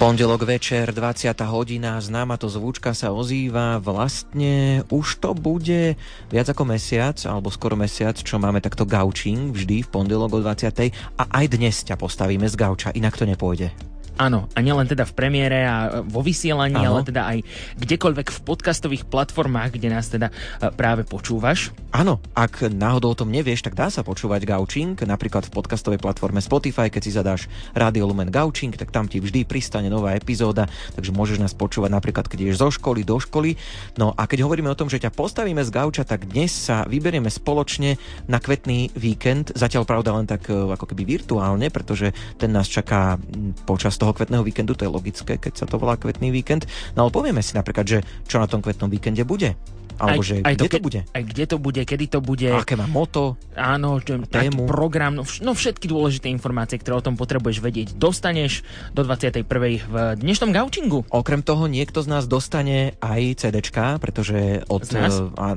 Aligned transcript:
Pondelok 0.00 0.48
večer, 0.48 0.96
20. 0.96 1.28
hodina, 1.44 2.00
známa 2.00 2.40
to 2.40 2.48
zvučka 2.48 2.96
sa 2.96 3.12
ozýva, 3.12 3.76
vlastne 3.84 4.80
už 4.88 5.20
to 5.20 5.36
bude 5.36 5.92
viac 6.32 6.46
ako 6.48 6.64
mesiac, 6.64 7.20
alebo 7.28 7.52
skoro 7.52 7.76
mesiac, 7.76 8.16
čo 8.16 8.40
máme 8.40 8.64
takto 8.64 8.88
gaučing 8.88 9.52
vždy 9.52 9.84
v 9.84 9.92
pondelok 9.92 10.32
o 10.32 10.40
20. 10.40 11.20
a 11.20 11.22
aj 11.28 11.46
dnes 11.52 11.84
ťa 11.84 12.00
postavíme 12.00 12.48
z 12.48 12.56
gauča, 12.56 12.96
inak 12.96 13.12
to 13.12 13.28
nepôjde. 13.28 13.76
Áno, 14.20 14.52
a 14.52 14.60
nielen 14.60 14.84
teda 14.84 15.08
v 15.08 15.16
premiére 15.16 15.64
a 15.64 16.04
vo 16.04 16.20
vysielaní, 16.20 16.76
ano. 16.76 17.00
ale 17.00 17.08
teda 17.08 17.24
aj 17.24 17.38
kdekoľvek 17.80 18.28
v 18.28 18.38
podcastových 18.44 19.08
platformách, 19.08 19.80
kde 19.80 19.88
nás 19.88 20.12
teda 20.12 20.28
e, 20.28 20.68
práve 20.76 21.08
počúvaš. 21.08 21.72
Áno, 21.88 22.20
ak 22.36 22.68
náhodou 22.68 23.16
o 23.16 23.18
tom 23.18 23.32
nevieš, 23.32 23.64
tak 23.64 23.72
dá 23.72 23.88
sa 23.88 24.04
počúvať 24.04 24.44
Gaučing, 24.44 24.92
napríklad 25.08 25.48
v 25.48 25.56
podcastovej 25.56 26.04
platforme 26.04 26.44
Spotify, 26.44 26.92
keď 26.92 27.00
si 27.00 27.16
zadáš 27.16 27.48
Radio 27.72 28.12
Lumen 28.12 28.28
Gaučing, 28.28 28.76
tak 28.76 28.92
tam 28.92 29.08
ti 29.08 29.24
vždy 29.24 29.48
pristane 29.48 29.88
nová 29.88 30.12
epizóda, 30.12 30.68
takže 30.92 31.16
môžeš 31.16 31.40
nás 31.40 31.56
počúvať 31.56 31.88
napríklad, 31.88 32.28
keď 32.28 32.44
ideš 32.44 32.60
zo 32.60 32.68
školy 32.68 33.08
do 33.08 33.16
školy. 33.16 33.56
No 33.96 34.12
a 34.12 34.28
keď 34.28 34.44
hovoríme 34.44 34.68
o 34.68 34.76
tom, 34.76 34.92
že 34.92 35.00
ťa 35.00 35.16
postavíme 35.16 35.64
z 35.64 35.72
Gauča, 35.72 36.04
tak 36.04 36.28
dnes 36.28 36.52
sa 36.52 36.84
vyberieme 36.84 37.32
spoločne 37.32 37.96
na 38.28 38.36
kvetný 38.36 38.92
víkend, 38.92 39.56
zatiaľ 39.56 39.88
pravda 39.88 40.12
len 40.12 40.28
tak 40.28 40.44
e, 40.52 40.52
ako 40.52 40.92
keby 40.92 41.08
virtuálne, 41.08 41.72
pretože 41.72 42.12
ten 42.36 42.52
nás 42.52 42.68
čaká 42.68 43.16
počas 43.64 43.96
toho 43.96 44.09
toho 44.10 44.18
kvetného 44.18 44.42
víkendu, 44.42 44.74
to 44.74 44.82
je 44.82 44.90
logické, 44.90 45.38
keď 45.38 45.62
sa 45.62 45.66
to 45.70 45.78
volá 45.78 45.94
kvetný 45.94 46.34
víkend. 46.34 46.66
No 46.98 47.06
ale 47.06 47.14
povieme 47.14 47.46
si 47.46 47.54
napríklad, 47.54 47.86
že 47.86 47.98
čo 48.26 48.42
na 48.42 48.50
tom 48.50 48.58
kvetnom 48.58 48.90
víkende 48.90 49.22
bude. 49.22 49.54
Alebo 50.00 50.24
aj, 50.24 50.26
že 50.26 50.34
aj 50.40 50.54
kde 50.56 50.68
to, 50.68 50.72
to 50.72 50.80
bude? 50.80 51.00
Aj 51.04 51.22
kde 51.22 51.44
to 51.44 51.56
bude, 51.60 51.82
kedy 51.84 52.06
to 52.08 52.18
bude. 52.24 52.48
A 52.48 52.64
aké 52.64 52.74
má 52.74 52.88
moto? 52.88 53.36
Áno, 53.52 54.00
tému. 54.00 54.64
program, 54.64 55.12
no, 55.12 55.28
no 55.44 55.52
všetky 55.52 55.84
dôležité 55.84 56.32
informácie, 56.32 56.80
ktoré 56.80 56.96
o 56.96 57.04
tom 57.04 57.20
potrebuješ 57.20 57.60
vedieť, 57.60 57.88
dostaneš 58.00 58.64
do 58.96 59.04
21. 59.04 59.44
v 59.84 59.94
dnešnom 60.16 60.56
gaučingu. 60.56 61.04
Okrem 61.12 61.44
toho 61.44 61.68
niekto 61.68 62.00
z 62.00 62.08
nás 62.08 62.24
dostane 62.24 62.96
aj 63.04 63.44
CDčka, 63.44 64.00
pretože 64.00 64.64
od, 64.72 64.88
z 64.88 64.90
nás? 64.96 65.12
A, 65.36 65.52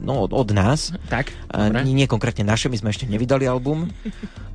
no, 0.00 0.24
od, 0.24 0.32
od 0.32 0.48
nás. 0.56 0.96
Tak, 1.12 1.28
a, 1.52 1.68
nie, 1.84 1.92
nie 1.92 2.08
konkrétne 2.08 2.48
naše, 2.48 2.72
my 2.72 2.80
sme 2.80 2.88
ešte 2.88 3.04
nevydali 3.04 3.44
album. 3.44 3.92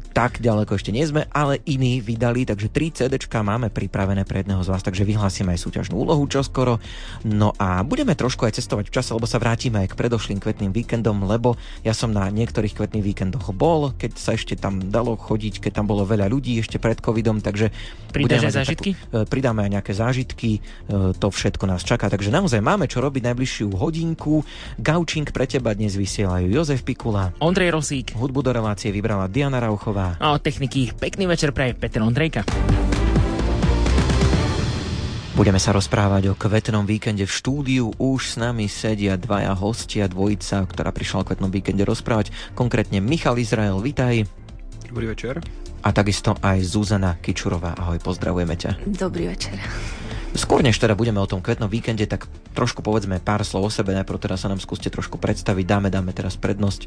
tak 0.10 0.42
ďaleko 0.42 0.76
ešte 0.76 0.92
nie 0.92 1.06
sme, 1.06 1.30
ale 1.30 1.62
iní 1.70 2.02
vydali, 2.02 2.44
takže 2.44 2.68
3 2.68 2.98
CDčka 2.98 3.46
máme 3.46 3.70
pripravené 3.70 4.26
pre 4.26 4.42
jedného 4.44 4.62
z 4.66 4.70
vás, 4.74 4.84
takže 4.84 5.06
vyhlásime 5.06 5.54
aj 5.54 5.64
súťažnú 5.64 5.96
úlohu 5.96 6.26
čoskoro. 6.26 6.82
No 7.24 7.54
a 7.56 7.80
budeme 7.86 8.18
trošku 8.18 8.44
aj 8.44 8.58
cestovať 8.58 8.90
v 8.90 8.96
čase, 9.00 9.16
lebo 9.20 9.28
sa 9.28 9.36
vrátime 9.36 9.84
aj 9.84 9.92
k 9.92 10.00
predošlým 10.00 10.40
kvetným 10.40 10.72
víkendom, 10.72 11.28
lebo 11.28 11.60
ja 11.84 11.92
som 11.92 12.16
na 12.16 12.32
niektorých 12.32 12.72
kvetných 12.72 13.04
víkendoch 13.04 13.52
bol, 13.52 13.92
keď 14.00 14.16
sa 14.16 14.32
ešte 14.40 14.56
tam 14.56 14.80
dalo 14.88 15.20
chodiť, 15.20 15.60
keď 15.60 15.84
tam 15.84 15.92
bolo 15.92 16.08
veľa 16.08 16.32
ľudí 16.32 16.56
ešte 16.56 16.80
pred 16.80 16.96
covidom, 17.04 17.44
takže 17.44 17.76
Pridáš 18.10 18.50
aj 18.50 18.56
zážitky? 18.64 18.92
Takú, 18.96 19.22
e, 19.22 19.28
pridáme 19.28 19.60
aj 19.68 19.72
nejaké 19.76 19.92
zážitky, 19.92 20.50
e, 20.58 20.60
to 21.20 21.28
všetko 21.28 21.68
nás 21.68 21.84
čaká, 21.84 22.08
takže 22.08 22.32
naozaj 22.32 22.64
máme 22.64 22.88
čo 22.88 23.04
robiť 23.04 23.28
najbližšiu 23.28 23.68
hodinku. 23.76 24.42
Gaučing 24.80 25.28
pre 25.30 25.46
teba 25.46 25.76
dnes 25.76 25.94
vysielajú 26.00 26.48
Jozef 26.48 26.82
Pikula, 26.88 27.36
Ondrej 27.44 27.76
Rosík, 27.76 28.16
hudbu 28.16 28.40
do 28.40 28.56
relácie 28.56 28.90
vybrala 28.90 29.28
Diana 29.28 29.60
Rauchová. 29.60 30.16
A 30.18 30.32
od 30.32 30.42
techniky 30.42 30.96
pekný 30.96 31.28
večer 31.28 31.52
pre 31.52 31.76
Peter 31.76 32.00
Ondrejka. 32.00 32.48
Budeme 35.40 35.56
sa 35.56 35.72
rozprávať 35.72 36.28
o 36.28 36.34
kvetnom 36.36 36.84
víkende 36.84 37.24
v 37.24 37.32
štúdiu. 37.32 37.96
Už 37.96 38.36
s 38.36 38.36
nami 38.36 38.68
sedia 38.68 39.16
dvaja 39.16 39.56
hostia, 39.56 40.12
dvojica, 40.12 40.68
ktorá 40.68 40.92
prišla 40.92 41.24
o 41.24 41.28
kvetnom 41.32 41.48
víkende 41.48 41.88
rozprávať. 41.88 42.36
Konkrétne 42.60 43.00
Michal 43.00 43.40
Izrael, 43.40 43.80
vitaj. 43.80 44.28
Dobrý 44.92 45.16
večer. 45.16 45.40
A 45.80 45.90
takisto 45.96 46.36
aj 46.44 46.60
Zuzana 46.64 47.16
Kičurová. 47.24 47.76
Ahoj, 47.80 48.04
pozdravujeme 48.04 48.56
ťa. 48.60 48.84
Dobrý 48.84 49.32
večer. 49.32 49.56
Skôr 50.38 50.62
než 50.62 50.78
teda 50.78 50.94
budeme 50.94 51.18
o 51.18 51.26
tom 51.26 51.42
kvetnom 51.42 51.66
víkende, 51.66 52.06
tak 52.06 52.30
trošku 52.54 52.86
povedzme 52.86 53.18
pár 53.18 53.42
slov 53.42 53.66
o 53.66 53.72
sebe. 53.74 53.98
Najprv 53.98 54.20
teda 54.22 54.38
sa 54.38 54.46
nám 54.46 54.62
skúste 54.62 54.94
trošku 54.94 55.18
predstaviť. 55.18 55.66
Dáme, 55.66 55.90
dáme 55.90 56.14
teraz 56.14 56.38
prednosť. 56.38 56.86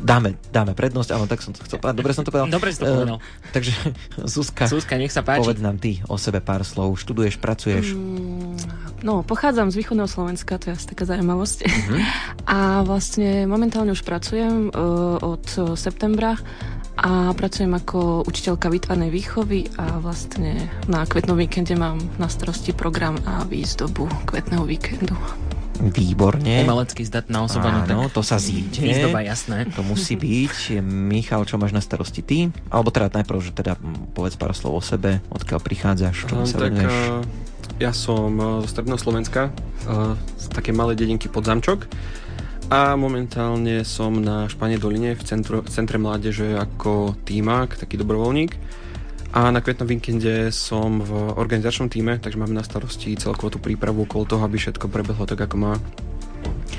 Dáme, 0.00 0.40
dáme 0.48 0.72
prednosť, 0.72 1.10
áno, 1.12 1.28
tak 1.28 1.44
som 1.44 1.52
to 1.52 1.60
chcel. 1.68 1.76
Dobre 1.84 2.16
som 2.16 2.24
to 2.24 2.32
povedal. 2.32 2.48
Dobre 2.48 2.72
si 2.72 2.80
to 2.80 2.88
povedal. 2.88 3.20
Uh, 3.20 3.52
takže 3.52 3.76
Zuzka, 4.24 4.64
Zuzka, 4.64 4.96
nech 4.96 5.12
sa 5.12 5.20
páči. 5.20 5.44
povedz 5.44 5.60
nám 5.60 5.76
ty 5.76 6.00
o 6.08 6.16
sebe 6.16 6.40
pár 6.40 6.64
slov. 6.64 6.96
Študuješ, 6.96 7.36
pracuješ? 7.36 7.92
Mm, 7.92 8.56
no, 9.04 9.20
pochádzam 9.20 9.68
z 9.68 9.84
východného 9.84 10.08
Slovenska, 10.08 10.56
to 10.56 10.72
je 10.72 10.80
asi 10.80 10.86
taká 10.88 11.04
zaujímavosť. 11.04 11.58
Uh-huh. 11.68 12.00
A 12.56 12.88
vlastne 12.88 13.44
momentálne 13.44 13.92
už 13.92 14.00
pracujem 14.00 14.72
uh, 14.72 15.20
od 15.20 15.44
septembra 15.76 16.40
a 16.98 17.30
pracujem 17.30 17.70
ako 17.78 18.26
učiteľka 18.26 18.66
výtvarnej 18.74 19.14
výchovy 19.14 19.70
a 19.78 20.02
vlastne 20.02 20.66
na 20.90 21.06
kvetnom 21.06 21.38
víkende 21.38 21.78
mám 21.78 22.02
na 22.18 22.26
starosti 22.26 22.74
program 22.74 23.14
a 23.22 23.46
výzdobu 23.46 24.10
kvetného 24.26 24.66
víkendu. 24.66 25.14
Výborne. 25.78 26.66
Umelecky 26.66 27.06
zdatná 27.06 27.46
osoba. 27.46 27.70
No 27.70 27.86
Áno, 27.86 28.10
no, 28.10 28.10
to 28.10 28.18
sa 28.26 28.34
zíde. 28.34 28.82
Výzdoba, 28.82 29.22
jasné. 29.22 29.70
To 29.78 29.86
musí 29.86 30.18
byť. 30.18 30.82
Michal, 30.82 31.46
čo 31.46 31.54
máš 31.54 31.70
na 31.70 31.78
starosti 31.78 32.18
ty? 32.18 32.50
Alebo 32.66 32.90
teda 32.90 33.14
najprv, 33.14 33.38
že 33.38 33.54
teda 33.54 33.78
povedz 34.10 34.34
pár 34.34 34.58
slov 34.58 34.74
o 34.74 34.82
sebe, 34.82 35.22
odkiaľ 35.30 35.62
prichádzaš, 35.62 36.26
čo 36.26 36.34
sa 36.50 36.66
tak, 36.66 36.74
venuješ. 36.74 37.22
Ja 37.78 37.94
som 37.94 38.42
zo 38.66 38.66
Stredného 38.66 38.98
Slovenska, 38.98 39.54
z 40.34 40.46
také 40.50 40.74
malej 40.74 40.98
dedinky 40.98 41.30
pod 41.30 41.46
Zamčok 41.46 41.86
a 42.68 42.92
momentálne 43.00 43.80
som 43.80 44.12
na 44.12 44.44
Špane 44.44 44.76
Doline 44.76 45.16
v, 45.16 45.22
centru, 45.24 45.64
v 45.64 45.70
Centre 45.72 45.96
mládeže 45.96 46.52
ako 46.52 47.16
týmák, 47.24 47.80
taký 47.80 47.96
dobrovoľník. 47.96 48.52
A 49.32 49.48
na 49.48 49.60
kvetnom 49.64 49.88
víkende 49.88 50.52
som 50.52 51.00
v 51.00 51.32
organizačnom 51.36 51.88
týme, 51.88 52.20
takže 52.20 52.36
máme 52.36 52.52
na 52.52 52.64
starosti 52.64 53.16
celkovú 53.16 53.56
tú 53.56 53.58
prípravu 53.60 54.04
okolo 54.04 54.24
toho, 54.24 54.42
aby 54.44 54.60
všetko 54.60 54.88
prebehlo 54.88 55.24
tak, 55.24 55.40
ako 55.48 55.56
má. 55.56 55.74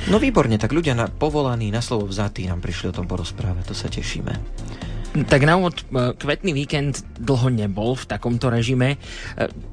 No 0.10 0.22
výborne, 0.22 0.62
tak 0.62 0.74
ľudia 0.74 0.94
na, 0.94 1.10
povolaní 1.10 1.74
na 1.74 1.82
slovo 1.82 2.06
vzatí 2.06 2.46
nám 2.46 2.62
prišli 2.62 2.94
o 2.94 2.96
tom 2.96 3.10
porozprávať, 3.10 3.74
to 3.74 3.76
sa 3.78 3.90
tešíme. 3.90 4.34
Tak 5.26 5.42
na 5.42 5.58
úvod, 5.58 5.82
e, 5.90 6.14
kvetný 6.14 6.54
víkend 6.54 7.02
dlho 7.18 7.50
nebol 7.50 7.98
v 7.98 8.06
takomto 8.06 8.54
režime. 8.54 8.94
E, 8.94 8.98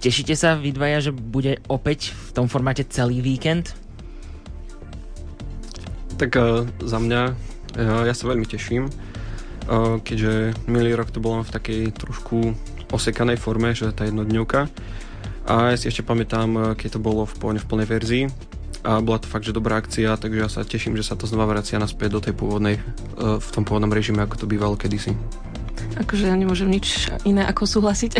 tešíte 0.01 0.33
sa 0.33 0.57
vy 0.57 0.73
dvaja, 0.73 1.09
že 1.09 1.13
bude 1.13 1.61
opäť 1.69 2.17
v 2.17 2.29
tom 2.33 2.49
formáte 2.49 2.89
celý 2.89 3.21
víkend? 3.21 3.77
Tak 6.17 6.33
uh, 6.37 6.65
za 6.81 6.97
mňa, 6.97 7.23
uh, 7.77 8.03
ja 8.09 8.15
sa 8.17 8.25
veľmi 8.25 8.49
teším, 8.49 8.89
uh, 8.89 10.01
keďže 10.01 10.57
milý 10.65 10.97
rok 10.97 11.13
to 11.13 11.21
bolo 11.21 11.45
v 11.45 11.53
takej 11.53 11.81
trošku 11.93 12.57
osekanej 12.89 13.37
forme, 13.37 13.77
že 13.77 13.93
tá 13.93 14.09
jednodňovka. 14.09 14.73
A 15.47 15.71
ja 15.71 15.77
si 15.79 15.87
ešte 15.87 16.03
pamätám, 16.03 16.75
keď 16.75 16.99
to 16.99 17.01
bolo 17.03 17.23
v, 17.23 17.35
v 17.39 17.67
plnej 17.69 17.87
verzii 17.87 18.25
a 18.87 19.03
bola 19.03 19.19
to 19.19 19.31
fakt, 19.31 19.47
že 19.47 19.55
dobrá 19.55 19.83
akcia, 19.83 20.15
takže 20.19 20.39
ja 20.39 20.51
sa 20.51 20.63
teším, 20.63 20.95
že 20.95 21.07
sa 21.07 21.19
to 21.19 21.27
znova 21.27 21.47
vracia 21.51 21.79
naspäť 21.79 22.19
do 22.19 22.21
tej 22.23 22.35
pôvodnej, 22.39 22.79
v 23.19 23.49
tom 23.51 23.67
pôvodnom 23.67 23.91
režime, 23.91 24.23
ako 24.23 24.43
to 24.43 24.47
bývalo 24.47 24.79
kedysi. 24.79 25.15
Akože 25.97 26.29
ja 26.29 26.37
nemôžem 26.37 26.69
nič 26.69 27.09
iné 27.25 27.45
ako 27.45 27.65
súhlasiť. 27.65 28.13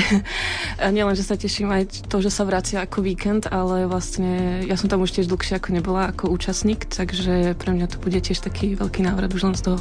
Nielen, 0.97 1.17
že 1.19 1.27
sa 1.27 1.37
teším 1.37 1.69
aj 1.73 2.09
to, 2.09 2.25
že 2.25 2.33
sa 2.33 2.49
vracia 2.49 2.81
ako 2.81 3.05
víkend, 3.05 3.49
ale 3.49 3.85
vlastne 3.85 4.63
ja 4.65 4.81
som 4.81 4.89
tam 4.89 5.05
už 5.05 5.17
tiež 5.17 5.29
dlhšie 5.29 5.61
ako 5.61 5.77
nebola 5.77 6.09
ako 6.09 6.33
účastník, 6.33 6.89
takže 6.89 7.55
pre 7.59 7.71
mňa 7.77 7.87
to 7.93 7.97
bude 8.01 8.17
tiež 8.17 8.41
taký 8.41 8.77
veľký 8.77 9.05
návrat 9.05 9.33
už 9.33 9.53
len 9.53 9.57
z 9.57 9.73
toho 9.73 9.79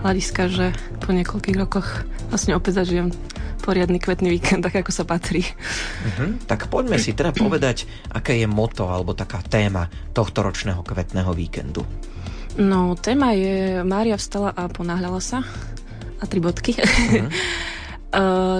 hľadiska, 0.00 0.42
že 0.48 0.66
po 1.04 1.12
niekoľkých 1.12 1.56
rokoch 1.60 2.06
vlastne 2.32 2.56
opäť 2.56 2.84
zažijem 2.84 3.12
poriadny 3.66 3.98
kvetný 3.98 4.30
víkend, 4.30 4.62
tak 4.62 4.78
ako 4.78 4.94
sa 4.94 5.02
patrí. 5.02 5.42
Uh-huh. 5.42 6.38
Tak 6.46 6.70
poďme 6.70 7.02
si 7.02 7.18
teda 7.18 7.34
povedať, 7.34 7.90
aké 8.14 8.38
je 8.38 8.46
moto 8.46 8.86
alebo 8.86 9.10
taká 9.18 9.42
téma 9.42 9.90
tohto 10.14 10.46
ročného 10.46 10.86
kvetného 10.86 11.34
víkendu. 11.34 11.82
No, 12.56 12.94
téma 12.96 13.36
je 13.36 13.82
Mária 13.84 14.16
vstala 14.16 14.54
a 14.54 14.70
ponáhľala 14.70 15.20
sa 15.20 15.42
tri 16.26 16.42
bodky. 16.42 16.76
Uh-huh. 16.76 17.30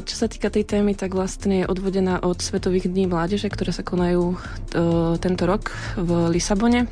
Čo 0.04 0.14
sa 0.14 0.26
týka 0.28 0.52
tej 0.52 0.68
témy, 0.68 0.92
tak 0.92 1.16
vlastne 1.16 1.64
je 1.64 1.70
odvodená 1.70 2.20
od 2.20 2.44
Svetových 2.44 2.92
dní 2.92 3.08
mládeže, 3.08 3.48
ktoré 3.48 3.72
sa 3.72 3.80
konajú 3.80 4.36
tento 5.16 5.44
rok 5.48 5.72
v 5.96 6.28
Lisabone. 6.28 6.84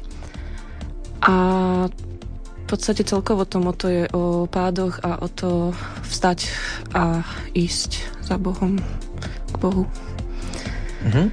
A 1.21 1.35
v 2.65 2.65
podstate 2.65 3.05
celkovo 3.05 3.45
to 3.45 3.61
moto 3.61 3.93
je 3.93 4.09
o 4.17 4.49
pádoch 4.49 4.97
a 5.05 5.21
o 5.21 5.29
to 5.29 5.77
vstať 6.09 6.49
a 6.97 7.21
ísť 7.53 8.01
za 8.25 8.41
Bohom 8.41 8.81
k 9.53 9.57
Bohu. 9.61 9.85
Uh-huh. 11.05 11.29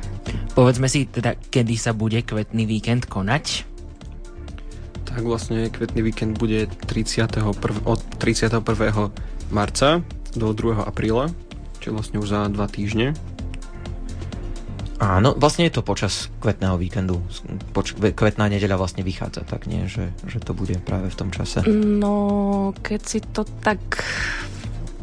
Povedzme 0.52 0.92
si 0.92 1.08
teda, 1.08 1.40
kedy 1.40 1.80
sa 1.80 1.96
bude 1.96 2.20
kvetný 2.28 2.68
víkend 2.68 3.08
konať? 3.08 3.71
Tak 5.12 5.24
vlastne 5.28 5.68
kvetný 5.68 6.02
víkend 6.08 6.40
bude 6.40 6.72
31. 6.88 7.44
od 7.84 8.00
31. 8.18 8.64
marca 9.52 10.00
do 10.32 10.56
2. 10.56 10.88
apríla, 10.88 11.28
čo 11.84 11.92
vlastne 11.92 12.24
už 12.24 12.28
za 12.32 12.42
dva 12.48 12.72
týždne. 12.72 13.12
Áno, 15.02 15.34
vlastne 15.34 15.66
je 15.66 15.74
to 15.74 15.82
počas 15.82 16.30
kvetného 16.46 16.78
víkendu. 16.78 17.26
Poč- 17.74 17.98
kvetná 17.98 18.46
nedeľa 18.46 18.78
vlastne 18.78 19.02
vychádza, 19.02 19.42
tak 19.50 19.66
nie, 19.66 19.90
že, 19.90 20.14
že 20.30 20.38
to 20.38 20.54
bude 20.54 20.78
práve 20.86 21.10
v 21.10 21.18
tom 21.18 21.34
čase. 21.34 21.66
No, 21.74 22.70
keď 22.86 23.02
si 23.02 23.20
to 23.20 23.42
tak 23.66 23.82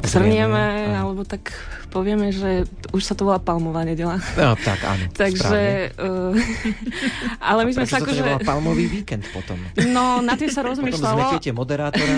zhrnieme, 0.05 0.95
alebo 0.95 1.27
tak 1.27 1.50
povieme, 1.89 2.31
že 2.31 2.69
už 2.93 3.03
sa 3.03 3.17
to 3.17 3.27
volá 3.27 3.41
palmová 3.41 3.83
nedela. 3.83 4.21
No, 4.37 4.55
tak 4.55 4.79
áno. 4.85 5.11
Takže, 5.23 5.93
uh, 5.97 6.37
ale 7.50 7.61
my 7.67 7.73
sme 7.75 7.87
sa 7.89 7.99
akože... 7.99 8.23
Prečo 8.23 8.47
palmový 8.47 8.87
víkend 8.87 9.25
potom? 9.33 9.59
No, 9.91 10.21
na 10.21 10.39
tým 10.39 10.53
sa 10.53 10.62
rozmýšľalo. 10.69 11.19
Potom 11.19 11.33
zmetiete 11.35 11.50
moderátora. 11.56 12.17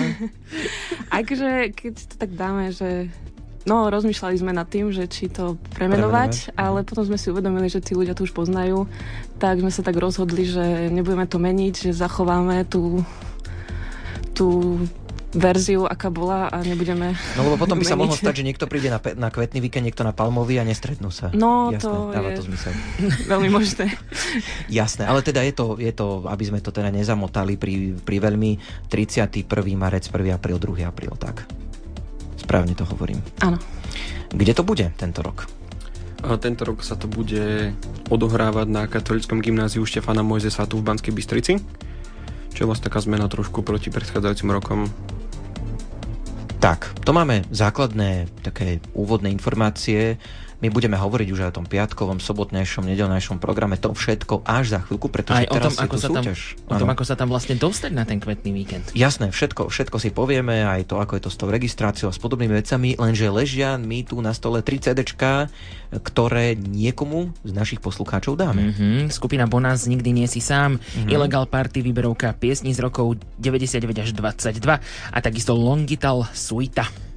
Akože, 1.09 1.73
keď 1.73 1.93
to 1.97 2.15
tak 2.19 2.31
dáme, 2.35 2.69
že 2.75 3.09
No, 3.61 3.93
rozmýšľali 3.93 4.41
sme 4.41 4.57
nad 4.57 4.65
tým, 4.65 4.89
že 4.89 5.05
či 5.05 5.29
to 5.29 5.53
premenovať, 5.77 6.49
premenovať, 6.49 6.57
ale 6.57 6.81
potom 6.81 7.05
sme 7.05 7.17
si 7.21 7.29
uvedomili, 7.29 7.69
že 7.69 7.77
tí 7.77 7.93
ľudia 7.93 8.17
to 8.17 8.25
už 8.25 8.33
poznajú, 8.33 8.89
tak 9.37 9.61
sme 9.61 9.69
sa 9.69 9.85
tak 9.85 10.01
rozhodli, 10.01 10.49
že 10.49 10.89
nebudeme 10.89 11.29
to 11.29 11.37
meniť, 11.37 11.73
že 11.85 11.91
zachováme 11.93 12.65
tú, 12.65 13.05
tú 14.33 14.81
verziu, 15.31 15.87
aká 15.87 16.11
bola 16.11 16.51
a 16.51 16.59
nebudeme 16.59 17.15
No 17.39 17.47
lebo 17.47 17.55
potom 17.55 17.79
by 17.79 17.85
sa 17.87 17.95
mohlo 17.95 18.15
stať, 18.15 18.43
že 18.43 18.47
niekto 18.47 18.67
príde 18.67 18.91
na, 18.91 18.99
na 19.15 19.31
kvetný 19.31 19.63
víkend, 19.63 19.87
niekto 19.87 20.03
na 20.03 20.11
palmový 20.11 20.59
a 20.59 20.67
nestretnú 20.67 21.07
sa. 21.07 21.31
No, 21.31 21.71
Jasné, 21.71 21.87
to 21.87 21.91
dáva 22.11 22.27
je 22.31 22.37
to 22.37 22.45
zmysel. 22.51 22.73
veľmi 23.31 23.49
možné. 23.49 23.85
Jasné, 24.67 25.07
ale 25.07 25.23
teda 25.23 25.39
je 25.47 25.53
to, 25.55 25.79
je 25.79 25.91
to, 25.95 26.27
aby 26.27 26.43
sme 26.43 26.59
to 26.59 26.75
teda 26.75 26.91
nezamotali 26.91 27.55
pri, 27.55 27.95
pri 28.03 28.17
veľmi 28.19 28.59
31. 28.91 29.47
marec, 29.79 30.07
1. 30.11 30.35
apríl, 30.35 30.59
2. 30.59 30.83
apríl, 30.83 31.13
tak. 31.15 31.47
Správne 32.39 32.75
to 32.75 32.83
hovorím. 32.83 33.23
Áno. 33.39 33.55
Kde 34.31 34.51
to 34.55 34.63
bude 34.63 34.87
tento 34.99 35.23
rok? 35.23 35.47
A 36.21 36.37
tento 36.37 36.67
rok 36.69 36.85
sa 36.85 36.93
to 36.93 37.09
bude 37.09 37.73
odohrávať 38.13 38.67
na 38.69 38.85
katolickom 38.85 39.41
gymnáziu 39.41 39.81
Štefana 39.81 40.21
Mojzesa 40.21 40.69
tu 40.69 40.77
v 40.77 40.85
Banskej 40.85 41.13
Bystrici, 41.17 41.57
čo 42.53 42.59
je 42.61 42.67
vlastne 42.69 42.93
taká 42.93 43.01
zmena 43.01 43.25
trošku 43.25 43.65
proti 43.65 43.89
predchádzajúcim 43.89 44.49
rokom. 44.53 44.85
Tak, 46.61 46.93
to 47.01 47.09
máme 47.09 47.41
základné 47.49 48.29
také 48.45 48.77
úvodné 48.93 49.33
informácie. 49.33 50.21
My 50.61 50.69
budeme 50.69 50.93
hovoriť 50.93 51.27
už 51.33 51.39
aj 51.41 51.49
o 51.51 51.57
tom 51.61 51.65
piatkovom, 51.65 52.21
sobotnejšom, 52.21 52.85
nedelnejšom 52.85 53.41
programe, 53.41 53.81
to 53.81 53.91
všetko 53.97 54.45
až 54.45 54.77
za 54.77 54.79
chvíľku, 54.85 55.09
pretože 55.09 55.43
aj 55.43 55.47
teraz 55.49 55.73
o 55.73 55.77
tom, 55.81 55.85
ako 55.89 55.95
sa 55.97 56.07
súťaž. 56.13 56.39
Tam, 56.53 56.69
o 56.69 56.73
tom, 56.77 56.89
ako 56.93 57.03
sa 57.03 57.15
tam 57.17 57.27
vlastne 57.33 57.55
dostať 57.57 57.91
na 57.97 58.05
ten 58.05 58.21
kvetný 58.21 58.53
víkend. 58.53 58.93
Jasné, 58.93 59.33
všetko, 59.33 59.73
všetko 59.73 59.97
si 59.97 60.13
povieme, 60.13 60.61
aj 60.61 60.93
to, 60.93 61.01
ako 61.01 61.17
je 61.17 61.23
to 61.25 61.31
s 61.33 61.37
tou 61.41 61.49
registráciou 61.49 62.07
a 62.09 62.13
s 62.13 62.21
podobnými 62.21 62.53
vecami, 62.53 62.93
lenže 62.93 63.25
ležia 63.33 63.81
mi 63.81 64.05
tu 64.05 64.21
na 64.21 64.37
stole 64.37 64.61
3 64.61 64.93
CDčka, 64.93 65.49
ktoré 65.91 66.53
niekomu 66.55 67.33
z 67.41 67.51
našich 67.51 67.81
poslucháčov 67.81 68.37
dáme. 68.37 68.71
Mm-hmm. 68.71 69.11
Skupina 69.11 69.49
Bonaz 69.49 69.89
Nikdy 69.89 70.13
nie 70.13 70.27
si 70.29 70.39
sám, 70.39 70.77
mm-hmm. 70.77 71.09
Illegal 71.09 71.49
Party 71.49 71.83
výberovka 71.83 72.37
piesni 72.37 72.71
z 72.71 72.79
rokov 72.79 73.19
99 73.41 73.97
až 73.97 74.09
22 74.13 74.61
a 75.11 75.17
takisto 75.19 75.51
Longital 75.57 76.29
Suita. 76.31 77.10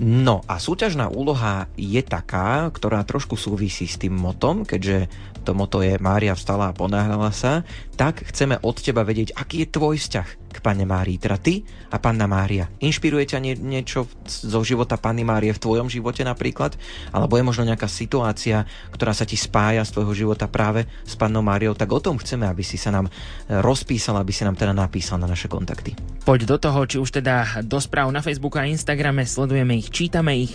No 0.00 0.40
a 0.48 0.56
súťažná 0.56 1.12
úloha 1.12 1.68
je 1.76 2.00
taká, 2.00 2.72
ktorá 2.72 3.04
trošku 3.04 3.36
súvisí 3.36 3.84
s 3.84 4.00
tým 4.00 4.16
motom, 4.16 4.64
keďže 4.64 5.12
to 5.44 5.52
moto 5.52 5.84
je 5.84 6.00
Mária 6.00 6.32
vstala 6.32 6.72
a 6.72 6.76
ponáhľala 6.76 7.28
sa, 7.36 7.68
tak 8.00 8.24
chceme 8.32 8.56
od 8.64 8.80
teba 8.80 9.04
vedieť, 9.04 9.36
aký 9.36 9.68
je 9.68 9.72
tvoj 9.76 10.00
vzťah 10.00 10.39
k 10.50 10.58
Pane 10.58 10.82
Márii, 10.82 11.16
teda 11.16 11.38
ty 11.38 11.62
a 11.90 11.96
Panna 12.02 12.26
Mária. 12.26 12.66
Inšpiruje 12.82 13.24
ťa 13.30 13.38
nie, 13.38 13.54
niečo 13.54 14.10
zo 14.26 14.60
života 14.66 14.98
Panny 14.98 15.22
Márie 15.22 15.54
v 15.54 15.62
tvojom 15.62 15.86
živote 15.86 16.26
napríklad? 16.26 16.74
Alebo 17.14 17.38
je 17.38 17.46
možno 17.46 17.64
nejaká 17.66 17.86
situácia, 17.86 18.66
ktorá 18.90 19.14
sa 19.14 19.22
ti 19.22 19.38
spája 19.38 19.86
z 19.86 19.94
tvojho 19.94 20.26
života 20.26 20.50
práve 20.50 20.90
s 21.06 21.14
Pannou 21.14 21.42
Máriou? 21.42 21.78
Tak 21.78 21.90
o 21.94 22.02
tom 22.02 22.18
chceme, 22.18 22.50
aby 22.50 22.66
si 22.66 22.74
sa 22.74 22.90
nám 22.90 23.06
rozpísal, 23.46 24.18
aby 24.18 24.34
si 24.34 24.42
nám 24.42 24.58
teda 24.58 24.74
napísal 24.74 25.22
na 25.22 25.30
naše 25.30 25.46
kontakty. 25.46 25.94
Poď 26.26 26.40
do 26.50 26.56
toho, 26.58 26.80
či 26.86 26.96
už 26.98 27.22
teda 27.22 27.62
do 27.62 27.78
správ 27.78 28.10
na 28.10 28.20
Facebooku 28.20 28.58
a 28.58 28.66
Instagrame, 28.66 29.22
sledujeme 29.24 29.78
ich, 29.78 29.88
čítame 29.88 30.36
ich, 30.36 30.52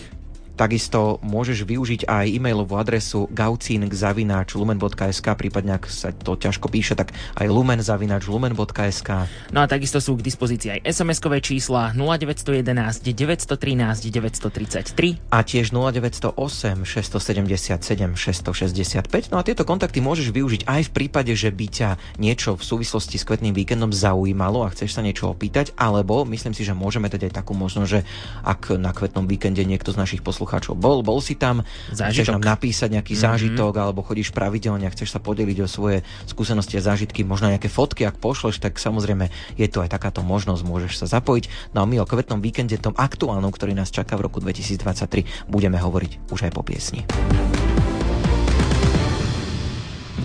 Takisto 0.56 1.20
môžeš 1.20 1.68
využiť 1.68 2.08
aj 2.08 2.32
e-mailovú 2.32 2.80
adresu 2.80 3.28
gaucing.lumen.sk, 3.28 5.28
prípadne 5.36 5.76
ak 5.76 5.92
sa 5.92 6.16
to 6.16 6.40
ťažko 6.40 6.72
píše, 6.72 6.96
tak 6.96 7.12
aj 7.36 7.52
lumen.lumen.sk. 7.52 9.10
No 9.52 9.60
a 9.60 9.68
takisto 9.68 10.00
sú 10.00 10.16
k 10.16 10.24
dispozícii 10.24 10.80
aj 10.80 10.96
SMS-kové 10.96 11.44
čísla 11.44 11.92
0911 11.92 12.72
913 13.04 14.08
933 14.08 15.28
a 15.28 15.44
tiež 15.44 15.76
0908 15.76 16.88
677 16.88 18.16
665. 18.16 19.36
No 19.36 19.38
a 19.38 19.44
tieto 19.44 19.68
kontakty 19.68 20.00
môžeš 20.00 20.32
využiť 20.32 20.72
aj 20.72 20.88
v 20.88 20.92
prípade, 20.96 21.36
že 21.36 21.52
by 21.52 21.68
ťa 21.68 21.90
niečo 22.16 22.56
v 22.56 22.64
súvislosti 22.64 23.20
s 23.20 23.28
kvetným 23.28 23.52
víkendom 23.52 23.92
zaujímalo 23.92 24.64
a 24.64 24.72
chceš 24.72 24.96
sa 24.96 25.04
niečo 25.04 25.36
opýtať, 25.36 25.76
alebo 25.76 26.24
myslím 26.24 26.56
si, 26.56 26.64
že 26.64 26.72
môžeme 26.72 27.12
dať 27.12 27.28
aj 27.28 27.44
takú 27.44 27.52
možnosť, 27.52 27.90
že 27.92 28.08
ak 28.48 28.80
na 28.80 28.96
kvetnom 28.96 29.28
víkende 29.28 29.68
niekto 29.68 29.92
z 29.92 30.00
našich 30.00 30.24
poslucháčov 30.24 30.45
poslucháčov 30.46 30.78
bol, 30.78 31.02
bol 31.02 31.18
si 31.18 31.34
tam, 31.34 31.66
zážitok. 31.90 32.14
chceš 32.14 32.28
nám 32.38 32.46
napísať 32.46 32.90
nejaký 32.94 33.18
mm-hmm. 33.18 33.26
zážitok, 33.26 33.74
alebo 33.82 34.06
chodíš 34.06 34.30
pravidelne 34.30 34.86
a 34.86 34.94
chceš 34.94 35.18
sa 35.18 35.20
podeliť 35.20 35.66
o 35.66 35.68
svoje 35.68 36.06
skúsenosti 36.30 36.78
a 36.78 36.86
zážitky, 36.86 37.26
možno 37.26 37.50
nejaké 37.50 37.66
fotky, 37.66 38.06
ak 38.06 38.22
pošleš, 38.22 38.62
tak 38.62 38.78
samozrejme 38.78 39.34
je 39.58 39.66
to 39.66 39.82
aj 39.82 39.90
takáto 39.90 40.22
možnosť, 40.22 40.62
môžeš 40.62 41.02
sa 41.02 41.08
zapojiť. 41.10 41.74
No 41.74 41.82
a 41.82 41.90
my 41.90 41.98
o 41.98 42.06
kvetnom 42.06 42.38
víkende, 42.38 42.78
tom 42.78 42.94
aktuálnom, 42.94 43.50
ktorý 43.50 43.74
nás 43.74 43.90
čaká 43.90 44.14
v 44.22 44.30
roku 44.30 44.38
2023, 44.38 45.50
budeme 45.50 45.82
hovoriť 45.82 46.30
už 46.30 46.40
aj 46.46 46.52
po 46.54 46.62
piesni. 46.62 47.02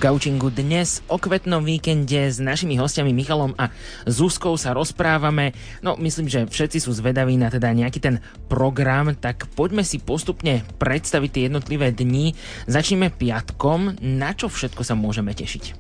Gaučingu 0.01 0.49
dnes 0.49 1.05
o 1.13 1.21
kvetnom 1.21 1.61
víkende 1.61 2.33
s 2.33 2.41
našimi 2.41 2.81
hostiami 2.81 3.13
Michalom 3.13 3.53
a 3.61 3.69
Zuzkou 4.09 4.57
sa 4.57 4.73
rozprávame. 4.73 5.53
No, 5.85 5.93
myslím, 6.01 6.25
že 6.25 6.49
všetci 6.49 6.81
sú 6.81 6.97
zvedaví 6.97 7.37
na 7.37 7.53
teda 7.53 7.69
nejaký 7.69 8.01
ten 8.01 8.17
program, 8.49 9.13
tak 9.13 9.45
poďme 9.53 9.85
si 9.85 10.01
postupne 10.01 10.65
predstaviť 10.81 11.29
tie 11.29 11.43
jednotlivé 11.53 11.93
dni. 11.93 12.33
Začneme 12.65 13.13
piatkom. 13.13 14.01
Na 14.01 14.33
čo 14.33 14.49
všetko 14.49 14.81
sa 14.89 14.97
môžeme 14.97 15.37
tešiť? 15.37 15.77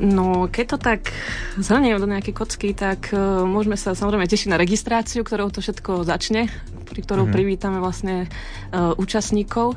No, 0.00 0.48
keď 0.48 0.64
to 0.72 0.78
tak 0.80 1.12
zhrniem 1.60 2.00
do 2.00 2.08
nejaké 2.08 2.32
kocky, 2.32 2.72
tak 2.72 3.12
uh, 3.12 3.44
môžeme 3.44 3.76
sa 3.76 3.92
samozrejme 3.92 4.24
tešiť 4.24 4.48
na 4.48 4.56
registráciu, 4.56 5.20
ktorou 5.20 5.52
to 5.52 5.60
všetko 5.60 6.08
začne, 6.08 6.48
pri 6.88 7.00
ktorou 7.04 7.28
mm-hmm. 7.28 7.36
privítame 7.36 7.76
vlastne 7.76 8.24
uh, 8.72 8.96
účastníkov. 8.96 9.76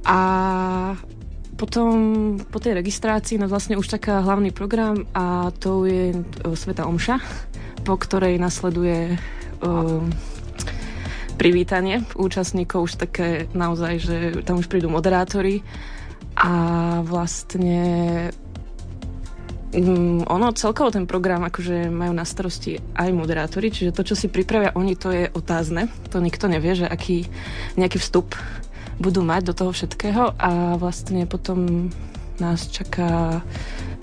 A 0.00 0.18
potom 1.60 1.92
po 2.40 2.56
tej 2.56 2.80
registrácii 2.80 3.36
nás 3.36 3.52
vlastne 3.52 3.76
už 3.76 3.84
čaká 3.84 4.24
hlavný 4.24 4.48
program 4.48 5.04
a 5.12 5.52
to 5.52 5.84
je 5.84 6.16
e, 6.16 6.16
Sveta 6.56 6.88
Omša, 6.88 7.20
po 7.84 8.00
ktorej 8.00 8.40
nasleduje 8.40 9.16
uh, 9.16 10.04
privítanie 11.40 12.04
účastníkov, 12.12 12.84
už 12.84 12.92
také 13.00 13.48
naozaj, 13.56 13.92
že 13.96 14.16
tam 14.44 14.60
už 14.60 14.68
prídu 14.68 14.92
moderátori 14.92 15.64
a 16.36 16.52
vlastne 17.00 17.80
um, 19.72 20.20
ono 20.28 20.52
celkovo 20.52 20.92
ten 20.92 21.08
program 21.08 21.40
akože 21.48 21.88
majú 21.88 22.12
na 22.12 22.28
starosti 22.28 22.76
aj 22.92 23.08
moderátori, 23.16 23.72
čiže 23.72 23.96
to, 23.96 24.04
čo 24.04 24.12
si 24.12 24.28
pripravia 24.28 24.76
oni, 24.76 24.92
to 25.00 25.08
je 25.08 25.32
otázne. 25.32 25.88
To 26.12 26.20
nikto 26.20 26.44
nevie, 26.44 26.76
že 26.76 26.84
aký 26.84 27.24
nejaký 27.80 27.96
vstup 27.96 28.36
budú 29.00 29.24
mať 29.24 29.50
do 29.50 29.54
toho 29.56 29.72
všetkého 29.72 30.36
a 30.36 30.76
vlastne 30.76 31.24
potom 31.24 31.88
nás 32.36 32.68
čaká 32.68 33.40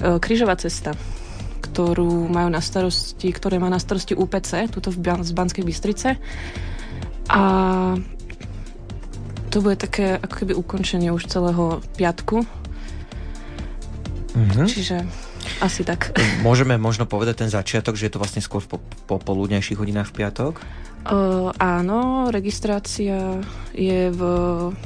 e, 0.01 0.17
krížová 0.17 0.57
cesta, 0.57 0.97
ktorú 1.61 2.25
majú 2.29 2.49
na 2.49 2.61
starosti, 2.61 3.29
ktoré 3.29 3.61
má 3.61 3.69
na 3.69 3.77
starosti 3.77 4.17
UPC, 4.17 4.73
tuto 4.73 4.89
v 4.89 4.97
z 5.21 5.31
Banskej 5.33 5.63
Bystrice. 5.65 6.17
A 7.29 7.41
to 9.53 9.61
bude 9.61 9.77
také 9.77 10.17
ako 10.17 10.33
keby 10.43 10.53
ukončenie 10.57 11.13
už 11.13 11.29
celého 11.29 11.81
piatku. 11.97 12.45
Mm-hmm. 14.37 14.67
Čiže 14.69 14.97
asi 15.63 15.81
tak. 15.83 16.13
Môžeme 16.45 16.75
možno 16.75 17.09
povedať 17.09 17.47
ten 17.47 17.49
začiatok, 17.49 17.95
že 17.95 18.07
je 18.07 18.13
to 18.15 18.21
vlastne 18.21 18.41
skôr 18.43 18.63
po, 18.65 18.81
po 19.09 19.17
poludnejších 19.17 19.79
hodinách 19.79 20.11
v 20.13 20.23
piatok? 20.23 20.53
Uh, 21.07 21.55
áno, 21.55 22.27
registrácia 22.27 23.39
je 23.71 24.11
v 24.11 24.21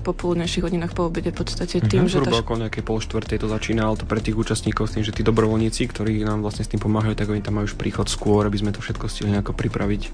popoludnejších 0.06 0.62
hodinách 0.70 0.94
po 0.94 1.10
obede 1.10 1.34
v 1.34 1.42
podstate 1.42 1.82
tým, 1.82 2.06
uh-huh. 2.06 2.14
že... 2.14 2.22
Zhruba 2.22 2.46
okolo 2.46 2.70
nejakej 2.70 2.84
pol 2.86 3.02
štvrtej 3.02 3.42
to 3.42 3.48
začína, 3.50 3.90
ale 3.90 3.98
to 3.98 4.06
pre 4.06 4.22
tých 4.22 4.38
účastníkov 4.38 4.86
s 4.86 4.94
tým, 4.94 5.04
že 5.08 5.18
tí 5.18 5.26
dobrovoľníci, 5.26 5.82
ktorí 5.90 6.22
nám 6.22 6.46
vlastne 6.46 6.62
s 6.62 6.70
tým 6.70 6.78
pomáhajú, 6.78 7.18
tak 7.18 7.26
oni 7.26 7.42
tam 7.42 7.58
majú 7.58 7.74
už 7.74 7.80
príchod 7.80 8.06
skôr, 8.06 8.46
aby 8.46 8.54
sme 8.62 8.70
to 8.70 8.86
všetko 8.86 9.10
stihli 9.10 9.34
nejako 9.34 9.58
pripraviť. 9.58 10.14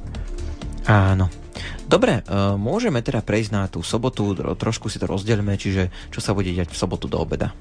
Áno. 0.88 1.28
Dobre, 1.92 2.24
uh, 2.24 2.56
môžeme 2.56 3.04
teda 3.04 3.20
prejsť 3.20 3.52
na 3.52 3.68
tú 3.68 3.84
sobotu, 3.84 4.32
trošku 4.56 4.88
si 4.88 5.04
to 5.04 5.12
rozdelíme, 5.12 5.60
čiže 5.60 5.92
čo 6.16 6.24
sa 6.24 6.32
bude 6.32 6.56
diať 6.56 6.72
v 6.72 6.80
sobotu 6.80 7.12
do 7.12 7.20
obeda? 7.20 7.52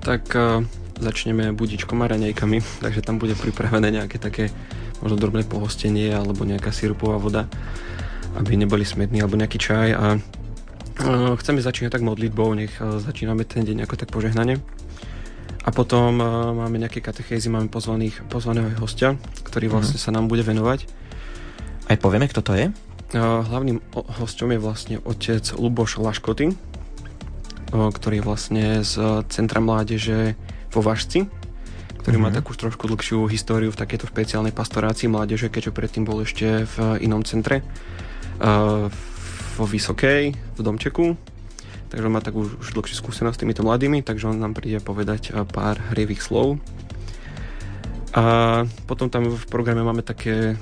Tak 0.00 0.24
uh, 0.32 0.64
začneme 0.98 1.52
budičkom 1.54 1.98
a 2.02 2.10
raňajkami, 2.10 2.58
takže 2.84 3.00
tam 3.02 3.18
bude 3.18 3.34
pripravené 3.34 3.90
nejaké 4.02 4.18
také 4.18 4.50
možno 5.02 5.18
drobné 5.18 5.44
pohostenie 5.44 6.14
alebo 6.14 6.46
nejaká 6.46 6.70
sirupová 6.70 7.20
voda, 7.20 7.50
aby 8.38 8.56
neboli 8.56 8.86
smední 8.86 9.20
alebo 9.20 9.38
nejaký 9.38 9.58
čaj 9.58 9.88
a 9.94 10.04
chceme 11.38 11.58
začínať 11.58 11.90
tak 11.98 12.06
modlitbou, 12.06 12.54
nech 12.54 12.78
začíname 12.78 13.42
ten 13.42 13.66
deň 13.66 13.82
ako 13.84 13.94
tak 13.98 14.14
požehnanie. 14.14 14.62
A 15.64 15.72
potom 15.72 16.20
máme 16.54 16.76
nejaké 16.76 17.00
katechézy, 17.00 17.48
máme 17.48 17.72
pozvaných, 17.72 18.20
pozvaného 18.28 18.68
hostia, 18.78 19.16
ktorý 19.48 19.68
mhm. 19.68 19.72
vlastne 19.74 19.98
sa 19.98 20.12
nám 20.14 20.28
bude 20.30 20.44
venovať. 20.44 20.86
Aj 21.88 21.96
povieme, 22.00 22.28
kto 22.30 22.40
to 22.40 22.52
je? 22.56 22.66
Hlavným 23.14 23.78
hosťom 23.94 24.56
je 24.56 24.58
vlastne 24.58 24.96
otec 25.04 25.44
Luboš 25.54 26.02
Laškoty, 26.02 26.56
ktorý 27.70 28.14
je 28.18 28.24
vlastne 28.24 28.64
z 28.82 29.22
Centra 29.30 29.62
mládeže 29.62 30.34
vo 30.74 30.82
Vašci, 30.82 31.30
ktorý 32.02 32.16
mm-hmm. 32.18 32.20
má 32.20 32.30
mhm. 32.34 32.36
takú 32.42 32.52
trošku 32.58 32.84
dlhšiu 32.90 33.24
históriu 33.30 33.70
v 33.70 33.78
takejto 33.78 34.10
špeciálnej 34.10 34.52
pastorácii 34.52 35.06
mládeže, 35.06 35.48
keďže 35.48 35.72
predtým 35.72 36.04
bol 36.04 36.26
ešte 36.26 36.66
v 36.66 36.76
inom 37.00 37.22
centre, 37.22 37.62
vo 39.54 39.64
Vysokej, 39.64 40.34
v 40.34 40.60
Domčeku. 40.60 41.14
Takže 41.94 42.10
on 42.10 42.14
má 42.18 42.18
takú 42.18 42.50
už 42.50 42.74
dlhšiu 42.74 42.98
skúsenosť 42.98 43.38
s 43.38 43.42
týmito 43.46 43.62
mladými, 43.62 44.02
takže 44.02 44.26
on 44.26 44.42
nám 44.42 44.58
príde 44.58 44.82
povedať 44.82 45.30
pár 45.54 45.78
hrievých 45.94 46.26
slov. 46.26 46.58
A 48.14 48.24
potom 48.86 49.06
tam 49.10 49.30
v 49.30 49.44
programe 49.46 49.86
máme 49.86 50.02
také, 50.02 50.58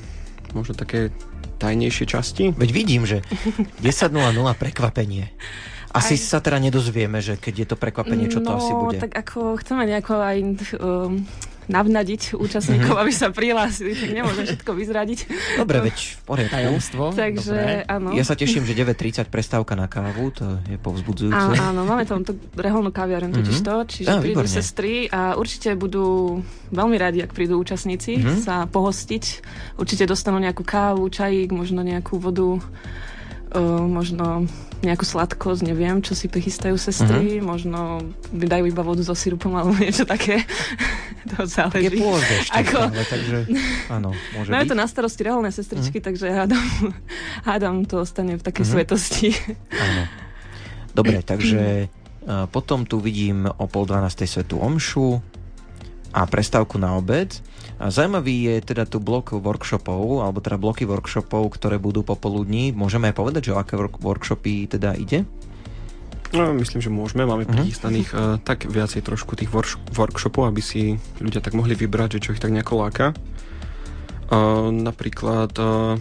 možno 0.53 0.77
také 0.77 1.09
tajnejšie 1.57 2.05
časti. 2.05 2.45
Veď 2.53 2.71
vidím, 2.73 3.03
že 3.09 3.25
10.00 3.85 4.13
prekvapenie. 4.61 5.33
Asi 5.93 6.17
aj... 6.17 6.21
sa 6.25 6.39
teda 6.41 6.59
nedozvieme, 6.59 7.21
že 7.21 7.37
keď 7.37 7.55
je 7.55 7.67
to 7.69 7.77
prekvapenie, 7.77 8.33
čo 8.33 8.41
to 8.41 8.49
no, 8.49 8.59
asi 8.59 8.73
bude. 8.73 8.99
tak 8.99 9.13
ako 9.13 9.61
chceme 9.61 9.85
nejako 9.85 10.15
aj 10.19 10.37
um, 10.81 11.21
navnadiť 11.71 12.35
účastníkov, 12.35 12.91
mm-hmm. 12.91 13.03
aby 13.07 13.13
sa 13.15 13.29
prihlásili, 13.31 13.95
tak 13.95 14.11
nemôžem 14.11 14.45
všetko 14.51 14.71
vyzradiť. 14.75 15.19
Dobre, 15.63 15.79
veď 15.87 15.97
v 15.97 16.23
poriadku. 16.27 16.53
Tajomstvo. 16.53 17.03
Takže 17.15 17.55
Dobre. 17.55 17.87
áno. 17.87 18.09
Ja 18.19 18.25
sa 18.27 18.35
teším, 18.35 18.67
že 18.67 18.75
9.30 18.75 19.31
prestávka 19.31 19.79
na 19.79 19.87
kávu, 19.87 20.35
to 20.35 20.59
je 20.67 20.77
povzbudzujúce. 20.81 21.55
Áno, 21.55 21.55
áno 21.55 21.81
máme 21.87 22.03
tam 22.03 22.27
tú 22.27 22.35
reholnú 22.59 22.91
kaviareň 22.91 23.31
totiž 23.31 23.59
mm-hmm. 23.63 23.69
to, 23.69 23.87
čiže 23.87 24.09
á, 24.11 24.19
prídu 24.19 24.43
výborné. 24.43 24.51
sestry 24.51 24.95
a 25.07 25.39
určite 25.39 25.79
budú 25.79 26.39
veľmi 26.75 26.97
radi, 26.99 27.23
ak 27.23 27.31
prídu 27.31 27.63
účastníci 27.63 28.19
mm-hmm. 28.19 28.43
sa 28.43 28.67
pohostiť. 28.67 29.25
Určite 29.79 30.05
dostanú 30.11 30.43
nejakú 30.43 30.67
kávu, 30.67 31.07
čajík, 31.07 31.55
možno 31.55 31.87
nejakú 31.87 32.19
vodu, 32.19 32.59
uh, 33.55 33.85
možno 33.87 34.49
nejakú 34.83 35.07
sladkosť, 35.07 35.63
neviem, 35.63 36.03
čo 36.03 36.19
si 36.19 36.27
prichystajú 36.27 36.75
sestry, 36.75 37.39
uh-huh. 37.39 37.47
možno 37.47 38.03
dajú 38.35 38.67
iba 38.67 38.83
vodu 38.83 39.07
so 39.07 39.15
sirupom 39.15 39.55
alebo 39.55 39.79
niečo 39.79 40.03
také. 40.03 40.43
to 41.31 41.47
záleží. 41.47 41.87
Je 41.87 42.03
pôzde 42.03 42.37
Ako... 42.51 42.91
ale 42.91 43.05
takže 43.07 43.37
áno, 43.87 44.11
môže 44.35 44.51
Majú 44.51 44.65
byť. 44.67 44.71
to 44.75 44.77
na 44.77 44.87
starosti 44.91 45.23
reálne 45.23 45.51
sestričky, 45.55 46.03
uh-huh. 46.03 46.09
takže 46.11 46.27
hádam, 46.35 46.67
hádam 47.49 47.77
to 47.87 48.03
ostane 48.03 48.35
v 48.35 48.43
takej 48.43 48.65
uh-huh. 48.67 48.75
svetosti. 48.75 49.31
áno. 49.71 50.03
Dobre, 50.93 51.25
takže 51.25 51.89
uh, 51.89 52.45
potom 52.51 52.85
tu 52.85 53.01
vidím 53.01 53.47
o 53.49 53.65
pol 53.71 53.87
dvanástej 53.87 54.29
svetu 54.29 54.61
omšu 54.61 55.32
a 56.13 56.29
prestávku 56.29 56.77
na 56.77 56.95
obed. 56.95 57.41
A 57.83 57.91
zaujímavý 57.91 58.53
je 58.53 58.55
teda 58.63 58.87
tu 58.87 59.03
blok 59.03 59.35
workshopov, 59.35 60.23
alebo 60.23 60.39
teda 60.39 60.61
bloky 60.61 60.87
workshopov, 60.87 61.57
ktoré 61.59 61.81
budú 61.81 62.07
popoludní. 62.07 62.71
Môžeme 62.71 63.11
aj 63.11 63.17
povedať, 63.17 63.43
že 63.51 63.55
o 63.57 63.59
aké 63.59 63.75
workshopy 63.81 64.71
teda 64.71 64.95
ide? 64.95 65.25
No, 66.33 66.49
myslím, 66.57 66.81
že 66.81 66.89
môžeme. 66.89 67.29
Máme 67.29 67.45
uh-huh. 67.45 67.61
prichystaných 67.61 68.09
uh, 68.17 68.41
tak 68.41 68.65
viacej 68.65 69.05
trošku 69.05 69.37
tých 69.37 69.53
work- 69.53 69.81
workshopov, 69.93 70.49
aby 70.49 70.65
si 70.65 70.97
ľudia 71.21 71.45
tak 71.45 71.53
mohli 71.53 71.77
vybrať, 71.77 72.17
že 72.17 72.23
čo 72.25 72.33
ich 72.33 72.41
tak 72.41 72.55
nejako 72.57 72.87
láka. 72.87 73.13
Uh, 74.33 74.73
napríklad 74.73 75.53
uh, 75.61 76.01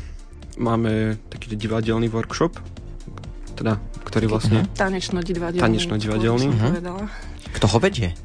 máme 0.56 1.20
taký 1.28 1.60
divadelný 1.60 2.08
workshop, 2.08 2.56
teda, 3.60 3.76
ktorý 4.08 4.32
vlastne... 4.32 4.64
Uh-huh. 4.64 4.78
Tanečno-divadelný. 4.80 5.64
Tanečno-divadelný. 5.68 6.48
Uh-huh. 6.48 7.12
Kto 7.52 7.66
ho 7.68 7.78
vedie? 7.84 8.16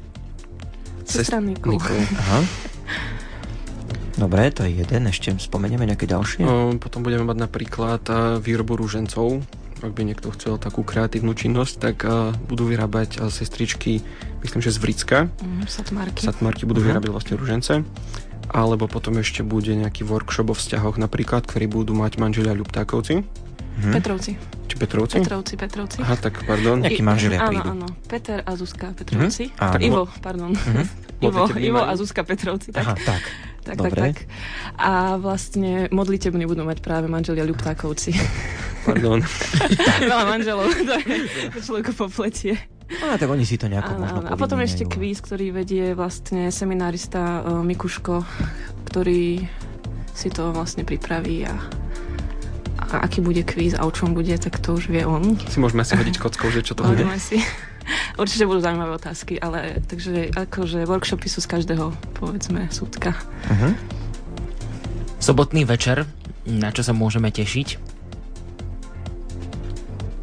Sestra 1.07 1.39
Nikol. 1.39 1.79
Aha. 1.79 2.39
Dobre, 4.19 4.51
to 4.51 4.67
je 4.67 4.83
jeden. 4.83 5.07
Ešte 5.07 5.31
spomenieme 5.39 5.87
nejaké 5.87 6.03
ďalšie? 6.03 6.43
O, 6.43 6.75
potom 6.75 7.05
budeme 7.05 7.23
mať 7.23 7.37
napríklad 7.47 8.03
výrobu 8.43 8.75
rúžencov. 8.75 9.39
Ak 9.77 9.93
by 9.93 10.01
niekto 10.09 10.33
chcel 10.33 10.57
takú 10.57 10.81
kreatívnu 10.81 11.37
činnosť, 11.37 11.73
tak 11.77 11.97
uh, 12.01 12.33
budú 12.49 12.65
vyrábať 12.65 13.21
uh, 13.21 13.29
sestričky, 13.29 14.01
myslím, 14.41 14.59
že 14.65 14.73
z 14.73 14.81
Vricka. 14.81 15.29
Mm, 15.37 15.69
satmarky. 15.69 16.25
Satmarky 16.25 16.65
budú 16.65 16.81
uh-huh. 16.81 16.97
vyrábať 16.97 17.09
vlastne 17.13 17.37
rúžence. 17.37 17.73
Alebo 18.49 18.89
potom 18.89 19.21
ešte 19.21 19.45
bude 19.45 19.69
nejaký 19.77 20.01
workshop 20.01 20.49
o 20.49 20.55
vzťahoch 20.57 20.97
napríklad, 20.97 21.45
ktorý 21.45 21.69
budú 21.69 21.93
mať 21.93 22.17
manželia 22.17 22.57
Ľuptákovci. 22.57 23.21
Hmm. 23.77 23.93
Petrovci. 23.93 24.31
Či 24.67 24.75
Petrovci? 24.75 25.15
Petrovci, 25.21 25.53
Petrovci. 25.53 25.99
Aha, 26.01 26.15
tak 26.17 26.41
pardon. 26.49 26.81
Nejakí 26.81 27.05
manželia 27.05 27.45
áno, 27.45 27.49
prídu. 27.53 27.69
Áno, 27.69 27.87
Peter 28.09 28.41
a 28.41 28.51
Zuzka 28.57 28.89
Petrovci. 28.97 29.53
Mm-hmm. 29.53 29.63
Áno. 29.63 29.81
Ivo, 29.81 30.01
pardon. 30.21 30.51
Mm-hmm. 31.17 31.25
Ivo, 31.25 31.49
Ivo 31.57 31.81
a 31.81 31.97
Zuzka 31.97 32.21
Petrovci. 32.21 32.69
Tak. 32.69 32.85
Aha, 32.85 32.93
tak. 33.01 33.23
Tak, 33.65 33.75
Dobre. 33.83 33.89
tak, 33.89 34.15
tak. 34.15 34.17
A 34.77 35.17
vlastne 35.17 35.89
modlitební 35.89 36.45
budú 36.45 36.61
mať 36.61 36.79
práve 36.79 37.09
manželia 37.09 37.41
Ľuptákovci. 37.43 38.13
Pardon. 38.87 39.19
Veľa 40.13 40.25
manželov, 40.29 40.71
to 40.71 40.93
je 41.03 41.59
človeko 41.59 41.91
popletie. 42.07 42.55
A 43.03 43.19
tak 43.19 43.27
oni 43.27 43.43
si 43.43 43.59
to 43.59 43.67
nejako 43.67 43.97
áno, 43.97 43.99
možno 43.99 44.19
áno. 44.23 44.29
A 44.31 44.39
potom 44.39 44.63
ešte 44.63 44.87
kvíz, 44.87 45.19
ktorý 45.19 45.51
vedie 45.51 45.91
vlastne 45.91 46.47
seminárista 46.53 47.43
uh, 47.43 47.59
Mikuško, 47.59 48.23
ktorý 48.87 49.43
si 50.15 50.29
to 50.31 50.55
vlastne 50.55 50.87
pripraví 50.87 51.43
a 51.43 51.53
a 52.77 53.03
aký 53.03 53.25
bude 53.25 53.41
kvíz 53.43 53.73
a 53.73 53.83
o 53.83 53.91
čom 53.91 54.13
bude, 54.13 54.37
tak 54.37 54.61
to 54.61 54.77
už 54.77 54.93
vie 54.93 55.03
on. 55.03 55.35
Si 55.49 55.57
môžeme 55.57 55.81
si 55.81 55.97
hodiť 55.97 56.15
kockou, 56.21 56.47
že 56.53 56.61
čo 56.61 56.77
to 56.77 56.85
bude. 56.85 57.03
si. 57.17 57.41
Určite 58.21 58.43
budú 58.45 58.59
zaujímavé 58.59 58.91
otázky, 58.99 59.39
ale 59.39 59.79
takže 59.87 60.35
akože 60.35 60.83
workshopy 60.85 61.27
sú 61.31 61.39
z 61.39 61.47
každého, 61.47 61.95
povedzme, 62.19 62.67
súdka. 62.67 63.15
Uh-huh. 63.47 63.71
Sobotný 65.23 65.63
večer, 65.63 66.03
na 66.45 66.69
čo 66.75 66.83
sa 66.83 66.91
môžeme 66.91 67.31
tešiť? 67.31 67.67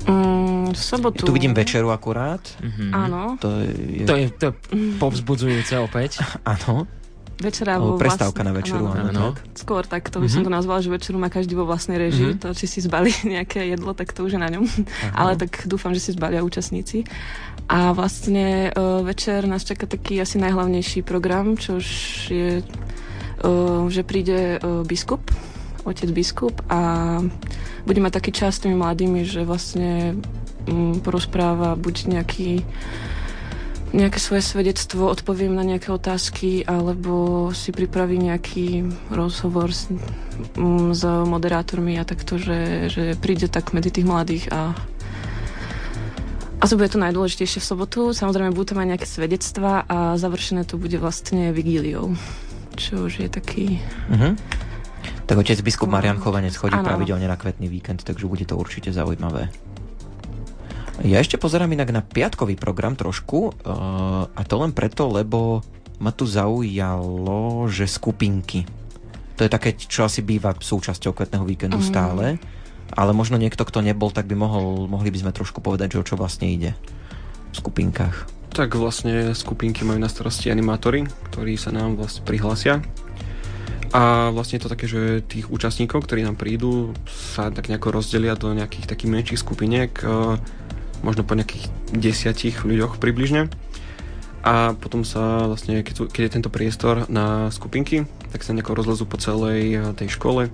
Mm, 0.04 0.76
sobotu... 0.76 1.24
Tu 1.24 1.32
vidím 1.32 1.56
večeru 1.56 1.88
akurát. 1.88 2.44
Uh-huh. 2.60 2.90
Áno. 2.92 3.40
To 3.40 3.48
je, 3.64 4.04
to 4.04 4.14
je, 4.16 4.26
to 4.36 4.44
je 4.50 4.54
povzbudzujúce 5.00 5.74
opäť. 5.80 6.20
Áno. 6.44 6.84
Večera 7.34 7.82
vo 7.82 7.98
prestávka 7.98 8.42
vlastne, 8.42 8.48
na 8.48 8.52
večeru, 8.54 8.84
áno, 8.86 9.10
áno. 9.10 9.24
Tak. 9.34 9.58
Skôr 9.58 9.82
tak, 9.90 10.06
to 10.06 10.22
by 10.22 10.28
som 10.30 10.46
to 10.46 10.52
nazvala, 10.54 10.78
že 10.78 10.90
večeru 10.92 11.18
má 11.18 11.26
každý 11.26 11.58
vo 11.58 11.66
vlastnej 11.66 11.98
režii. 11.98 12.38
Mm-hmm. 12.38 12.42
To, 12.46 12.54
či 12.54 12.66
si 12.70 12.78
zbali 12.78 13.10
nejaké 13.34 13.66
jedlo, 13.74 13.90
tak 13.90 14.14
to 14.14 14.22
už 14.22 14.38
je 14.38 14.40
na 14.40 14.46
ňom. 14.50 14.62
Aha. 14.62 15.14
Ale 15.18 15.32
tak 15.34 15.66
dúfam, 15.66 15.90
že 15.90 16.00
si 16.02 16.10
zbalia 16.14 16.46
účastníci. 16.46 17.02
A 17.66 17.90
vlastne 17.96 18.70
uh, 18.70 19.02
večer 19.02 19.48
nás 19.50 19.66
čaká 19.66 19.88
taký 19.90 20.20
asi 20.22 20.38
najhlavnejší 20.38 21.02
program, 21.02 21.58
čo 21.58 21.82
je, 22.30 22.60
uh, 22.60 23.84
že 23.90 24.06
príde 24.06 24.60
uh, 24.60 24.86
biskup, 24.86 25.24
otec 25.84 26.10
biskup 26.14 26.60
a 26.70 27.20
bude 27.84 28.00
mať 28.00 28.12
taký 28.20 28.30
čas 28.32 28.56
s 28.56 28.62
tými 28.64 28.76
mladými, 28.78 29.24
že 29.28 29.44
vlastne 29.44 30.16
um, 30.68 30.96
porozpráva 31.00 31.76
buď 31.76 32.20
nejaký 32.20 32.64
nejaké 33.94 34.18
svoje 34.18 34.42
svedectvo, 34.42 35.06
odpoviem 35.06 35.54
na 35.54 35.62
nejaké 35.62 35.94
otázky 35.94 36.66
alebo 36.66 37.48
si 37.54 37.70
pripravím 37.70 38.34
nejaký 38.34 38.90
rozhovor 39.14 39.70
s, 39.70 39.86
mm, 40.58 40.98
s 40.98 41.02
moderátormi 41.06 41.94
a 41.96 42.04
takto, 42.04 42.34
že, 42.36 42.90
že 42.90 43.14
príde 43.14 43.46
tak 43.46 43.70
medzi 43.70 43.94
tých 43.94 44.06
mladých 44.06 44.50
a 44.50 44.74
asi 46.58 46.74
bude 46.80 46.90
to 46.90 46.98
najdôležitejšie 46.98 47.60
v 47.60 47.70
sobotu. 47.70 48.00
Samozrejme 48.16 48.56
budú 48.56 48.74
tam 48.74 48.82
aj 48.82 48.96
nejaké 48.96 49.06
svedectva 49.06 49.84
a 49.84 50.16
završené 50.16 50.64
to 50.64 50.80
bude 50.80 50.96
vlastne 50.96 51.52
vigíliou, 51.52 52.16
čo 52.74 53.06
už 53.06 53.20
je 53.20 53.28
taký... 53.28 53.78
Uh-huh. 54.10 54.32
Tak 55.24 55.36
otec 55.40 55.60
biskup 55.60 55.92
Marian 55.92 56.20
Chovanec 56.20 56.56
chodí 56.56 56.76
ano. 56.76 56.84
pravidelne 56.84 57.28
na 57.28 57.36
kvetný 57.36 57.68
víkend, 57.68 58.04
takže 58.04 58.28
bude 58.28 58.48
to 58.48 58.56
určite 58.56 58.92
zaujímavé. 58.92 59.52
Ja 61.02 61.18
ešte 61.18 61.34
pozerám 61.34 61.74
inak 61.74 61.90
na 61.90 62.06
piatkový 62.06 62.54
program 62.54 62.94
trošku 62.94 63.50
uh, 63.50 64.30
a 64.30 64.40
to 64.46 64.54
len 64.62 64.70
preto, 64.70 65.10
lebo 65.10 65.58
ma 65.98 66.14
tu 66.14 66.22
zaujalo, 66.22 67.66
že 67.66 67.90
skupinky. 67.90 68.62
To 69.34 69.42
je 69.42 69.50
také, 69.50 69.74
čo 69.74 70.06
asi 70.06 70.22
býva 70.22 70.54
súčasťou 70.54 71.10
kvetného 71.10 71.42
víkendu 71.42 71.82
mm. 71.82 71.86
stále, 71.90 72.38
ale 72.94 73.10
možno 73.10 73.34
niekto, 73.34 73.66
kto 73.66 73.82
nebol, 73.82 74.14
tak 74.14 74.30
by 74.30 74.38
mohol, 74.38 74.86
mohli 74.86 75.10
by 75.10 75.26
sme 75.26 75.32
trošku 75.34 75.58
povedať, 75.58 75.98
že 75.98 76.00
o 76.00 76.06
čo 76.06 76.14
vlastne 76.14 76.46
ide 76.46 76.78
v 77.50 77.54
skupinkách. 77.58 78.30
Tak 78.54 78.78
vlastne 78.78 79.34
skupinky 79.34 79.82
majú 79.82 79.98
na 79.98 80.06
starosti 80.06 80.54
animátori, 80.54 81.02
ktorí 81.34 81.58
sa 81.58 81.74
nám 81.74 81.98
vlastne 81.98 82.22
prihlásia. 82.22 82.78
A 83.90 84.30
vlastne 84.30 84.58
je 84.58 84.62
to 84.62 84.72
také, 84.74 84.86
že 84.86 85.26
tých 85.26 85.50
účastníkov, 85.50 86.06
ktorí 86.06 86.22
nám 86.22 86.38
prídu, 86.38 86.94
sa 87.06 87.50
tak 87.50 87.66
nejako 87.66 87.98
rozdelia 87.98 88.38
do 88.38 88.50
nejakých 88.54 88.90
takých 88.90 89.10
menších 89.10 89.42
skupiniek 89.42 89.90
možno 91.04 91.22
po 91.22 91.36
nejakých 91.36 91.68
desiatich 91.92 92.64
ľuďoch 92.64 92.96
približne. 92.96 93.52
A 94.44 94.76
potom 94.76 95.08
sa 95.08 95.48
vlastne, 95.48 95.80
keď, 95.80 96.08
keď 96.12 96.22
je 96.28 96.34
tento 96.36 96.52
priestor 96.52 97.08
na 97.08 97.48
skupinky, 97.48 98.04
tak 98.28 98.44
sa 98.44 98.52
nejako 98.52 98.76
rozlezú 98.76 99.04
po 99.08 99.20
celej 99.20 99.76
eh, 99.76 99.80
tej 99.96 100.16
škole 100.16 100.48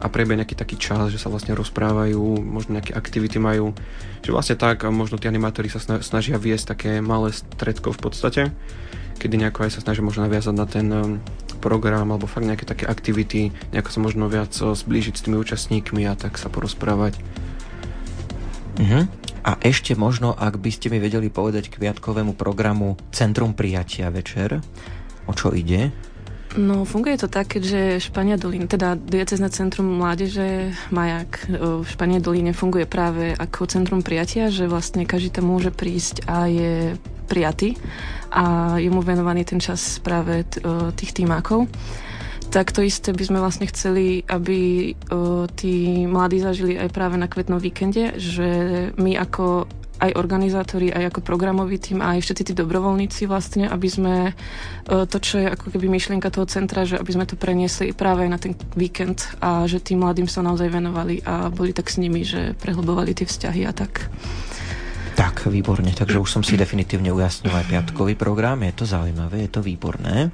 a 0.00 0.06
prebie 0.12 0.36
nejaký 0.36 0.52
taký 0.52 0.76
čas, 0.76 1.08
že 1.08 1.20
sa 1.20 1.32
vlastne 1.32 1.56
rozprávajú, 1.56 2.20
možno 2.44 2.76
nejaké 2.76 2.92
aktivity 2.92 3.40
majú. 3.40 3.72
Že 4.20 4.30
vlastne 4.36 4.56
tak, 4.60 4.84
možno 4.92 5.16
tí 5.16 5.28
animátori 5.28 5.72
sa 5.72 5.80
snažia 5.80 6.36
viesť 6.36 6.76
také 6.76 7.00
malé 7.00 7.32
stredko 7.32 7.92
v 7.96 8.00
podstate, 8.00 8.42
kedy 9.16 9.40
nejako 9.40 9.64
aj 9.64 9.80
sa 9.80 9.84
snažia 9.84 10.04
možno 10.04 10.28
naviazať 10.28 10.54
na 10.56 10.66
ten, 10.68 10.88
eh, 10.92 11.04
program 11.64 12.12
alebo 12.12 12.28
fakt 12.28 12.44
nejaké 12.44 12.68
také 12.68 12.84
aktivity, 12.84 13.48
nejako 13.72 13.88
sa 13.88 14.00
možno 14.04 14.28
viac 14.28 14.52
zblížiť 14.52 15.14
s 15.16 15.24
tými 15.24 15.40
účastníkmi 15.40 16.04
a 16.04 16.12
tak 16.12 16.36
sa 16.36 16.52
porozprávať. 16.52 17.16
Uh-huh. 18.74 19.04
A 19.44 19.60
ešte 19.60 19.92
možno, 19.94 20.32
ak 20.32 20.56
by 20.56 20.70
ste 20.72 20.88
mi 20.88 20.98
vedeli 20.98 21.28
povedať 21.28 21.68
k 21.68 21.80
viatkovému 21.84 22.32
programu 22.34 22.96
Centrum 23.12 23.52
prijatia 23.52 24.08
večer, 24.08 24.64
o 25.28 25.32
čo 25.36 25.52
ide? 25.52 25.92
No, 26.54 26.86
funguje 26.86 27.18
to 27.18 27.26
tak, 27.26 27.58
že 27.58 27.98
Špania 27.98 28.38
Dolín, 28.38 28.70
teda 28.70 28.94
diecezne 28.94 29.50
centrum 29.50 29.98
mládeže 29.98 30.70
Majak 30.94 31.50
v 31.50 31.82
Špania 31.82 32.22
Dolíne 32.22 32.54
funguje 32.54 32.86
práve 32.86 33.34
ako 33.34 33.66
centrum 33.66 34.06
prijatia, 34.06 34.54
že 34.54 34.70
vlastne 34.70 35.02
každý 35.02 35.34
tam 35.34 35.50
môže 35.50 35.74
prísť 35.74 36.22
a 36.30 36.46
je 36.46 36.94
prijatý 37.26 37.74
a 38.30 38.78
je 38.78 38.86
mu 38.86 39.02
venovaný 39.02 39.42
ten 39.42 39.58
čas 39.58 39.98
práve 39.98 40.46
tých 40.94 41.10
týmákov. 41.10 41.66
Tak 42.54 42.70
to 42.70 42.86
isté 42.86 43.10
by 43.10 43.24
sme 43.26 43.42
vlastne 43.42 43.66
chceli, 43.66 44.22
aby 44.30 44.94
tí 45.58 46.06
mladí 46.06 46.38
zažili 46.38 46.78
aj 46.78 46.94
práve 46.94 47.18
na 47.18 47.26
kvetnom 47.26 47.58
víkende, 47.58 48.14
že 48.14 48.46
my 48.94 49.18
ako 49.18 49.66
aj 49.94 50.14
organizátori, 50.14 50.90
aj 50.94 51.10
ako 51.10 51.20
programový 51.22 51.82
tým, 51.82 51.98
aj 51.98 52.22
všetci 52.22 52.42
tí 52.50 52.52
dobrovoľníci 52.54 53.26
vlastne, 53.26 53.66
aby 53.66 53.88
sme 53.90 54.14
to, 54.86 55.18
čo 55.18 55.42
je 55.42 55.46
ako 55.50 55.74
keby 55.74 55.86
myšlienka 55.86 56.30
toho 56.30 56.46
centra, 56.46 56.86
že 56.86 56.94
aby 56.94 57.10
sme 57.10 57.26
to 57.26 57.34
preniesli 57.34 57.90
práve 57.90 58.26
aj 58.26 58.30
na 58.30 58.38
ten 58.38 58.54
víkend 58.78 59.34
a 59.42 59.66
že 59.66 59.82
tým 59.82 60.06
mladým 60.06 60.30
sa 60.30 60.42
naozaj 60.42 60.70
venovali 60.70 61.26
a 61.26 61.50
boli 61.50 61.74
tak 61.74 61.90
s 61.90 61.98
nimi, 61.98 62.22
že 62.22 62.54
prehlbovali 62.58 63.18
tie 63.18 63.26
vzťahy 63.26 63.66
a 63.66 63.72
tak. 63.74 64.10
Tak, 65.14 65.46
výborne, 65.50 65.90
takže 65.90 66.22
už 66.22 66.30
som 66.38 66.42
si 66.42 66.58
definitívne 66.58 67.10
ujasnil 67.14 67.54
aj 67.54 67.66
piatkový 67.70 68.14
program, 68.18 68.62
je 68.66 68.74
to 68.78 68.84
zaujímavé, 68.86 69.46
je 69.46 69.50
to 69.58 69.62
výborné. 69.62 70.30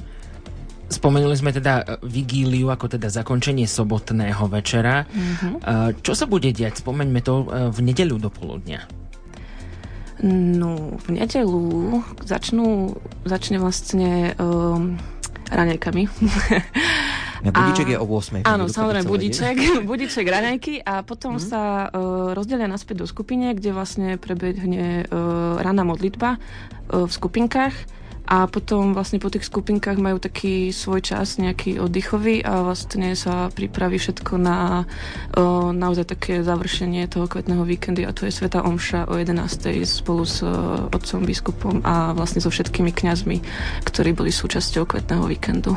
Spomenuli 0.91 1.39
sme 1.39 1.55
teda 1.55 1.75
e, 1.81 1.85
vigíliu 2.03 2.67
ako 2.69 2.99
teda 2.99 3.07
zakončenie 3.07 3.65
sobotného 3.65 4.45
večera. 4.51 5.07
Mm-hmm. 5.07 6.03
Čo 6.03 6.13
sa 6.19 6.27
bude 6.27 6.51
diať? 6.51 6.83
Spomeňme 6.83 7.21
to 7.23 7.47
v 7.71 7.79
nedeľu 7.79 8.17
do 8.19 8.31
poludnia. 8.31 8.91
No, 10.21 11.01
v 11.01 11.17
nedelu 11.17 11.65
začnú, 12.21 12.93
začne 13.25 13.57
vlastne 13.57 14.37
um, 14.37 15.01
raňajkami. 15.49 16.03
Na 17.41 17.57
budíček 17.57 17.89
a, 17.89 17.93
je 17.97 17.99
o 17.99 18.05
8. 18.05 18.45
Áno, 18.45 18.69
samozrejme, 18.69 19.09
budíček, 19.09 19.57
budíček, 19.91 20.29
raňajky 20.29 20.85
a 20.85 21.01
potom 21.01 21.41
hmm. 21.41 21.45
sa 21.49 21.89
uh, 21.89 22.37
rozdelia 22.37 22.69
naspäť 22.69 23.01
do 23.01 23.07
skupine, 23.09 23.57
kde 23.57 23.73
vlastne 23.73 24.21
prebehne 24.21 25.09
uh, 25.09 25.57
raná 25.57 25.81
modlitba 25.89 26.37
uh, 26.37 27.09
v 27.09 27.11
skupinkách 27.11 27.73
a 28.31 28.47
potom 28.47 28.95
vlastne 28.95 29.19
po 29.19 29.27
tých 29.27 29.51
skupinkách 29.51 29.99
majú 29.99 30.23
taký 30.23 30.71
svoj 30.71 31.03
čas, 31.03 31.43
nejaký 31.43 31.83
oddychový 31.83 32.47
a 32.47 32.63
vlastne 32.63 33.19
sa 33.19 33.51
pripraví 33.51 33.99
všetko 33.99 34.39
na 34.39 34.87
o, 35.35 35.75
naozaj 35.75 36.15
také 36.15 36.47
završenie 36.47 37.11
toho 37.11 37.27
kvetného 37.27 37.67
víkendu 37.67 38.07
a 38.07 38.15
to 38.15 38.31
je 38.31 38.33
Sveta 38.33 38.63
Omša 38.63 39.11
o 39.11 39.19
11. 39.19 39.35
spolu 39.83 40.23
s 40.23 40.47
o, 40.47 40.49
otcom 40.95 41.27
biskupom 41.27 41.83
a 41.83 42.15
vlastne 42.15 42.39
so 42.39 42.55
všetkými 42.55 42.95
kňazmi, 42.95 43.43
ktorí 43.83 44.15
boli 44.15 44.31
súčasťou 44.31 44.87
kvetného 44.87 45.27
víkendu. 45.27 45.75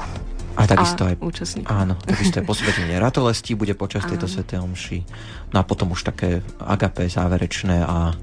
A 0.54 0.70
takisto 0.70 1.10
a 1.10 1.18
aj 1.18 1.26
účastníkov. 1.26 1.74
Áno, 1.74 1.98
takisto 2.06 2.38
aj 2.38 2.46
posvetenie 2.46 3.02
ratolesti 3.02 3.58
bude 3.58 3.74
počas 3.74 4.06
tejto 4.06 4.30
svetej 4.30 4.62
omši. 4.62 5.02
No 5.50 5.58
a 5.58 5.66
potom 5.66 5.98
už 5.98 6.06
také 6.06 6.46
agapé 6.62 7.10
záverečné 7.10 7.82
a 7.82 8.14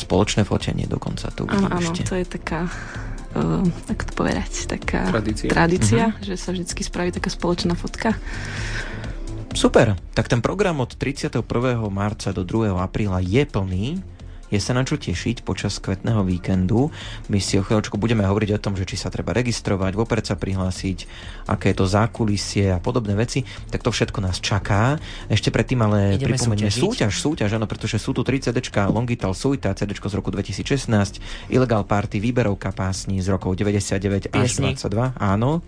spoločné 0.00 0.48
fotenie 0.48 0.88
dokonca. 0.88 1.28
To 1.36 1.44
áno, 1.44 1.68
áno, 1.68 1.92
to 1.92 2.16
je 2.16 2.24
taká 2.24 2.64
uh, 3.36 3.64
ako 3.90 4.02
to 4.06 4.12
povedať, 4.14 4.50
taká 4.66 5.10
tradícia, 5.10 5.48
tradícia 5.50 6.04
uh-huh. 6.10 6.24
že 6.24 6.34
sa 6.38 6.50
vždy 6.54 6.66
spraví 6.66 7.10
taká 7.14 7.30
spoločná 7.30 7.74
fotka. 7.78 8.14
Super, 9.50 9.98
tak 10.14 10.30
ten 10.30 10.38
program 10.38 10.78
od 10.78 10.94
31. 10.94 11.42
marca 11.90 12.30
do 12.30 12.46
2. 12.46 12.70
apríla 12.78 13.18
je 13.18 13.42
plný 13.42 13.98
je 14.50 14.58
sa 14.58 14.74
na 14.74 14.82
čo 14.82 14.98
tešiť 14.98 15.46
počas 15.46 15.78
kvetného 15.78 16.26
víkendu. 16.26 16.90
My 17.30 17.38
si 17.38 17.56
o 17.56 17.64
chvíľočku 17.64 17.96
budeme 17.96 18.26
hovoriť 18.26 18.50
o 18.58 18.62
tom, 18.62 18.74
že 18.74 18.84
či 18.84 18.98
sa 18.98 19.08
treba 19.08 19.30
registrovať, 19.30 19.94
vopred 19.94 20.26
sa 20.26 20.34
prihlásiť, 20.34 20.98
aké 21.46 21.72
je 21.72 21.76
to 21.78 21.86
zákulisie 21.86 22.74
a 22.74 22.82
podobné 22.82 23.14
veci, 23.14 23.46
tak 23.70 23.86
to 23.86 23.94
všetko 23.94 24.18
nás 24.18 24.42
čaká. 24.42 24.98
Ešte 25.30 25.54
predtým 25.54 25.80
ale 25.86 26.18
Ideme 26.18 26.34
pripomeňme 26.34 26.70
súťaž, 26.70 27.14
súťaž, 27.16 27.56
áno, 27.56 27.70
pretože 27.70 28.02
sú 28.02 28.10
tu 28.10 28.26
3 28.26 28.50
CD 28.50 28.58
Longital 28.90 29.32
Suita, 29.32 29.72
CD 29.78 29.94
z 29.94 30.14
roku 30.18 30.34
2016, 30.34 31.50
Illegal 31.54 31.86
Party, 31.86 32.18
výberovka 32.18 32.74
pásni 32.74 33.22
z 33.22 33.30
rokov 33.30 33.54
99 33.54 34.34
až 34.34 34.48
22, 34.58 35.14
áno. 35.16 35.62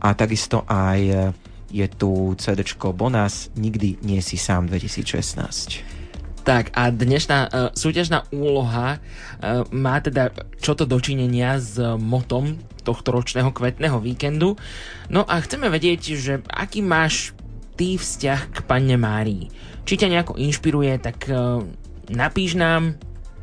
A 0.00 0.16
takisto 0.16 0.64
aj 0.66 1.32
je 1.72 1.86
tu 1.88 2.36
CD 2.36 2.60
Bonas 2.92 3.48
Nikdy 3.56 4.04
nie 4.04 4.20
si 4.20 4.36
sám 4.36 4.68
2016. 4.68 6.01
Tak 6.42 6.74
a 6.74 6.90
dnešná 6.90 7.38
uh, 7.46 7.50
súťažná 7.70 8.26
úloha 8.34 8.98
uh, 8.98 9.62
má 9.70 10.02
teda 10.02 10.34
čo 10.58 10.74
to 10.74 10.90
dočinenia 10.90 11.54
s 11.62 11.78
motom 12.02 12.58
tohto 12.82 13.14
ročného 13.14 13.54
kvetného 13.54 14.02
víkendu. 14.02 14.58
No 15.06 15.22
a 15.22 15.38
chceme 15.38 15.70
vedieť, 15.70 16.18
že 16.18 16.42
aký 16.50 16.82
máš 16.82 17.30
ty 17.78 17.94
vzťah 17.94 18.40
k 18.50 18.58
panne 18.66 18.98
Márii. 18.98 19.54
Či 19.86 20.02
ťa 20.02 20.10
nejako 20.10 20.34
inšpiruje, 20.34 20.98
tak 20.98 21.30
uh, 21.30 21.62
napíš 22.10 22.58
nám 22.58 22.98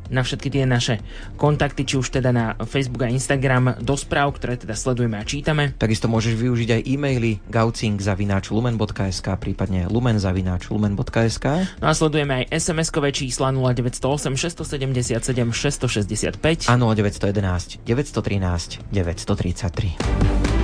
na 0.09 0.21
všetky 0.25 0.49
tie 0.49 0.65
naše 0.65 0.99
kontakty, 1.37 1.85
či 1.85 1.97
už 1.97 2.19
teda 2.19 2.29
na 2.33 2.57
Facebook 2.65 3.05
a 3.05 3.09
Instagram 3.09 3.79
do 3.79 3.95
správ, 3.95 4.35
ktoré 4.37 4.57
teda 4.57 4.75
sledujeme 4.75 5.17
a 5.17 5.23
čítame. 5.23 5.73
Takisto 5.77 6.11
môžeš 6.11 6.35
využiť 6.35 6.69
aj 6.75 6.81
e-maily 6.85 7.31
gaucing.lumen.sk 7.47 9.27
prípadne 9.39 9.87
lumen.lumen.sk 9.87 11.45
No 11.79 11.85
a 11.87 11.93
sledujeme 11.93 12.45
aj 12.45 12.59
SMS-kové 12.59 13.13
čísla 13.15 13.53
0908 13.53 14.35
677 14.35 15.23
665 15.53 16.69
a 16.69 16.73
0911 16.75 17.81
913 17.85 18.83
933. 18.91 20.58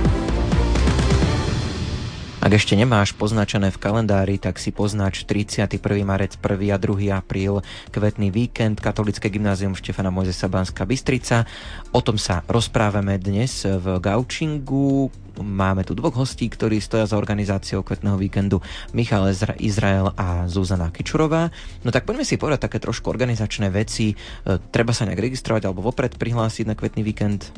Ak 2.46 2.54
ešte 2.54 2.78
nemáš 2.78 3.10
poznačené 3.10 3.74
v 3.74 3.82
kalendári, 3.82 4.38
tak 4.38 4.62
si 4.62 4.70
poznač 4.70 5.26
31. 5.26 5.66
marec, 6.06 6.38
1. 6.38 6.46
a 6.70 6.78
2. 6.78 7.10
apríl, 7.10 7.58
kvetný 7.90 8.30
víkend, 8.30 8.78
Katolické 8.78 9.26
gymnázium 9.34 9.74
Štefana 9.74 10.14
Mojzesa 10.14 10.46
Banská 10.46 10.86
Bystrica. 10.86 11.42
O 11.90 11.98
tom 12.06 12.14
sa 12.14 12.46
rozprávame 12.46 13.18
dnes 13.18 13.66
v 13.66 13.98
Gaučingu. 13.98 15.10
Máme 15.42 15.82
tu 15.82 15.98
dvoch 15.98 16.14
hostí, 16.14 16.46
ktorí 16.46 16.78
stoja 16.78 17.10
za 17.10 17.18
organizáciou 17.18 17.82
kvetného 17.82 18.14
víkendu, 18.14 18.62
Michal 18.94 19.26
Izrael 19.58 20.14
a 20.14 20.46
Zuzana 20.46 20.94
Kičurová. 20.94 21.50
No 21.82 21.90
tak 21.90 22.06
poďme 22.06 22.22
si 22.22 22.38
povedať 22.38 22.70
také 22.70 22.78
trošku 22.78 23.10
organizačné 23.10 23.74
veci. 23.74 24.14
E, 24.14 24.62
treba 24.70 24.94
sa 24.94 25.02
nejak 25.02 25.18
registrovať 25.18 25.66
alebo 25.66 25.82
vopred 25.82 26.14
prihlásiť 26.14 26.70
na 26.70 26.78
kvetný 26.78 27.02
víkend? 27.02 27.50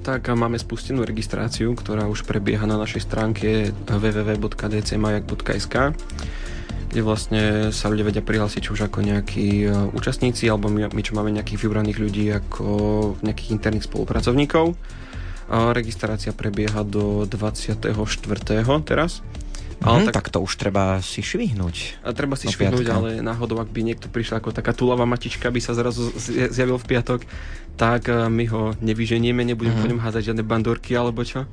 Tak 0.00 0.32
máme 0.32 0.56
spustenú 0.56 1.04
registráciu, 1.04 1.76
ktorá 1.76 2.08
už 2.08 2.24
prebieha 2.24 2.64
na 2.64 2.80
našej 2.80 3.04
stránke 3.04 3.76
www.dcmajak.sk 3.84 5.74
kde 6.90 7.06
vlastne 7.06 7.70
sa 7.70 7.86
ľudia 7.86 8.02
vedia 8.02 8.18
prihlásiť 8.18 8.66
už 8.66 8.90
ako 8.90 9.06
nejakí 9.06 9.62
e, 9.62 9.70
účastníci 9.94 10.50
alebo 10.50 10.66
my, 10.66 10.90
my 10.90 11.02
čo 11.06 11.14
máme 11.14 11.30
nejakých 11.30 11.62
vybraných 11.62 12.02
ľudí 12.02 12.26
ako 12.34 12.66
nejakých 13.22 13.54
interných 13.54 13.86
spolupracovníkov. 13.86 14.74
Registrácia 15.50 16.30
prebieha 16.30 16.86
do 16.86 17.26
24. 17.26 17.82
teraz. 18.86 19.22
Ale 19.80 20.04
mm, 20.04 20.06
tak, 20.12 20.14
tak 20.20 20.26
to 20.28 20.44
už 20.44 20.60
treba 20.60 21.00
si 21.00 21.24
švihnúť. 21.24 22.04
A 22.04 22.12
treba 22.12 22.36
si 22.36 22.52
švihnúť, 22.52 22.86
ale 22.92 23.08
náhodou, 23.24 23.56
ak 23.64 23.72
by 23.72 23.80
niekto 23.80 24.12
prišiel 24.12 24.44
ako 24.44 24.52
taká 24.52 24.76
tulavá 24.76 25.08
matička, 25.08 25.48
by 25.48 25.60
sa 25.60 25.72
zrazu 25.72 26.12
zjavil 26.52 26.76
v 26.76 26.86
piatok, 26.86 27.20
tak 27.80 28.12
eh, 28.12 28.28
my 28.28 28.44
ho 28.52 28.62
nevyženieme, 28.76 29.40
nebudeme 29.40 29.72
mm-hmm. 29.72 29.84
po 29.88 29.90
ňom 29.96 30.04
házať 30.04 30.22
žiadne 30.32 30.44
bandorky 30.44 30.92
alebo 30.92 31.24
čo 31.24 31.48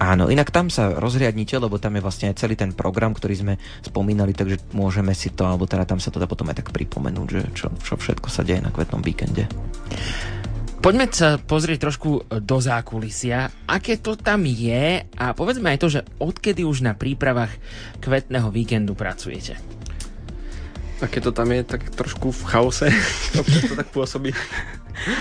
Áno, 0.00 0.32
inak 0.32 0.48
tam 0.48 0.72
sa 0.72 0.96
rozriadnite, 0.96 1.60
lebo 1.60 1.76
tam 1.76 1.92
je 1.96 2.04
vlastne 2.04 2.32
aj 2.32 2.40
celý 2.40 2.56
ten 2.56 2.72
program, 2.72 3.12
ktorý 3.12 3.34
sme 3.36 3.54
spomínali, 3.84 4.32
takže 4.32 4.72
môžeme 4.72 5.12
si 5.12 5.28
to, 5.32 5.44
alebo 5.44 5.68
teda 5.68 5.84
tam 5.84 6.00
sa 6.00 6.08
to 6.08 6.16
dá 6.16 6.24
potom 6.24 6.48
aj 6.48 6.64
tak 6.64 6.72
pripomenúť, 6.72 7.28
že 7.28 7.40
čo, 7.52 7.68
čo 7.84 8.00
všetko 8.00 8.32
sa 8.32 8.40
deje 8.40 8.64
na 8.64 8.72
kvetnom 8.72 9.04
víkende. 9.04 9.44
Poďme 10.80 11.12
sa 11.12 11.36
pozrieť 11.36 11.84
trošku 11.84 12.24
do 12.40 12.56
zákulisia, 12.56 13.52
aké 13.68 14.00
to 14.00 14.16
tam 14.16 14.48
je 14.48 15.04
a 15.04 15.36
povedzme 15.36 15.68
aj 15.68 15.78
to, 15.78 15.88
že 15.92 16.00
odkedy 16.16 16.64
už 16.64 16.80
na 16.80 16.96
prípravách 16.96 17.52
kvetného 18.00 18.48
víkendu 18.48 18.96
pracujete. 18.96 19.60
Aké 21.04 21.20
to 21.20 21.36
tam 21.36 21.52
je, 21.52 21.68
tak 21.68 21.84
trošku 21.92 22.32
v 22.32 22.42
chaose, 22.48 22.88
to 23.36 23.76
tak 23.76 23.92
pôsobí. 23.92 24.32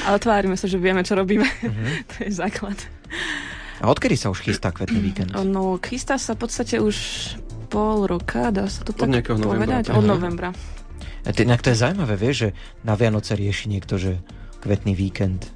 Ale 0.08 0.16
tvárime 0.24 0.56
sa, 0.56 0.72
že 0.72 0.80
vieme, 0.80 1.04
čo 1.04 1.20
robíme. 1.20 1.44
Uh-huh. 1.44 1.88
to 2.16 2.16
je 2.24 2.32
základ. 2.32 2.80
A 3.84 3.92
odkedy 3.92 4.16
sa 4.16 4.32
už 4.32 4.40
chystá 4.40 4.72
kvetný 4.72 5.12
víkend? 5.12 5.36
No, 5.44 5.76
chystá 5.84 6.16
sa 6.16 6.40
v 6.40 6.48
podstate 6.48 6.80
už 6.80 6.96
pol 7.68 8.08
roka, 8.08 8.48
dá 8.56 8.72
sa 8.72 8.88
to 8.88 8.96
Od 8.96 9.04
tak 9.04 9.12
novembra, 9.12 9.44
povedať? 9.44 9.84
tak. 9.92 10.00
Od 10.00 10.08
Aha. 10.08 10.12
novembra. 10.16 10.50
A 11.28 11.36
to, 11.36 11.44
inak 11.44 11.60
to 11.60 11.76
je 11.76 11.84
zaujímavé, 11.84 12.16
vieš, 12.16 12.48
že 12.48 12.50
na 12.88 12.96
Vianoce 12.96 13.36
rieši 13.36 13.68
niekto, 13.68 14.00
že 14.00 14.24
kvetný 14.60 14.94
víkend. 14.94 15.48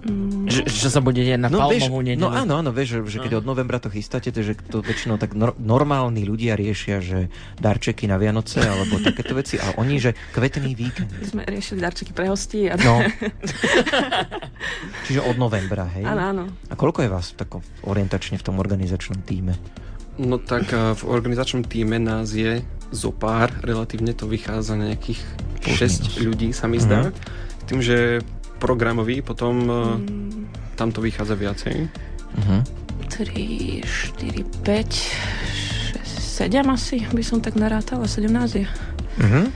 Mm, 0.00 0.48
Že, 0.48 0.60
čo 0.64 0.88
sa 0.88 1.04
bude 1.04 1.20
deť 1.20 1.36
na 1.36 1.52
No, 1.52 1.68
vieš, 1.68 1.84
palmovú 1.84 2.00
nedelu? 2.00 2.24
no 2.24 2.32
áno, 2.32 2.56
áno, 2.56 2.72
vieš, 2.72 3.04
že, 3.04 3.12
že 3.12 3.18
keď 3.20 3.32
No. 3.36 3.38
od 3.38 3.46
novembra 3.46 3.76
to 3.76 3.92
chystáte, 3.92 4.32
to, 4.32 4.40
že 4.40 4.56
to 4.64 4.80
väčšinou 4.80 5.20
tak 5.20 5.36
nor- 5.36 5.52
normálni 5.54 6.24
ľudia 6.24 6.56
riešia, 6.56 7.04
že 7.04 7.28
darčeky 7.56 8.08
na 8.08 8.16
Vianoce 8.16 8.64
alebo 8.64 8.96
takéto 8.98 9.36
veci 9.36 9.60
a 9.60 9.76
oni, 9.76 10.00
že 10.00 10.16
kvetný 10.32 10.72
víkend. 10.72 11.12
my 11.12 11.26
sme 11.26 11.42
riešili 11.44 11.84
darčeky 11.84 12.12
pre 12.12 12.32
hostí. 12.32 12.64
A... 12.66 12.80
No. 12.80 13.04
Čiže 15.04 15.20
od 15.20 15.36
novembra, 15.36 15.84
hej? 15.90 16.04
Áno, 16.04 16.22
áno. 16.22 16.42
A 16.68 16.74
koľko 16.74 17.04
je 17.04 17.10
vás 17.10 17.32
takom 17.34 17.60
orientačne 17.82 18.36
v 18.36 18.44
tom 18.44 18.56
organizačnom 18.56 19.20
týme? 19.20 19.52
No 20.16 20.36
tak 20.36 20.68
a 20.70 20.92
v 20.92 21.02
organizačnom 21.06 21.60
týme 21.62 21.96
nás 21.96 22.32
je 22.32 22.60
zo 22.88 23.08
pár, 23.10 23.52
relatívne 23.60 24.12
to 24.12 24.24
vychádza 24.24 24.74
na 24.74 24.90
nejakých 24.90 25.20
Plus 25.60 25.76
6 25.76 26.24
ľudí 26.24 26.50
sa 26.50 26.64
mi 26.64 26.76
zdá. 26.76 27.08
Mhm. 27.08 27.12
Tým, 27.66 27.80
že 27.80 27.98
programový, 28.60 29.24
potom 29.24 29.64
mm. 29.64 29.72
Mm, 29.72 30.48
tam 30.76 30.92
to 30.92 31.00
vychádza 31.00 31.34
viacej. 31.34 31.88
Uh-huh. 32.36 32.60
3, 33.08 33.80
4, 33.82 34.44
5, 34.62 34.92
6, 36.04 36.52
7 36.52 36.70
asi 36.70 36.96
by 37.10 37.22
som 37.24 37.40
tak 37.40 37.56
narátala, 37.56 38.04
17 38.04 38.60
je. 38.60 38.66
Uh-huh. 39.18 39.48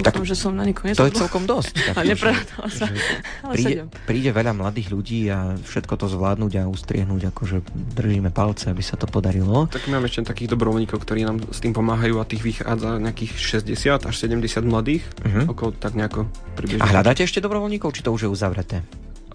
Tak 0.00 0.14
Dúfam, 0.18 0.28
že 0.28 0.36
som 0.38 0.52
na 0.54 0.64
nikoho 0.64 0.90
to 0.94 1.06
je 1.06 1.14
celkom 1.14 1.44
dosť. 1.44 1.72
Tak, 1.74 1.94
Ale 1.98 2.04
neprerátala 2.14 2.68
sa. 2.70 2.86
že 2.86 3.02
Ale 3.44 3.54
príde, 3.54 3.74
7. 3.90 4.08
príde 4.08 4.30
veľa 4.32 4.52
mladých 4.54 4.88
ľudí 4.94 5.20
a 5.28 5.58
všetko 5.58 5.94
to 5.98 6.06
zvládnuť 6.08 6.52
a 6.58 6.62
ustriehnúť, 6.70 7.22
akože 7.34 7.56
držíme 7.98 8.30
palce, 8.30 8.70
aby 8.70 8.82
sa 8.82 8.96
to 8.96 9.10
podarilo. 9.10 9.66
Tak 9.68 9.90
máme 9.90 10.06
ešte 10.06 10.30
takých 10.30 10.54
dobrovoľníkov, 10.54 10.98
ktorí 11.02 11.26
nám 11.26 11.44
s 11.50 11.58
tým 11.60 11.74
pomáhajú 11.74 12.18
a 12.20 12.24
tých 12.24 12.42
vychádza 12.42 12.98
nejakých 13.02 13.32
60 13.68 14.08
až 14.08 14.14
70 14.14 14.64
mladých. 14.64 15.02
Uh-huh. 15.22 15.52
Okolo 15.52 15.74
tak 15.74 15.94
nejako 15.98 16.26
približne. 16.54 16.84
A 16.84 16.90
hľadáte 16.90 17.22
ešte 17.24 17.42
dobrovoľníkov, 17.44 17.94
či 17.94 18.02
to 18.02 18.10
už 18.14 18.26
je 18.26 18.30
uzavreté? 18.30 18.82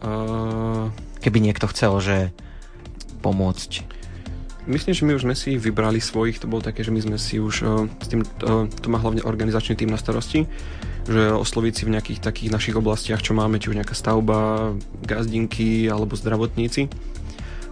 Uh, 0.04 0.92
Keby 1.24 1.40
niekto 1.40 1.72
chcel, 1.72 1.96
že 2.04 2.18
pomôcť. 3.24 4.03
Myslím, 4.68 4.94
že 4.96 5.06
my 5.06 5.14
už 5.18 5.24
sme 5.28 5.36
si 5.36 5.56
vybrali 5.60 6.00
svojich, 6.00 6.40
to 6.40 6.48
bolo 6.48 6.64
také, 6.64 6.84
že 6.84 6.92
my 6.94 7.02
sme 7.04 7.18
si 7.20 7.40
už 7.40 7.56
uh, 7.64 7.86
s 8.00 8.08
tým, 8.08 8.24
uh, 8.24 8.66
to 8.68 8.88
má 8.88 8.98
hlavne 9.00 9.24
organizačný 9.24 9.76
tým 9.76 9.92
na 9.92 10.00
starosti, 10.00 10.48
že 11.04 11.36
osloviť 11.36 11.74
si 11.74 11.84
v 11.84 11.94
nejakých 12.00 12.20
takých 12.24 12.50
našich 12.54 12.76
oblastiach, 12.80 13.20
čo 13.20 13.36
máme, 13.36 13.60
či 13.60 13.72
už 13.72 13.80
nejaká 13.80 13.96
stavba, 13.96 14.72
gazdinky 15.04 15.92
alebo 15.92 16.16
zdravotníci. 16.16 16.88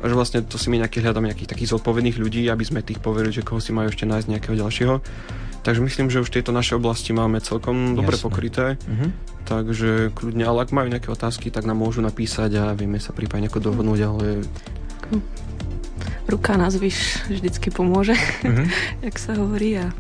A 0.02 0.10
že 0.10 0.18
vlastne 0.18 0.42
to 0.42 0.58
si 0.58 0.74
my 0.74 0.82
nejaké 0.82 0.98
hľadáme 0.98 1.30
nejakých 1.30 1.54
takých 1.54 1.78
zodpovedných 1.78 2.18
ľudí, 2.18 2.50
aby 2.50 2.66
sme 2.66 2.82
tých 2.82 2.98
poverili, 2.98 3.32
že 3.32 3.46
koho 3.46 3.62
si 3.62 3.70
majú 3.70 3.94
ešte 3.94 4.10
nájsť 4.10 4.28
nejakého 4.34 4.56
ďalšieho. 4.58 4.96
Takže 5.62 5.82
myslím, 5.86 6.10
že 6.10 6.26
už 6.26 6.34
tieto 6.34 6.50
naše 6.50 6.74
oblasti 6.74 7.14
máme 7.14 7.38
celkom 7.38 7.94
dobre 7.94 8.18
Jasné. 8.18 8.26
pokryté. 8.26 8.66
Uh-huh. 8.82 9.14
Takže 9.46 10.10
kľudne, 10.18 10.42
ale 10.42 10.66
ak 10.66 10.74
majú 10.74 10.90
nejaké 10.90 11.14
otázky, 11.14 11.54
tak 11.54 11.70
nám 11.70 11.78
môžu 11.78 12.02
napísať 12.02 12.50
a 12.58 12.74
vieme 12.74 12.98
sa 12.98 13.14
prípadne 13.14 13.46
ako 13.46 13.70
dohodnúť, 13.70 14.00
ale 14.02 14.42
Ruka 16.30 16.58
na 16.58 16.70
zvyš 16.70 17.28
vždycky 17.30 17.74
pomôže, 17.74 18.14
Uh-huh. 18.42 18.66
jak 19.06 19.16
sa 19.18 19.38
hovorí 19.38 19.82
a 19.82 19.94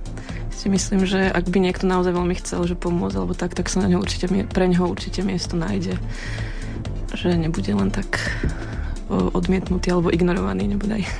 si 0.51 0.69
myslím, 0.69 1.09
že 1.09 1.25
ak 1.25 1.49
by 1.49 1.57
niekto 1.57 1.89
naozaj 1.89 2.13
veľmi 2.13 2.37
chcel, 2.37 2.61
že 2.69 2.77
pomôcť 2.77 3.17
alebo 3.17 3.33
tak, 3.33 3.57
tak 3.57 3.65
sa 3.65 3.81
na 3.81 3.89
ňo 3.89 4.05
určite, 4.05 4.29
pre 4.29 4.69
ňoho 4.69 4.93
určite 4.93 5.25
miesto 5.25 5.57
nájde. 5.57 5.97
Že 7.17 7.49
nebude 7.49 7.73
len 7.73 7.89
tak 7.89 8.21
odmietnutý 9.11 9.91
alebo 9.91 10.13
ignorovaný, 10.13 10.71
nebodaj. 10.71 11.03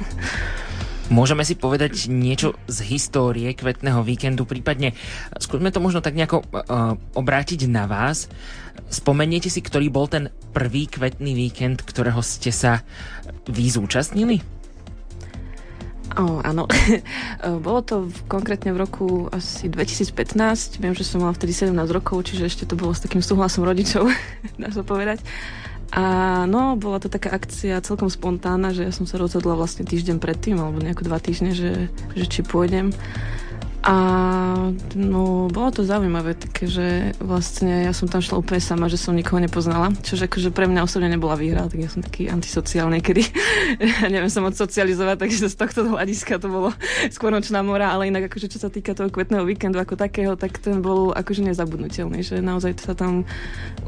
Môžeme 1.12 1.44
si 1.44 1.60
povedať 1.60 2.08
niečo 2.08 2.56
z 2.72 2.88
histórie 2.88 3.52
kvetného 3.52 4.00
víkendu, 4.00 4.48
prípadne 4.48 4.96
skúsme 5.36 5.68
to 5.68 5.84
možno 5.84 6.00
tak 6.00 6.16
nejako 6.16 6.40
uh, 6.40 6.96
obrátiť 7.20 7.68
na 7.68 7.84
vás. 7.84 8.32
Spomeniete 8.88 9.52
si, 9.52 9.60
ktorý 9.60 9.92
bol 9.92 10.08
ten 10.08 10.32
prvý 10.56 10.88
kvetný 10.88 11.36
víkend, 11.36 11.84
ktorého 11.84 12.24
ste 12.24 12.56
sa 12.56 12.80
vy 13.44 13.68
zúčastnili? 13.68 14.61
O, 16.20 16.44
áno. 16.44 16.68
Bolo 17.66 17.80
to 17.86 17.96
v, 18.08 18.18
konkrétne 18.28 18.76
v 18.76 18.82
roku 18.84 19.08
asi 19.32 19.72
2015. 19.72 20.84
Viem, 20.84 20.92
že 20.92 21.08
som 21.08 21.24
mala 21.24 21.32
vtedy 21.32 21.56
17 21.56 21.72
rokov, 21.92 22.28
čiže 22.28 22.52
ešte 22.52 22.64
to 22.68 22.76
bolo 22.76 22.92
s 22.92 23.00
takým 23.00 23.24
súhlasom 23.24 23.64
rodičov, 23.64 24.12
dá 24.62 24.68
sa 24.72 24.84
povedať. 24.84 25.24
A 25.92 26.04
no, 26.48 26.80
bola 26.80 27.04
to 27.04 27.12
taká 27.12 27.36
akcia 27.36 27.84
celkom 27.84 28.08
spontánna, 28.08 28.72
že 28.72 28.88
ja 28.88 28.92
som 28.96 29.04
sa 29.04 29.20
rozhodla 29.20 29.60
vlastne 29.60 29.84
týždeň 29.84 30.24
predtým, 30.24 30.56
alebo 30.56 30.80
nejako 30.80 31.04
dva 31.04 31.20
týždne, 31.20 31.52
že, 31.52 31.92
že 32.16 32.26
či 32.32 32.48
pôjdem. 32.48 32.96
A 33.82 33.96
no, 34.94 35.50
bolo 35.50 35.74
to 35.74 35.82
zaujímavé, 35.82 36.38
také, 36.38 36.70
že 36.70 37.18
vlastne 37.18 37.90
ja 37.90 37.94
som 37.98 38.06
tam 38.06 38.22
šla 38.22 38.38
úplne 38.38 38.62
sama, 38.62 38.86
že 38.86 39.02
som 39.02 39.18
nikoho 39.18 39.42
nepoznala, 39.42 39.90
čo 40.06 40.14
akože 40.22 40.54
pre 40.54 40.70
mňa 40.70 40.86
osobne 40.86 41.10
nebola 41.10 41.34
výhra, 41.34 41.66
tak 41.66 41.82
ja 41.82 41.90
som 41.90 42.06
taký 42.06 42.30
antisociálny, 42.30 43.02
kedy 43.02 43.26
ja 44.06 44.06
neviem 44.06 44.30
sa 44.30 44.46
moc 44.46 44.54
socializovať, 44.54 45.26
takže 45.26 45.50
z 45.50 45.58
tohto 45.58 45.90
hľadiska 45.98 46.38
to 46.38 46.54
bolo 46.54 46.70
skôr 47.10 47.34
nočná 47.34 47.66
mora, 47.66 47.90
ale 47.90 48.14
inak 48.14 48.30
akože 48.30 48.54
čo 48.54 48.62
sa 48.62 48.70
týka 48.70 48.94
toho 48.94 49.10
kvetného 49.10 49.50
víkendu 49.50 49.82
ako 49.82 49.98
takého, 49.98 50.38
tak 50.38 50.62
ten 50.62 50.86
bol 50.86 51.10
akože 51.18 51.42
nezabudnutelný, 51.42 52.22
že 52.22 52.38
naozaj 52.38 52.78
sa 52.86 52.94
tam 52.94 53.26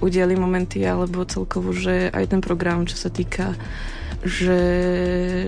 udiali 0.02 0.34
momenty, 0.34 0.82
alebo 0.90 1.22
celkovo, 1.22 1.70
že 1.70 2.10
aj 2.10 2.34
ten 2.34 2.42
program, 2.42 2.90
čo 2.90 2.98
sa 2.98 3.14
týka 3.14 3.54
že, 4.24 4.60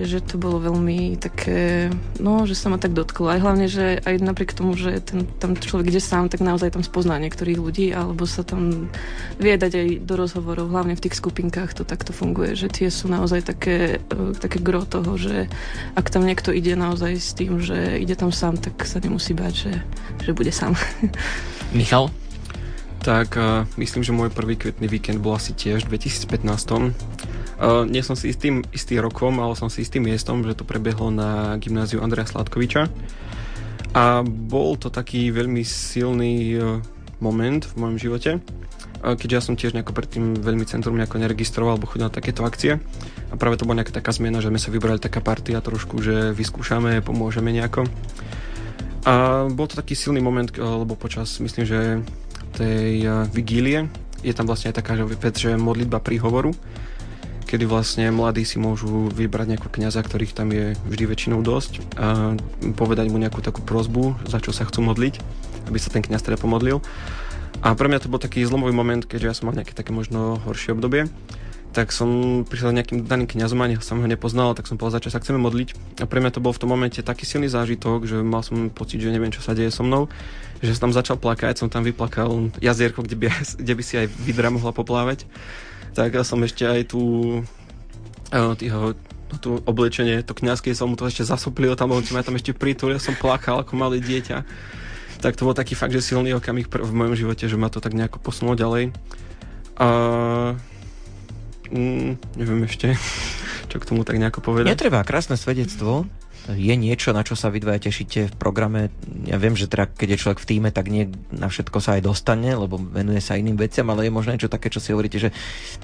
že 0.04 0.20
to 0.20 0.36
bolo 0.36 0.60
veľmi 0.60 1.16
také, 1.16 1.88
no, 2.20 2.44
že 2.44 2.60
sa 2.60 2.68
ma 2.68 2.76
tak 2.76 2.92
dotklo. 2.92 3.32
Aj 3.32 3.40
hlavne, 3.40 3.72
že 3.72 4.04
aj 4.04 4.20
napriek 4.20 4.52
tomu, 4.52 4.76
že 4.76 5.00
ten, 5.00 5.24
tam 5.40 5.56
človek 5.56 5.96
ide 5.96 6.04
sám, 6.04 6.28
tak 6.28 6.44
naozaj 6.44 6.76
tam 6.76 6.84
spozná 6.84 7.16
niektorých 7.24 7.56
ľudí, 7.56 7.96
alebo 7.96 8.28
sa 8.28 8.44
tam 8.44 8.92
vie 9.40 9.56
dať 9.56 9.72
aj 9.72 9.88
do 10.04 10.14
rozhovorov, 10.20 10.76
hlavne 10.76 11.00
v 11.00 11.04
tých 11.08 11.16
skupinkách 11.24 11.72
to 11.72 11.88
takto 11.88 12.12
funguje, 12.12 12.60
že 12.60 12.68
tie 12.68 12.92
sú 12.92 13.08
naozaj 13.08 13.48
také, 13.48 14.04
eh, 14.04 14.32
také 14.36 14.60
gro 14.60 14.84
toho, 14.84 15.16
že 15.16 15.48
ak 15.96 16.12
tam 16.12 16.28
niekto 16.28 16.52
ide 16.52 16.76
naozaj 16.76 17.16
s 17.16 17.32
tým, 17.32 17.64
že 17.64 17.96
ide 17.96 18.20
tam 18.20 18.36
sám, 18.36 18.60
tak 18.60 18.84
sa 18.84 19.00
nemusí 19.00 19.32
báť, 19.32 19.54
že, 19.56 19.74
že 20.20 20.32
bude 20.36 20.52
sám. 20.52 20.76
Michal? 21.72 22.12
tak 23.06 23.38
uh, 23.38 23.70
myslím, 23.78 24.02
že 24.02 24.18
môj 24.18 24.34
prvý 24.34 24.58
kvetný 24.58 24.90
víkend 24.90 25.22
bol 25.22 25.38
asi 25.38 25.54
tiež 25.54 25.86
v 25.86 26.02
2015. 26.02 26.90
Uh, 27.56 27.88
nie 27.88 28.04
som 28.04 28.20
si 28.20 28.36
istým, 28.36 28.68
istý 28.76 29.00
rokom, 29.00 29.40
ale 29.40 29.56
som 29.56 29.72
si 29.72 29.88
istým 29.88 30.04
miestom, 30.04 30.44
že 30.44 30.60
to 30.60 30.68
prebehlo 30.68 31.08
na 31.08 31.56
gymnáziu 31.56 32.04
Andreja 32.04 32.28
Sládkoviča. 32.28 32.92
A 33.96 34.28
bol 34.28 34.76
to 34.76 34.92
taký 34.92 35.32
veľmi 35.32 35.64
silný 35.64 36.60
uh, 36.60 36.84
moment 37.24 37.64
v 37.64 37.74
mojom 37.80 37.96
živote, 37.96 38.32
uh, 38.44 39.16
keďže 39.16 39.36
ja 39.40 39.44
som 39.44 39.56
tiež 39.56 39.72
nejako 39.72 39.96
predtým 39.96 40.36
veľmi 40.36 40.68
centrum 40.68 41.00
nejako 41.00 41.16
neregistroval 41.16 41.80
alebo 41.80 41.88
chodil 41.88 42.12
na 42.12 42.12
takéto 42.12 42.44
akcie. 42.44 42.76
A 43.32 43.40
práve 43.40 43.56
to 43.56 43.64
bola 43.64 43.80
nejaká 43.80 43.96
taká 43.96 44.12
zmena, 44.12 44.44
že 44.44 44.52
sme 44.52 44.60
sa 44.60 44.76
vybrali 44.76 45.00
taká 45.00 45.24
partia 45.24 45.64
trošku, 45.64 46.04
že 46.04 46.36
vyskúšame, 46.36 47.00
pomôžeme 47.00 47.56
nejako. 47.56 47.88
A 49.08 49.48
bol 49.48 49.72
to 49.72 49.80
taký 49.80 49.96
silný 49.96 50.20
moment, 50.20 50.52
uh, 50.60 50.84
lebo 50.84 51.00
počas, 51.00 51.40
myslím, 51.40 51.64
že 51.64 51.80
tej 52.56 53.04
vigílie 53.36 53.92
je 54.24 54.34
tam 54.34 54.50
vlastne 54.50 54.74
aj 54.74 54.80
taká 54.82 54.96
vec, 55.06 55.36
že 55.38 55.54
modlitba 55.54 56.02
príhovoru, 56.02 56.56
kedy 57.46 57.70
vlastne 57.70 58.10
mladí 58.10 58.44
si 58.44 58.58
môžu 58.58 59.08
vybrať 59.14 59.56
nejakého 59.56 59.72
kniaza, 59.72 60.02
ktorých 60.02 60.34
tam 60.34 60.50
je 60.50 60.74
vždy 60.90 61.04
väčšinou 61.06 61.40
dosť 61.46 61.80
a 61.96 62.34
povedať 62.74 63.14
mu 63.14 63.22
nejakú 63.22 63.40
takú 63.40 63.62
prozbu, 63.62 64.18
za 64.26 64.42
čo 64.42 64.50
sa 64.52 64.66
chcú 64.66 64.82
modliť, 64.82 65.22
aby 65.70 65.78
sa 65.78 65.94
ten 65.94 66.02
kniaz 66.02 66.26
teda 66.26 66.42
pomodlil. 66.42 66.82
A 67.64 67.74
pre 67.74 67.88
mňa 67.88 68.04
to 68.04 68.12
bol 68.12 68.22
taký 68.22 68.44
zlomový 68.44 68.76
moment, 68.76 69.06
keďže 69.06 69.28
ja 69.30 69.36
som 69.38 69.48
mal 69.50 69.58
nejaké 69.58 69.74
také 69.74 69.96
možno 69.96 70.42
horšie 70.44 70.76
obdobie, 70.76 71.08
tak 71.76 71.92
som 71.92 72.42
prišiel 72.48 72.72
nejakým 72.72 73.04
daným 73.04 73.28
kňazom, 73.28 73.60
ani 73.60 73.76
som 73.84 74.00
ho 74.00 74.08
nepoznal, 74.08 74.56
tak 74.56 74.64
som 74.64 74.80
povedal, 74.80 75.04
čo 75.04 75.12
sa 75.12 75.20
chceme 75.20 75.36
modliť. 75.44 76.00
A 76.00 76.08
pre 76.08 76.24
mňa 76.24 76.32
to 76.32 76.40
bol 76.40 76.56
v 76.56 76.62
tom 76.64 76.72
momente 76.72 77.04
taký 77.04 77.28
silný 77.28 77.52
zážitok, 77.52 78.08
že 78.08 78.24
mal 78.24 78.48
som 78.48 78.72
pocit, 78.72 79.04
že 79.04 79.12
neviem, 79.12 79.28
čo 79.28 79.44
sa 79.44 79.52
deje 79.52 79.76
so 79.76 79.84
mnou, 79.84 80.08
že 80.64 80.72
som 80.72 80.88
tam 80.88 80.96
začal 80.96 81.20
plakať, 81.20 81.60
som 81.60 81.68
tam 81.68 81.84
vyplakal 81.84 82.48
jazierko, 82.64 83.04
kde 83.04 83.20
by, 83.20 83.28
kde 83.62 83.74
by 83.76 83.84
si 83.84 84.00
aj 84.00 84.08
vidra 84.24 84.48
mohla 84.48 84.72
poplávať. 84.72 85.28
Tak 85.96 86.12
ja 86.12 86.28
som 86.28 86.44
ešte 86.44 86.68
aj 86.68 86.92
tú, 86.92 87.04
uh, 88.36 88.54
týho, 88.60 88.92
no, 89.32 89.36
tú 89.40 89.64
oblečenie, 89.64 90.22
to 90.28 90.36
kňazské 90.36 90.76
som 90.76 90.92
mu 90.92 91.00
to 91.00 91.08
ešte 91.08 91.24
zasoplil, 91.24 91.80
tam, 91.80 91.96
on 91.96 92.04
ma 92.12 92.20
tam 92.20 92.36
ešte 92.36 92.52
pritulil, 92.52 93.00
som 93.00 93.16
plakal 93.16 93.64
ako 93.64 93.80
malé 93.80 94.04
dieťa. 94.04 94.44
Tak 95.24 95.40
to 95.40 95.48
bol 95.48 95.56
taký 95.56 95.74
fakt, 95.74 95.96
že 95.96 96.04
silný 96.04 96.36
okamih 96.36 96.68
v 96.68 96.92
mojom 96.92 97.16
živote, 97.16 97.48
že 97.48 97.56
ma 97.56 97.72
to 97.72 97.80
tak 97.80 97.96
nejako 97.96 98.20
posunulo 98.20 98.60
ďalej. 98.60 98.92
A 99.80 99.88
mm, 101.72 102.38
neviem 102.38 102.62
ešte, 102.68 102.94
čo 103.72 103.80
k 103.80 103.88
tomu 103.88 104.04
tak 104.04 104.20
nejako 104.20 104.44
povedať. 104.44 104.76
Netreba, 104.76 105.00
krásne 105.08 105.40
svedectvo. 105.40 106.04
Je 106.54 106.76
niečo, 106.78 107.10
na 107.10 107.26
čo 107.26 107.34
sa 107.34 107.50
vy 107.50 107.58
dvaja 107.58 107.90
tešíte 107.90 108.30
v 108.30 108.36
programe? 108.38 108.94
Ja 109.26 109.42
viem, 109.42 109.58
že 109.58 109.66
teda, 109.66 109.90
keď 109.90 110.14
je 110.14 110.22
človek 110.22 110.40
v 110.46 110.50
týme, 110.54 110.70
tak 110.70 110.94
nie 110.94 111.10
na 111.34 111.50
všetko 111.50 111.82
sa 111.82 111.98
aj 111.98 112.06
dostane, 112.06 112.54
lebo 112.54 112.78
venuje 112.78 113.18
sa 113.18 113.34
iným 113.34 113.58
veciam, 113.58 113.90
ale 113.90 114.06
je 114.06 114.14
možno 114.14 114.38
niečo 114.38 114.52
také, 114.52 114.70
čo 114.70 114.78
si 114.78 114.94
hovoríte, 114.94 115.18
že 115.18 115.34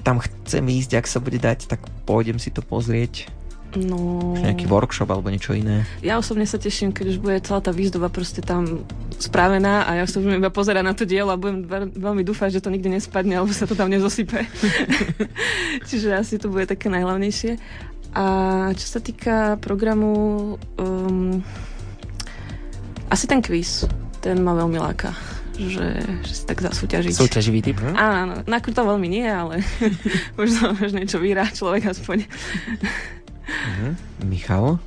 tam 0.06 0.22
chcem 0.22 0.62
ísť, 0.62 1.02
ak 1.02 1.06
sa 1.10 1.18
bude 1.18 1.42
dať, 1.42 1.66
tak 1.66 1.82
pôjdem 2.06 2.38
si 2.38 2.54
to 2.54 2.62
pozrieť. 2.62 3.26
No... 3.72 4.36
Nejaký 4.36 4.68
workshop 4.68 5.08
alebo 5.08 5.32
niečo 5.32 5.56
iné? 5.56 5.88
Ja 6.04 6.20
osobne 6.20 6.44
sa 6.44 6.60
teším, 6.60 6.92
keď 6.92 7.16
už 7.16 7.18
bude 7.24 7.40
celá 7.40 7.64
tá 7.64 7.72
výzdoba 7.72 8.12
proste 8.12 8.44
tam 8.44 8.84
spravená 9.16 9.88
a 9.88 9.96
ja 9.96 10.04
budem 10.04 10.44
iba 10.44 10.52
pozerať 10.52 10.84
na 10.84 10.92
to 10.92 11.08
dielo 11.08 11.32
a 11.32 11.40
budem 11.40 11.64
veľmi 11.96 12.20
dúfať, 12.20 12.60
že 12.60 12.62
to 12.62 12.68
nikdy 12.68 12.92
nespadne 12.92 13.32
alebo 13.32 13.48
sa 13.56 13.64
to 13.64 13.72
tam 13.72 13.88
nezosype. 13.88 14.44
Čiže 15.88 16.12
asi 16.12 16.36
to 16.36 16.52
bude 16.52 16.68
také 16.68 16.92
najhlavnejšie. 16.92 17.56
A 18.12 18.24
čo 18.76 18.86
sa 18.86 19.00
týka 19.00 19.56
programu, 19.58 20.54
um, 20.76 21.40
asi 23.08 23.24
ten 23.24 23.40
quiz, 23.40 23.88
ten 24.20 24.40
ma 24.44 24.52
veľmi 24.52 24.76
láka 24.76 25.16
že, 25.56 25.86
že 26.24 26.32
si 26.32 26.44
tak 26.48 26.64
zasúťažiť. 26.64 27.12
Súťaživý 27.12 27.60
typ? 27.60 27.78
Hm? 27.80 27.94
Áno, 27.94 28.32
áno. 28.40 28.72
to 28.72 28.82
veľmi 28.82 29.08
nie, 29.08 29.26
ale 29.26 29.60
možno, 30.40 30.72
možno 30.76 30.96
niečo 31.02 31.20
vyhrá 31.20 31.46
človek 31.52 31.92
aspoň. 31.92 32.24
Uh-huh. 33.44 33.92
Michal? 34.24 34.80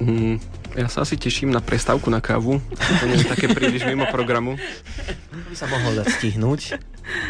Mm, 0.00 0.40
ja 0.78 0.86
sa 0.88 1.04
asi 1.04 1.18
teším 1.20 1.52
na 1.52 1.60
prestávku 1.60 2.08
na 2.08 2.22
kávu. 2.22 2.62
To 2.78 3.04
nie 3.04 3.20
je 3.20 3.28
také 3.28 3.50
príliš 3.52 3.84
mimo 3.84 4.08
programu. 4.08 4.56
By 5.32 5.56
sa 5.56 5.68
mohol 5.68 6.00
dať 6.00 6.06
stihnúť. 6.16 6.80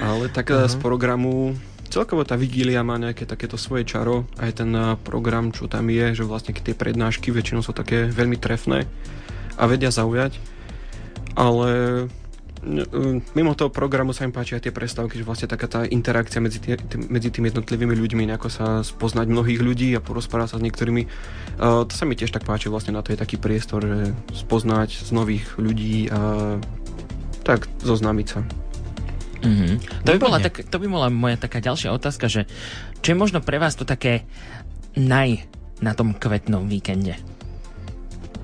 Ale 0.02 0.30
tak 0.30 0.50
uh-huh. 0.50 0.70
z 0.70 0.74
programu 0.78 1.58
celkovo 1.98 2.22
tá 2.22 2.38
vigília 2.38 2.86
má 2.86 2.94
nejaké 2.94 3.26
takéto 3.26 3.58
svoje 3.58 3.82
čaro. 3.82 4.30
Aj 4.38 4.54
ten 4.54 4.70
program, 5.02 5.50
čo 5.50 5.66
tam 5.66 5.90
je, 5.90 6.14
že 6.14 6.22
vlastne 6.22 6.54
tie 6.54 6.78
prednášky 6.78 7.34
väčšinou 7.34 7.66
sú 7.66 7.74
také 7.74 8.06
veľmi 8.06 8.38
trefné 8.38 8.86
a 9.58 9.64
vedia 9.66 9.90
zaujať. 9.90 10.38
Ale 11.34 12.06
Hm, 12.58 13.22
mimo 13.38 13.54
toho 13.54 13.70
programu 13.70 14.10
sa 14.10 14.26
mi 14.26 14.34
páčia 14.34 14.58
tie 14.58 14.74
prestávky, 14.74 15.22
že 15.22 15.26
vlastne 15.26 15.46
taká 15.46 15.70
tá 15.70 15.80
interakcia 15.86 16.42
medzi, 16.42 16.58
tý, 16.58 16.74
medzi 17.06 17.30
tými 17.30 17.54
jednotlivými 17.54 17.94
ľuďmi, 17.94 18.22
nejako 18.26 18.48
sa 18.50 18.66
spoznať 18.82 19.30
mnohých 19.30 19.60
ľudí 19.62 19.94
a 19.94 20.02
porozprávať 20.02 20.48
sa 20.52 20.58
s 20.58 20.64
niektorými. 20.66 21.02
Uh, 21.58 21.86
to 21.86 21.94
sa 21.94 22.04
mi 22.04 22.18
tiež 22.18 22.34
tak 22.34 22.42
páči, 22.42 22.66
vlastne 22.66 22.98
na 22.98 23.02
to 23.06 23.14
je 23.14 23.18
taký 23.20 23.38
priestor, 23.38 23.86
že 23.86 24.10
spoznať 24.34 25.06
z 25.06 25.10
nových 25.14 25.46
ľudí 25.54 26.10
a 26.10 26.20
tak 27.46 27.70
zoznámiť 27.80 28.26
sa. 28.26 28.42
Mm-hmm. 29.38 30.02
To, 30.02 30.10
by 30.14 30.18
bola 30.18 30.38
tak, 30.42 30.66
to 30.66 30.76
by 30.82 30.86
bola 30.90 31.06
moja 31.08 31.38
taká 31.38 31.62
ďalšia 31.62 31.94
otázka, 31.94 32.26
že 32.26 32.50
čo 33.04 33.14
je 33.14 33.20
možno 33.20 33.38
pre 33.38 33.62
vás 33.62 33.78
to 33.78 33.86
také 33.86 34.26
naj 34.98 35.46
na 35.78 35.94
tom 35.94 36.14
kvetnom 36.14 36.66
víkende? 36.66 37.14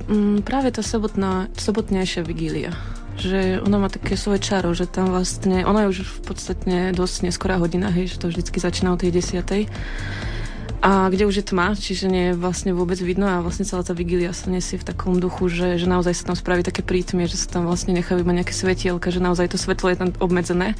Mm, 0.06 0.46
práve 0.46 0.70
tá 0.70 0.84
sobotná, 0.84 1.50
sobotnejšia 1.58 2.22
vigília 2.22 2.74
že 3.14 3.62
ona 3.62 3.78
má 3.78 3.88
také 3.90 4.18
svoje 4.18 4.42
čaro, 4.42 4.74
že 4.74 4.90
tam 4.90 5.14
vlastne, 5.14 5.62
ona 5.62 5.86
je 5.86 5.90
už 5.94 5.98
v 6.02 6.20
podstate 6.26 6.74
dosť 6.90 7.30
neskorá 7.30 7.62
hodina, 7.62 7.86
hej, 7.86 8.14
že 8.14 8.18
to 8.18 8.26
vždycky 8.30 8.58
začína 8.58 8.94
o 8.94 8.98
tej 8.98 9.14
desiatej. 9.14 9.70
A 10.84 11.08
kde 11.08 11.24
už 11.24 11.40
je 11.40 11.48
tma, 11.48 11.72
čiže 11.72 12.12
nie 12.12 12.24
je 12.28 12.36
vlastne 12.36 12.76
vôbec 12.76 13.00
vidno 13.00 13.24
a 13.24 13.40
vlastne 13.40 13.64
celá 13.64 13.80
tá 13.80 13.96
vigília 13.96 14.36
sa 14.36 14.52
nesie 14.52 14.76
v 14.76 14.84
takom 14.84 15.16
duchu, 15.16 15.48
že, 15.48 15.80
že 15.80 15.88
naozaj 15.88 16.12
sa 16.12 16.28
tam 16.28 16.36
spraví 16.36 16.60
také 16.60 16.84
prítmie, 16.84 17.24
že 17.24 17.40
sa 17.40 17.56
tam 17.56 17.64
vlastne 17.64 17.96
nechajú 17.96 18.20
iba 18.20 18.36
nejaké 18.36 18.52
svetielka, 18.52 19.08
že 19.08 19.24
naozaj 19.24 19.48
to 19.48 19.56
svetlo 19.56 19.88
je 19.88 19.96
tam 19.96 20.12
obmedzené. 20.20 20.76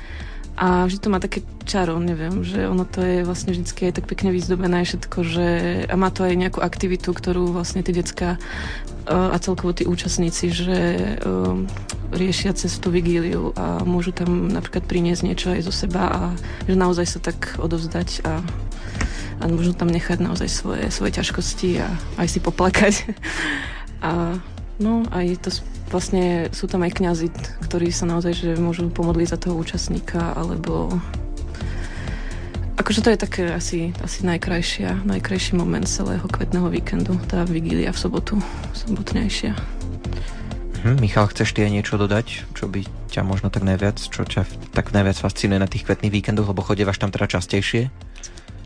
A 0.61 0.87
vždy 0.87 0.99
to 1.01 1.09
má 1.09 1.19
také 1.19 1.40
čaro, 1.64 1.97
neviem, 1.99 2.45
že 2.45 2.69
ono 2.69 2.85
to 2.85 3.01
je 3.01 3.27
vlastne 3.27 3.57
vždy 3.57 3.64
aj 3.64 3.97
tak 3.97 4.07
pekne 4.07 4.31
vyzdobené 4.31 4.87
všetko, 4.87 5.19
že 5.25 5.47
a 5.88 5.95
má 5.97 6.12
to 6.12 6.23
aj 6.23 6.37
nejakú 6.37 6.61
aktivitu, 6.61 7.11
ktorú 7.11 7.51
vlastne 7.51 7.81
tie 7.83 7.97
decka 7.97 8.37
a 9.09 9.37
celkovo 9.40 9.75
tí 9.75 9.88
účastníci, 9.88 10.55
že 10.55 10.79
um, 11.27 11.67
riešia 12.14 12.55
cez 12.55 12.79
tú 12.79 12.95
vigíliu 12.95 13.53
a 13.59 13.83
môžu 13.83 14.14
tam 14.14 14.49
napríklad 14.49 14.87
priniesť 14.87 15.23
niečo 15.27 15.49
aj 15.53 15.61
zo 15.67 15.75
seba 15.75 16.03
a 16.07 16.21
že 16.64 16.79
naozaj 16.79 17.07
sa 17.09 17.19
tak 17.21 17.59
odovzdať 17.59 18.23
a, 18.25 18.40
a 19.40 19.51
môžu 19.51 19.75
tam 19.75 19.90
nechať 19.90 20.23
naozaj 20.23 20.49
svoje, 20.51 20.85
svoje 20.90 21.16
ťažkosti 21.16 21.83
a 21.83 21.88
aj 22.20 22.29
si 22.29 22.38
poplakať. 22.38 22.94
a 24.07 24.38
no 24.79 25.07
aj 25.11 25.27
to 25.42 25.51
vlastne 25.90 26.51
sú 26.51 26.66
tam 26.66 26.83
aj 26.83 26.99
kňazi, 26.99 27.29
ktorí 27.66 27.94
sa 27.94 28.09
naozaj 28.09 28.33
že 28.35 28.51
môžu 28.59 28.90
pomodliť 28.90 29.29
za 29.31 29.38
toho 29.38 29.55
účastníka 29.59 30.35
alebo 30.35 30.90
Akože 32.75 33.07
to 33.07 33.14
je 33.14 33.23
také 33.23 33.42
asi, 33.55 33.94
asi 34.03 34.27
najkrajšia, 34.27 35.07
najkrajší 35.09 35.57
moment 35.57 35.87
celého 35.87 36.27
kvetného 36.27 36.68
víkendu, 36.68 37.16
tá 37.31 37.47
vigília 37.47 37.94
v 37.94 38.03
sobotu, 38.03 38.37
sobotnejšia. 38.75 39.57
Hm, 40.85 41.01
Michal, 41.01 41.31
chceš 41.33 41.57
ty 41.57 41.64
aj 41.64 41.73
niečo 41.73 41.97
dodať, 41.97 42.44
čo 42.53 42.68
by 42.68 42.85
ťa 43.09 43.25
možno 43.25 43.49
tak 43.49 43.64
najviac, 43.64 43.97
čo 43.97 44.27
ťa 44.27 44.44
tak 44.77 44.92
najviac 44.92 45.16
fascinuje 45.16 45.57
na 45.57 45.64
tých 45.64 45.88
kvetných 45.88 46.12
víkendoch, 46.12 46.44
lebo 46.51 46.61
chodívaš 46.61 47.01
tam 47.01 47.09
teda 47.09 47.25
častejšie? 47.25 47.88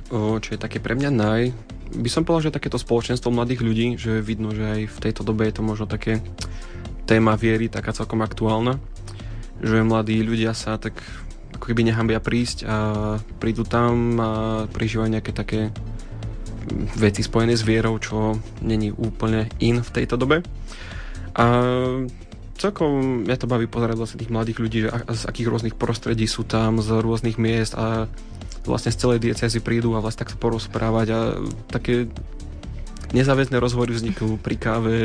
Čo 0.09 0.51
je 0.53 0.61
také 0.61 0.81
pre 0.81 0.97
mňa 0.97 1.11
naj... 1.13 1.43
By 1.89 2.11
som 2.13 2.25
povedal, 2.25 2.53
že 2.53 2.57
takéto 2.61 2.77
spoločenstvo 2.77 3.33
mladých 3.33 3.65
ľudí, 3.65 3.97
že 3.97 4.21
vidno, 4.21 4.53
že 4.53 4.65
aj 4.65 4.81
v 4.93 4.99
tejto 5.09 5.25
dobe 5.25 5.49
je 5.49 5.57
to 5.57 5.65
možno 5.65 5.89
také 5.89 6.21
téma 7.09 7.33
viery, 7.41 7.73
taká 7.73 7.97
celkom 7.97 8.21
aktuálna, 8.21 8.77
že 9.65 9.81
mladí 9.81 10.21
ľudia 10.21 10.53
sa 10.53 10.77
tak 10.77 11.01
ako 11.57 11.65
keby 11.65 11.89
nehambia 11.89 12.21
prísť 12.21 12.69
a 12.69 12.77
prídu 13.41 13.65
tam 13.65 14.21
a 14.21 14.31
prežívajú 14.69 15.09
nejaké 15.09 15.33
také 15.33 15.73
veci 17.01 17.25
spojené 17.25 17.57
s 17.57 17.65
vierou, 17.65 17.97
čo 17.97 18.37
není 18.61 18.93
úplne 18.93 19.49
in 19.57 19.81
v 19.81 19.89
tejto 19.89 20.21
dobe. 20.21 20.45
A 21.33 21.45
celkom 22.61 23.25
mňa 23.25 23.37
to 23.41 23.49
baví 23.49 23.65
pozerať 23.65 23.97
vlastne 23.97 24.21
tých 24.21 24.35
mladých 24.35 24.59
ľudí, 24.61 24.79
že 24.85 24.93
z 24.93 25.23
akých 25.25 25.49
rôznych 25.49 25.77
prostredí 25.81 26.29
sú 26.29 26.45
tam, 26.45 26.85
z 26.85 27.01
rôznych 27.01 27.41
miest 27.41 27.73
a 27.73 28.13
vlastne 28.65 28.91
z 28.91 28.99
celej 28.99 29.19
diecezy 29.23 29.61
prídu 29.61 29.95
a 29.95 30.03
vlastne 30.03 30.27
tak 30.27 30.35
sa 30.35 30.39
porozprávať 30.39 31.07
a 31.13 31.19
také 31.71 32.11
nezáväzné 33.13 33.57
rozhovory 33.57 33.97
vznikajú 33.97 34.37
pri 34.41 34.57
káve, 34.61 34.97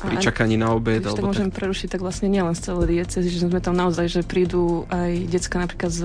pri 0.00 0.16
čakaní 0.20 0.56
na 0.56 0.72
obed. 0.72 1.04
Alebo 1.04 1.16
tak 1.16 1.30
môžem 1.32 1.50
tak... 1.52 1.56
prerušiť, 1.60 1.88
tak 1.92 2.00
vlastne 2.04 2.28
nielen 2.32 2.56
z 2.56 2.72
celej 2.72 2.88
diecezy, 3.00 3.28
že 3.28 3.44
sme 3.48 3.60
tam 3.60 3.76
naozaj, 3.76 4.08
že 4.08 4.20
prídu 4.24 4.88
aj 4.88 5.28
decka 5.28 5.60
napríklad 5.60 5.92
z, 5.92 6.02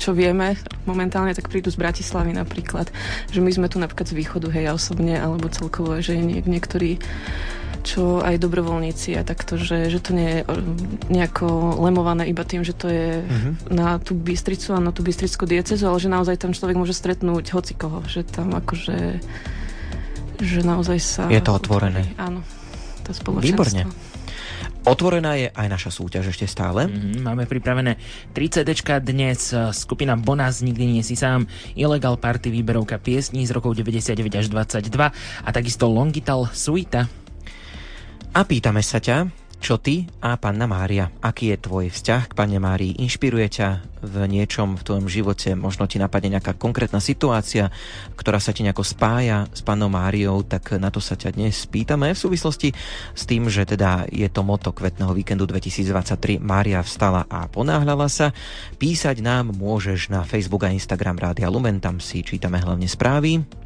čo 0.00 0.16
vieme 0.16 0.56
momentálne, 0.88 1.36
tak 1.36 1.52
prídu 1.52 1.68
z 1.68 1.80
Bratislavy 1.80 2.32
napríklad. 2.36 2.88
Že 3.32 3.40
my 3.44 3.50
sme 3.52 3.66
tu 3.68 3.76
napríklad 3.80 4.08
z 4.08 4.16
východu, 4.16 4.48
hej, 4.52 4.68
ja 4.68 4.72
osobne, 4.72 5.16
alebo 5.16 5.48
celkovo, 5.52 6.00
že 6.00 6.16
niek- 6.16 6.48
niektorí 6.48 7.00
čo 7.84 8.24
aj 8.24 8.40
dobrovoľníci 8.40 9.14
a 9.14 9.22
takto, 9.22 9.60
že, 9.60 9.92
že 9.92 10.00
to 10.00 10.16
nie 10.16 10.40
je 10.40 10.48
nejako 11.12 11.76
lemované 11.84 12.26
iba 12.32 12.42
tým, 12.42 12.64
že 12.64 12.72
to 12.72 12.88
je 12.88 13.20
uh-huh. 13.20 13.52
na 13.68 14.00
tú 14.00 14.16
Bystricu 14.16 14.72
a 14.72 14.80
na 14.80 14.90
tú 14.90 15.04
Bystrickú 15.04 15.44
diecezu, 15.44 15.84
ale 15.84 16.00
že 16.00 16.08
naozaj 16.08 16.40
tam 16.40 16.56
človek 16.56 16.80
môže 16.80 16.96
stretnúť 16.96 17.52
hoci 17.52 17.76
koho, 17.76 18.00
že 18.08 18.24
tam 18.24 18.56
akože 18.56 19.20
že 20.34 20.66
naozaj 20.66 20.98
sa... 20.98 21.22
Je 21.30 21.38
to 21.38 21.54
otvorené. 21.54 22.10
Áno 22.18 22.42
to 23.04 23.12
spoločenstvo. 23.12 23.52
Výborne. 23.52 23.82
Otvorená 24.84 25.32
je 25.40 25.48
aj 25.48 25.68
naša 25.68 25.90
súťaž 25.96 26.36
ešte 26.36 26.44
stále. 26.44 26.84
Mm-hmm, 26.84 27.24
máme 27.24 27.44
pripravené 27.48 27.96
3 28.36 28.52
CD 28.52 28.76
dnes, 29.00 29.48
skupina 29.72 30.12
Bonaz, 30.12 30.60
Nikdy 30.60 31.00
nie 31.00 31.04
si 31.04 31.16
sám, 31.16 31.48
Illegal 31.72 32.20
Party, 32.20 32.52
výberovka 32.52 33.00
piesní 33.00 33.48
z 33.48 33.56
rokov 33.56 33.80
99 33.80 34.44
až 34.44 34.46
22 34.52 35.08
a 35.08 35.48
takisto 35.52 35.88
Longital 35.88 36.52
Suita. 36.52 37.08
A 38.34 38.42
pýtame 38.42 38.82
sa 38.82 38.98
ťa, 38.98 39.30
čo 39.62 39.78
ty 39.78 40.10
a 40.18 40.34
Panna 40.34 40.66
Mária? 40.66 41.06
Aký 41.22 41.54
je 41.54 41.62
tvoj 41.62 41.86
vzťah 41.86 42.26
k 42.26 42.34
Panne 42.34 42.58
Márii? 42.58 42.98
Inšpiruje 42.98 43.46
ťa 43.46 43.68
v 44.02 44.26
niečom 44.26 44.74
v 44.74 44.82
tvojom 44.82 45.06
živote? 45.06 45.54
Možno 45.54 45.86
ti 45.86 46.02
napadne 46.02 46.34
nejaká 46.34 46.58
konkrétna 46.58 46.98
situácia, 46.98 47.70
ktorá 48.18 48.42
sa 48.42 48.50
ti 48.50 48.66
nejako 48.66 48.82
spája 48.82 49.46
s 49.54 49.62
Pannou 49.62 49.86
Máriou, 49.86 50.42
tak 50.42 50.74
na 50.82 50.90
to 50.90 50.98
sa 50.98 51.14
ťa 51.14 51.30
dnes 51.30 51.62
spýtame 51.62 52.10
v 52.10 52.18
súvislosti 52.18 52.74
s 53.14 53.22
tým, 53.22 53.46
že 53.46 53.62
teda 53.70 54.10
je 54.10 54.26
to 54.26 54.42
moto 54.42 54.74
kvetného 54.74 55.14
víkendu 55.14 55.46
2023 55.46 56.42
Mária 56.42 56.82
vstala 56.82 57.30
a 57.30 57.46
ponáhľala 57.46 58.10
sa. 58.10 58.34
Písať 58.82 59.22
nám 59.22 59.54
môžeš 59.54 60.10
na 60.10 60.26
Facebook 60.26 60.66
a 60.66 60.74
Instagram 60.74 61.22
Rádia 61.22 61.46
Lumen, 61.46 61.78
tam 61.78 62.02
si 62.02 62.26
čítame 62.26 62.58
hlavne 62.58 62.90
správy. 62.90 63.63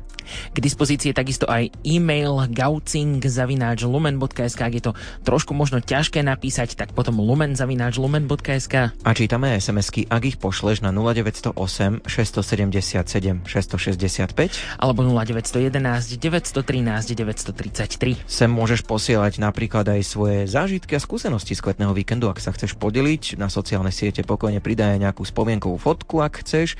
K 0.52 0.58
dispozícii 0.58 1.10
je 1.10 1.16
takisto 1.16 1.46
aj 1.48 1.70
e-mail 1.84 2.46
gaucing.lumen.sk 2.52 4.62
Ak 4.62 4.74
je 4.74 4.82
to 4.82 4.94
trošku 5.24 5.54
možno 5.56 5.80
ťažké 5.82 6.22
napísať, 6.22 6.76
tak 6.78 6.92
potom 6.92 7.20
lumen.lumen.sk 7.20 8.74
A 8.92 9.10
čítame 9.16 9.58
SMS-ky, 9.58 10.06
ak 10.08 10.24
ich 10.24 10.36
pošleš 10.36 10.80
na 10.84 10.92
0908 10.92 12.06
677 12.06 13.42
665 13.44 14.78
alebo 14.78 15.02
0911 15.04 16.20
913 16.20 17.14
933. 17.14 18.16
Sem 18.28 18.50
môžeš 18.50 18.84
posielať 18.84 19.38
napríklad 19.42 19.88
aj 19.88 20.02
svoje 20.04 20.46
zážitky 20.46 20.96
a 20.96 21.02
skúsenosti 21.02 21.56
z 21.56 21.64
kvetného 21.64 21.92
víkendu, 21.94 22.30
ak 22.30 22.42
sa 22.42 22.52
chceš 22.54 22.76
podeliť. 22.76 23.40
Na 23.40 23.50
sociálne 23.50 23.90
siete 23.90 24.22
pokojne 24.22 24.62
pridaj 24.62 25.00
nejakú 25.00 25.24
spomienkovú 25.24 25.76
fotku, 25.80 26.22
ak 26.22 26.44
chceš. 26.44 26.76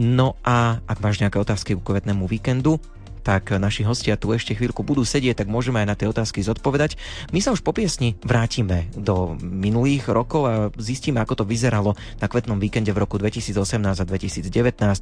No 0.00 0.38
a 0.46 0.80
ak 0.88 1.00
máš 1.00 1.20
nejaké 1.20 1.38
otázky 1.38 1.76
k 1.76 1.82
kvetnému 1.82 2.26
víkendu, 2.26 2.80
tak 3.22 3.54
naši 3.54 3.86
hostia 3.86 4.18
tu 4.18 4.34
ešte 4.34 4.52
chvíľku 4.58 4.82
budú 4.82 5.06
sedieť, 5.06 5.46
tak 5.46 5.48
môžeme 5.48 5.80
aj 5.80 5.88
na 5.88 5.96
tie 5.96 6.10
otázky 6.10 6.42
zodpovedať. 6.42 6.98
My 7.30 7.38
sa 7.38 7.54
už 7.54 7.62
po 7.62 7.72
piesni 7.72 8.18
vrátime 8.20 8.90
do 8.98 9.38
minulých 9.40 10.10
rokov 10.10 10.42
a 10.44 10.54
zistíme, 10.76 11.22
ako 11.22 11.42
to 11.42 11.44
vyzeralo 11.46 11.94
na 12.18 12.26
kvetnom 12.26 12.58
víkende 12.58 12.90
v 12.90 13.00
roku 13.02 13.16
2018 13.16 13.54
a 13.78 14.04
2019, 14.04 14.50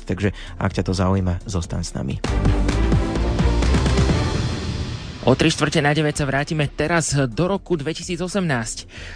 takže 0.05 0.37
ak 0.61 0.71
ťa 0.77 0.83
to 0.85 0.93
zaujíma, 0.93 1.43
zostaň 1.49 1.83
s 1.83 1.93
nami. 1.97 2.15
O 5.21 5.37
3 5.37 5.53
štvrte 5.53 5.85
na 5.85 5.93
9 5.93 6.17
sa 6.17 6.25
vrátime 6.25 6.65
teraz 6.65 7.13
do 7.13 7.45
roku 7.45 7.77
2018. 7.77 8.25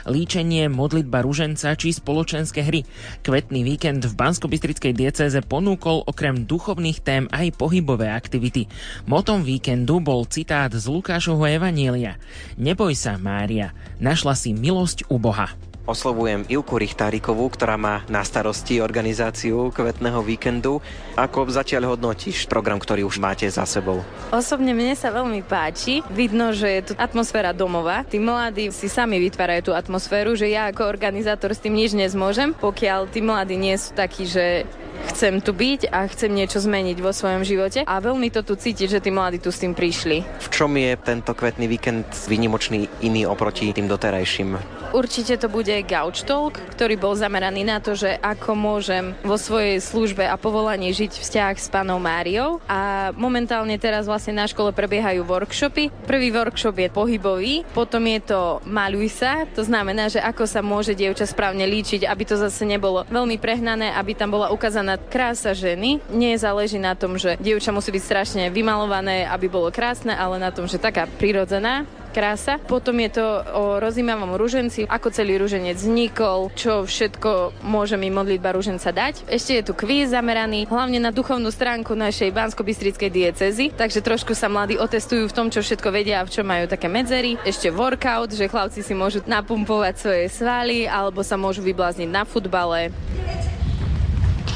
Líčenie, 0.05 0.69
modlitba 0.69 1.25
ruženca 1.25 1.73
či 1.81 1.97
spoločenské 1.97 2.61
hry. 2.61 2.85
Kvetný 3.25 3.65
víkend 3.65 4.05
v 4.05 4.13
bansko 4.13 4.45
diecéze 4.93 5.41
ponúkol 5.41 6.05
okrem 6.05 6.45
duchovných 6.45 7.01
tém 7.01 7.25
aj 7.33 7.57
pohybové 7.57 8.13
aktivity. 8.13 8.69
Motom 9.09 9.49
víkendu 9.49 9.97
bol 10.05 10.29
citát 10.29 10.69
z 10.77 10.85
Lukášovho 10.93 11.49
Evanielia. 11.49 12.21
Neboj 12.61 12.93
sa, 12.93 13.17
Mária, 13.17 13.73
našla 13.97 14.37
si 14.37 14.53
milosť 14.53 15.09
u 15.09 15.17
Boha. 15.17 15.57
Oslovujem 15.85 16.49
Ivku 16.49 16.81
Richtárikovú, 16.81 17.53
ktorá 17.53 17.77
má 17.77 18.09
na 18.09 18.25
starosti 18.25 18.81
organizáciu 18.81 19.69
kvetného 19.69 20.25
víkendu. 20.25 20.81
Ako 21.13 21.45
zatiaľ 21.53 21.93
hodnotíš 21.93 22.49
program, 22.49 22.81
ktorý 22.81 23.05
už 23.05 23.21
máte 23.21 23.45
za 23.53 23.69
sebou? 23.69 24.01
Osobne 24.33 24.73
mne 24.73 24.97
sa 24.97 25.13
veľmi 25.13 25.45
páči. 25.45 26.01
Vidno, 26.09 26.57
že 26.57 26.81
je 26.81 26.83
tu 26.89 26.93
atmosféra 26.97 27.53
domová. 27.53 28.01
Tí 28.09 28.17
mladí 28.17 28.73
si 28.73 28.89
sami 28.89 29.21
vytvárajú 29.29 29.69
tú 29.69 29.73
atmosféru, 29.77 30.33
že 30.33 30.49
ja 30.49 30.73
ako 30.73 30.89
organizátor 30.89 31.53
s 31.53 31.61
tým 31.61 31.77
nič 31.77 31.93
nezmôžem, 31.93 32.57
pokiaľ 32.57 33.13
tí 33.13 33.21
mladí 33.21 33.61
nie 33.61 33.77
sú 33.77 33.93
takí, 33.93 34.25
že 34.25 34.65
chcem 35.13 35.45
tu 35.45 35.53
byť 35.53 35.93
a 35.93 36.09
chcem 36.09 36.33
niečo 36.33 36.65
zmeniť 36.65 36.97
vo 37.03 37.13
svojom 37.13 37.45
živote 37.45 37.85
a 37.85 37.95
veľmi 38.01 38.33
to 38.33 38.41
tu 38.41 38.57
cítiť, 38.57 38.89
že 38.89 39.03
tí 39.05 39.13
mladí 39.13 39.37
tu 39.37 39.53
s 39.53 39.61
tým 39.61 39.77
prišli. 39.77 40.25
V 40.25 40.49
čom 40.49 40.73
je 40.81 40.97
tento 40.97 41.37
kvetný 41.37 41.69
víkend 41.69 42.09
výnimočný 42.25 42.89
iný 43.05 43.29
oproti 43.29 43.69
tým 43.75 43.85
doterajším? 43.85 44.57
Určite 44.95 45.37
to 45.43 45.51
bude 45.51 45.74
Gauch 45.83 46.23
Talk, 46.23 46.63
ktorý 46.79 46.95
bol 46.95 47.19
zameraný 47.19 47.67
na 47.67 47.83
to, 47.83 47.99
že 47.99 48.15
ako 48.23 48.55
môžem 48.55 49.17
vo 49.27 49.35
svojej 49.35 49.83
službe 49.83 50.23
a 50.23 50.39
povolaní 50.39 50.95
žiť 50.95 51.19
vzťah 51.19 51.55
s 51.59 51.67
pánom 51.67 51.99
Máriou. 51.99 52.63
A 52.71 53.11
momentálne 53.19 53.75
teraz 53.81 54.07
vlastne 54.07 54.39
na 54.39 54.47
škole 54.47 54.71
prebiehajú 54.71 55.27
workshopy. 55.27 55.91
Prvý 56.05 56.29
workshop 56.31 56.77
je 56.79 56.89
pohybový, 56.93 57.55
potom 57.75 58.05
je 58.07 58.21
to 58.23 58.63
Maluj 58.69 59.11
sa, 59.11 59.49
to 59.51 59.65
znamená, 59.65 60.13
že 60.13 60.21
ako 60.21 60.45
sa 60.45 60.61
môže 60.61 60.93
dievča 60.93 61.25
správne 61.25 61.65
líčiť, 61.65 62.05
aby 62.05 62.23
to 62.29 62.37
zase 62.37 62.63
nebolo 62.69 63.09
veľmi 63.09 63.41
prehnané, 63.41 63.97
aby 63.97 64.13
tam 64.13 64.37
bola 64.37 64.53
ukázaná 64.53 65.01
krása 65.01 65.57
ženy. 65.57 66.05
Nie 66.13 66.37
záleží 66.37 66.77
na 66.77 66.93
tom, 66.93 67.17
že 67.17 67.41
dievča 67.41 67.73
musí 67.73 67.89
byť 67.89 68.03
strašne 68.05 68.43
vymalované, 68.53 69.25
aby 69.25 69.49
bolo 69.49 69.73
krásne, 69.73 70.13
ale 70.13 70.37
na 70.37 70.53
tom, 70.53 70.69
že 70.69 70.77
taká 70.77 71.09
prirodzená 71.09 71.89
krása. 72.15 72.63
Potom 72.63 72.95
je 73.03 73.19
to 73.19 73.27
o 73.59 73.65
rozímavom 73.83 74.39
ruženci, 74.39 74.87
ako 74.87 75.11
celý 75.11 75.43
ruženec 75.43 75.75
vznikol, 75.75 76.55
čo 76.55 76.87
všetko 76.87 77.59
môže 77.67 77.99
mi 77.99 78.15
modlitba 78.15 78.55
ruženca 78.55 78.95
dať. 78.95 79.27
Ešte 79.27 79.59
je 79.59 79.63
tu 79.67 79.73
kvíz 79.75 80.15
zameraný 80.15 80.71
hlavne 80.71 81.03
na 81.03 81.11
duchovnú 81.11 81.51
stránku 81.51 81.99
našej 81.99 82.31
bansko 82.31 82.63
diecezy, 82.63 83.75
takže 83.75 83.99
trošku 83.99 84.39
sa 84.39 84.47
mladí 84.47 84.79
otestujú 84.79 85.27
v 85.27 85.35
tom, 85.35 85.51
čo 85.51 85.59
všetko 85.59 85.91
vedia 85.91 86.23
a 86.23 86.27
v 86.27 86.31
čom 86.31 86.47
majú 86.47 86.71
také 86.71 86.87
medzery. 86.87 87.35
Ešte 87.43 87.75
workout, 87.75 88.31
že 88.31 88.47
chlapci 88.47 88.87
si 88.87 88.95
môžu 88.95 89.27
napumpovať 89.27 89.95
svoje 89.99 90.25
svaly 90.31 90.87
alebo 90.87 91.27
sa 91.27 91.35
môžu 91.35 91.67
vyblázniť 91.67 92.07
na 92.07 92.23
futbale. 92.23 92.95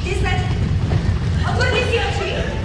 10. 0.07 0.23
Otvorte 1.49 1.81
si 1.89 1.97
oči 1.97 2.58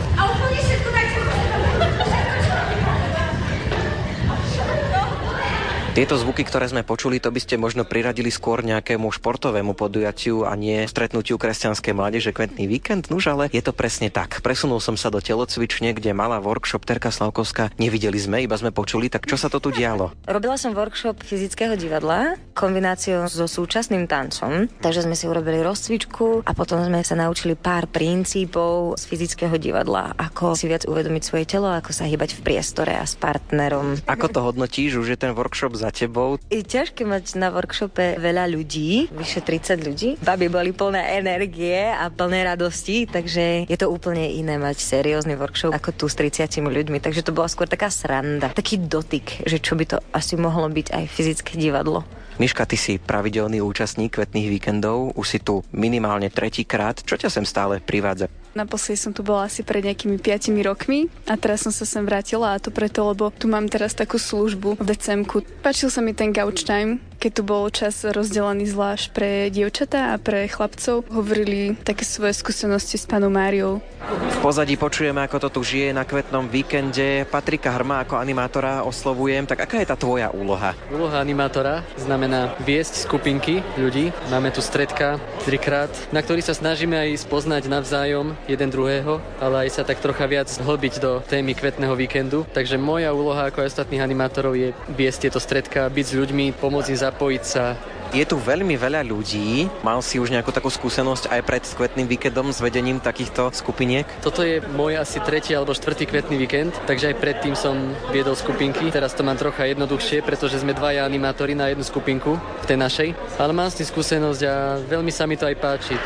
Tieto 5.93 6.17
zvuky, 6.17 6.41
ktoré 6.41 6.65
sme 6.65 6.81
počuli, 6.81 7.21
to 7.21 7.29
by 7.29 7.37
ste 7.37 7.53
možno 7.53 7.85
priradili 7.85 8.33
skôr 8.33 8.65
nejakému 8.65 9.13
športovému 9.13 9.77
podujatiu 9.77 10.41
a 10.41 10.57
nie 10.57 10.89
stretnutiu 10.89 11.37
kresťanskej 11.37 11.93
mládeže 11.93 12.33
Kventný 12.33 12.65
víkend. 12.65 13.13
Nuž, 13.13 13.29
ale 13.29 13.45
je 13.53 13.61
to 13.61 13.77
presne 13.77 14.09
tak. 14.09 14.41
Presunul 14.41 14.81
som 14.81 14.97
sa 14.97 15.13
do 15.13 15.21
telocvične, 15.21 15.93
kde 15.93 16.17
mala 16.17 16.41
workshop 16.41 16.81
Terka 16.89 17.13
Slavkovská. 17.13 17.69
Nevideli 17.77 18.17
sme, 18.17 18.41
iba 18.41 18.57
sme 18.57 18.73
počuli, 18.73 19.05
tak 19.05 19.29
čo 19.29 19.37
sa 19.37 19.53
to 19.53 19.61
tu 19.61 19.69
dialo? 19.69 20.17
Robila 20.25 20.57
som 20.57 20.73
workshop 20.73 21.21
fyzického 21.21 21.77
divadla, 21.77 22.41
kombináciou 22.57 23.29
so 23.29 23.45
súčasným 23.45 24.09
tancom, 24.09 24.65
takže 24.81 25.05
sme 25.05 25.13
si 25.13 25.29
urobili 25.29 25.61
rozcvičku 25.61 26.41
a 26.41 26.57
potom 26.57 26.81
sme 26.89 27.05
sa 27.05 27.13
naučili 27.13 27.53
pár 27.53 27.85
princípov 27.85 28.97
z 28.97 29.03
fyzického 29.13 29.61
divadla, 29.61 30.17
ako 30.17 30.57
si 30.57 30.65
viac 30.65 30.89
uvedomiť 30.89 31.21
svoje 31.21 31.45
telo, 31.45 31.69
ako 31.69 31.93
sa 31.93 32.09
hýbať 32.09 32.41
v 32.41 32.49
priestore 32.49 32.97
a 32.97 33.05
s 33.05 33.13
partnerom. 33.13 34.01
Ako 34.09 34.25
to 34.33 34.41
hodnotíš, 34.41 34.97
už 34.97 35.13
je 35.13 35.21
ten 35.21 35.37
workshop 35.37 35.82
za 35.83 35.91
tebou? 35.91 36.39
Je 36.47 36.63
ťažké 36.63 37.03
mať 37.03 37.35
na 37.35 37.51
workshope 37.51 38.15
veľa 38.15 38.47
ľudí, 38.47 39.11
vyše 39.11 39.43
30 39.43 39.83
ľudí. 39.83 40.09
Baby 40.23 40.47
boli 40.47 40.71
plné 40.71 41.19
energie 41.19 41.91
a 41.91 42.07
plné 42.07 42.47
radosti, 42.47 43.03
takže 43.03 43.67
je 43.67 43.77
to 43.77 43.91
úplne 43.91 44.23
iné 44.23 44.55
mať 44.55 44.79
seriózny 44.79 45.35
workshop 45.35 45.75
ako 45.75 45.91
tu 45.91 46.05
s 46.07 46.15
30 46.15 46.63
ľuďmi. 46.63 47.03
Takže 47.03 47.27
to 47.27 47.35
bola 47.35 47.51
skôr 47.51 47.67
taká 47.67 47.91
sranda, 47.91 48.55
taký 48.55 48.79
dotyk, 48.79 49.43
že 49.43 49.59
čo 49.59 49.75
by 49.75 49.83
to 49.83 49.97
asi 50.15 50.39
mohlo 50.39 50.71
byť 50.71 50.87
aj 50.95 51.03
fyzické 51.11 51.59
divadlo. 51.59 52.07
Miška, 52.41 52.65
ty 52.65 52.81
si 52.81 52.97
pravidelný 52.97 53.61
účastník 53.61 54.17
kvetných 54.17 54.49
víkendov, 54.49 55.13
už 55.13 55.25
si 55.27 55.37
tu 55.37 55.61
minimálne 55.69 56.33
tretíkrát. 56.33 56.97
Čo 57.05 57.21
ťa 57.21 57.29
sem 57.29 57.45
stále 57.45 57.77
privádza? 57.77 58.25
Naposledy 58.53 59.01
som 59.01 59.11
tu 59.17 59.25
bola 59.25 59.49
asi 59.49 59.65
pred 59.65 59.81
nejakými 59.81 60.21
5 60.21 60.53
rokmi 60.61 61.09
a 61.25 61.33
teraz 61.33 61.65
som 61.65 61.73
sa 61.73 61.89
sem 61.89 62.05
vrátila 62.05 62.53
a 62.53 62.61
to 62.61 62.69
preto, 62.69 63.01
lebo 63.01 63.33
tu 63.33 63.49
mám 63.49 63.65
teraz 63.65 63.97
takú 63.97 64.21
službu 64.21 64.77
v 64.77 64.85
decemku. 64.85 65.41
Pačil 65.65 65.89
sa 65.89 66.05
mi 66.05 66.13
ten 66.13 66.29
gauch 66.29 66.61
time, 66.61 67.01
keď 67.17 67.31
tu 67.33 67.43
bol 67.47 67.71
čas 67.73 68.03
rozdelený 68.03 68.69
zvlášť 68.69 69.05
pre 69.15 69.47
dievčatá 69.49 70.11
a 70.11 70.19
pre 70.19 70.45
chlapcov. 70.45 71.07
Hovorili 71.07 71.73
také 71.81 72.03
svoje 72.03 72.35
skúsenosti 72.35 72.99
s 72.99 73.09
panou 73.09 73.31
Máriou. 73.33 73.79
V 74.03 74.37
pozadí 74.43 74.75
počujeme, 74.75 75.23
ako 75.23 75.47
to 75.47 75.49
tu 75.55 75.61
žije 75.63 75.95
na 75.95 76.03
kvetnom 76.03 76.51
víkende. 76.51 77.23
Patrika 77.31 77.71
Hrma 77.71 78.03
ako 78.03 78.19
animátora 78.19 78.83
oslovujem. 78.83 79.47
Tak 79.47 79.63
aká 79.63 79.79
je 79.79 79.87
tá 79.87 79.95
tvoja 79.95 80.29
úloha? 80.35 80.75
Úloha 80.91 81.23
animátora 81.23 81.87
znamená 81.95 82.53
viesť 82.61 83.07
skupinky 83.07 83.63
ľudí. 83.79 84.11
Máme 84.27 84.51
tu 84.51 84.59
stredka 84.59 85.15
trikrát, 85.47 85.89
na 86.11 86.19
ktorých 86.19 86.51
sa 86.51 86.53
snažíme 86.53 86.99
aj 86.99 87.23
spoznať 87.23 87.71
navzájom 87.71 88.35
jeden 88.47 88.69
druhého, 88.69 89.19
ale 89.39 89.67
aj 89.67 89.79
sa 89.79 89.83
tak 89.83 89.99
trocha 90.03 90.25
viac 90.27 90.49
hlbiť 90.49 90.93
do 90.99 91.23
témy 91.25 91.55
kvetného 91.55 91.95
víkendu. 91.95 92.45
Takže 92.51 92.79
moja 92.79 93.15
úloha 93.15 93.47
ako 93.47 93.63
aj 93.63 93.71
ostatných 93.75 94.03
animátorov 94.03 94.53
je 94.55 94.75
viesť 94.93 95.29
tieto 95.29 95.39
stredka, 95.39 95.87
byť 95.87 96.05
s 96.05 96.17
ľuďmi, 96.17 96.45
pomôcť 96.59 96.91
im 96.91 96.99
zapojiť 96.99 97.43
sa 97.43 97.75
je 98.13 98.29
tu 98.29 98.37
veľmi 98.37 98.77
veľa 98.77 99.01
ľudí. 99.09 99.65
Mal 99.81 99.97
si 100.05 100.21
už 100.21 100.29
nejakú 100.29 100.53
takú 100.53 100.69
skúsenosť 100.69 101.33
aj 101.33 101.41
pred 101.41 101.63
kvetným 101.65 102.05
víkendom 102.05 102.53
s 102.53 102.61
vedením 102.61 103.01
takýchto 103.01 103.49
skupiniek? 103.57 104.05
Toto 104.21 104.45
je 104.45 104.61
môj 104.77 105.01
asi 105.01 105.17
tretí 105.17 105.57
alebo 105.57 105.73
štvrtý 105.73 106.05
kvetný 106.05 106.37
víkend, 106.37 106.77
takže 106.85 107.09
aj 107.09 107.17
predtým 107.17 107.57
som 107.57 107.73
viedol 108.13 108.37
skupinky. 108.37 108.93
Teraz 108.93 109.17
to 109.17 109.25
mám 109.25 109.41
trocha 109.41 109.65
jednoduchšie, 109.65 110.21
pretože 110.21 110.61
sme 110.61 110.77
dvaja 110.77 111.09
animátori 111.09 111.57
na 111.57 111.73
jednu 111.73 111.81
skupinku 111.81 112.37
v 112.37 112.65
tej 112.69 112.77
našej. 112.77 113.09
Ale 113.41 113.49
mám 113.49 113.73
s 113.73 113.81
tým 113.81 113.89
skúsenosť 113.89 114.41
a 114.45 114.77
veľmi 114.85 115.09
sa 115.09 115.25
mi 115.25 115.33
to 115.33 115.49
aj 115.49 115.57
páči. 115.57 115.97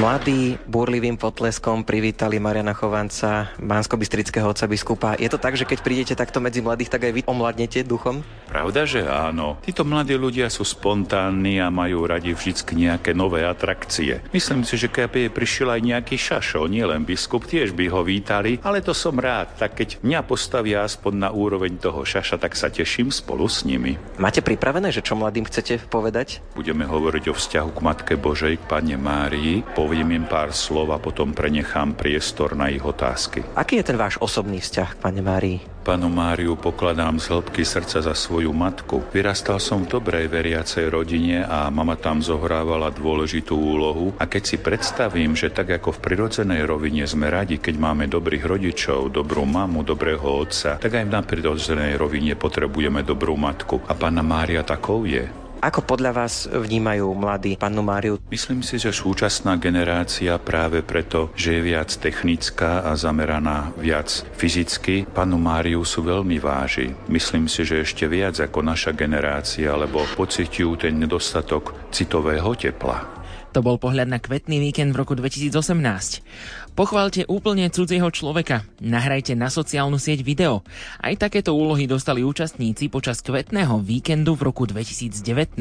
Mladí 0.00 0.56
búrlivým 0.64 1.20
potleskom 1.20 1.84
privítali 1.84 2.40
Mariana 2.40 2.72
Chovanca, 2.72 3.52
bansko 3.60 4.00
otca 4.48 4.64
biskupa. 4.64 5.12
Je 5.20 5.28
to 5.28 5.36
tak, 5.36 5.60
že 5.60 5.68
keď 5.68 5.78
prídete 5.84 6.14
takto 6.16 6.40
medzi 6.40 6.64
mladých, 6.64 6.88
tak 6.88 7.04
aj 7.04 7.12
vy 7.12 7.22
omladnete 7.28 7.84
duchom? 7.84 8.24
Pravda, 8.48 8.88
že 8.88 9.04
áno. 9.04 9.60
Títo 9.60 9.84
mladí 9.84 10.16
ľudia 10.16 10.48
sú 10.48 10.64
spontánni 10.64 11.60
a 11.60 11.68
majú 11.68 12.08
radi 12.08 12.32
vždy 12.32 12.80
nejaké 12.80 13.12
nové 13.12 13.44
atrakcie. 13.44 14.24
Myslím 14.32 14.64
si, 14.64 14.80
že 14.80 14.88
keby 14.88 15.28
prišiel 15.28 15.68
aj 15.76 15.84
nejaký 15.84 16.16
šašo, 16.16 16.64
nielen 16.64 17.04
biskup, 17.04 17.44
tiež 17.44 17.76
by 17.76 17.92
ho 17.92 18.00
vítali, 18.00 18.56
ale 18.64 18.80
to 18.80 18.96
som 18.96 19.20
rád. 19.20 19.52
Tak 19.60 19.76
keď 19.76 19.88
mňa 20.00 20.24
postavia 20.24 20.80
aspoň 20.80 21.28
na 21.28 21.30
úroveň 21.30 21.76
toho 21.76 22.08
šaša, 22.08 22.40
tak 22.40 22.56
sa 22.56 22.72
teším 22.72 23.12
spolu 23.12 23.44
s 23.44 23.68
nimi. 23.68 24.00
Máte 24.16 24.40
pripravené, 24.40 24.96
že 24.96 25.04
čo 25.04 25.12
mladým 25.12 25.44
chcete 25.44 25.92
povedať? 25.92 26.40
Budeme 26.56 26.88
hovoriť 26.88 27.24
o 27.28 27.36
vzťahu 27.36 27.68
k 27.76 27.84
Matke 27.84 28.14
Božej, 28.16 28.56
k 28.56 28.64
Pane 28.64 28.96
Márii, 28.96 29.60
poviem 29.90 30.22
im 30.22 30.26
pár 30.30 30.54
slov 30.54 30.94
a 30.94 31.02
potom 31.02 31.34
prenechám 31.34 31.98
priestor 31.98 32.54
na 32.54 32.70
ich 32.70 32.78
otázky. 32.78 33.42
Aký 33.58 33.82
je 33.82 33.90
ten 33.90 33.98
váš 33.98 34.22
osobný 34.22 34.62
vzťah 34.62 34.94
k 34.94 35.00
Pane 35.02 35.18
Márii? 35.18 35.58
Panu 35.82 36.06
Máriu 36.06 36.54
pokladám 36.54 37.18
z 37.18 37.34
hĺbky 37.34 37.66
srdca 37.66 37.98
za 37.98 38.14
svoju 38.14 38.54
matku. 38.54 39.02
Vyrastal 39.10 39.58
som 39.58 39.82
v 39.82 39.98
dobrej 39.98 40.30
veriacej 40.30 40.94
rodine 40.94 41.42
a 41.42 41.66
mama 41.74 41.98
tam 41.98 42.22
zohrávala 42.22 42.94
dôležitú 42.94 43.58
úlohu 43.58 44.14
a 44.14 44.30
keď 44.30 44.42
si 44.46 44.56
predstavím, 44.62 45.34
že 45.34 45.50
tak 45.50 45.82
ako 45.82 45.98
v 45.98 46.02
prirodzenej 46.06 46.70
rovine 46.70 47.02
sme 47.10 47.26
radi, 47.26 47.58
keď 47.58 47.74
máme 47.74 48.06
dobrých 48.06 48.46
rodičov, 48.46 49.10
dobrú 49.10 49.42
mamu, 49.42 49.82
dobrého 49.82 50.22
otca, 50.22 50.78
tak 50.78 51.02
aj 51.02 51.06
na 51.10 51.26
prirodzenej 51.26 51.98
rovine 51.98 52.38
potrebujeme 52.38 53.02
dobrú 53.02 53.34
matku 53.34 53.82
a 53.90 53.98
Pána 53.98 54.22
Mária 54.22 54.62
takou 54.62 55.02
je. 55.02 55.49
Ako 55.60 55.84
podľa 55.84 56.24
vás 56.24 56.48
vnímajú 56.48 57.12
mladí 57.12 57.52
pannu 57.52 57.84
Máriu? 57.84 58.16
Myslím 58.32 58.64
si, 58.64 58.80
že 58.80 58.96
súčasná 58.96 59.60
generácia 59.60 60.40
práve 60.40 60.80
preto, 60.80 61.28
že 61.36 61.60
je 61.60 61.60
viac 61.60 61.92
technická 62.00 62.80
a 62.80 62.96
zameraná 62.96 63.68
viac 63.76 64.08
fyzicky, 64.40 65.04
pannu 65.04 65.36
Máriu 65.36 65.84
sú 65.84 66.00
veľmi 66.00 66.40
váži. 66.40 66.96
Myslím 67.12 67.44
si, 67.44 67.68
že 67.68 67.84
ešte 67.84 68.08
viac 68.08 68.40
ako 68.40 68.64
naša 68.64 68.96
generácia, 68.96 69.76
lebo 69.76 70.00
pociťujú 70.16 70.80
ten 70.80 70.96
nedostatok 70.96 71.92
citového 71.92 72.56
tepla. 72.56 73.20
To 73.52 73.60
bol 73.60 73.82
pohľad 73.82 74.06
na 74.06 74.22
kvetný 74.22 74.62
víkend 74.62 74.94
v 74.94 75.02
roku 75.02 75.18
2018. 75.18 76.69
Pochválte 76.80 77.28
úplne 77.28 77.68
cudzieho 77.68 78.08
človeka, 78.08 78.64
nahrajte 78.80 79.36
na 79.36 79.52
sociálnu 79.52 80.00
sieť 80.00 80.24
video. 80.24 80.64
Aj 80.96 81.12
takéto 81.12 81.52
úlohy 81.52 81.84
dostali 81.84 82.24
účastníci 82.24 82.88
počas 82.88 83.20
kvetného 83.20 83.84
víkendu 83.84 84.32
v 84.32 84.48
roku 84.48 84.64
2019. 84.64 85.60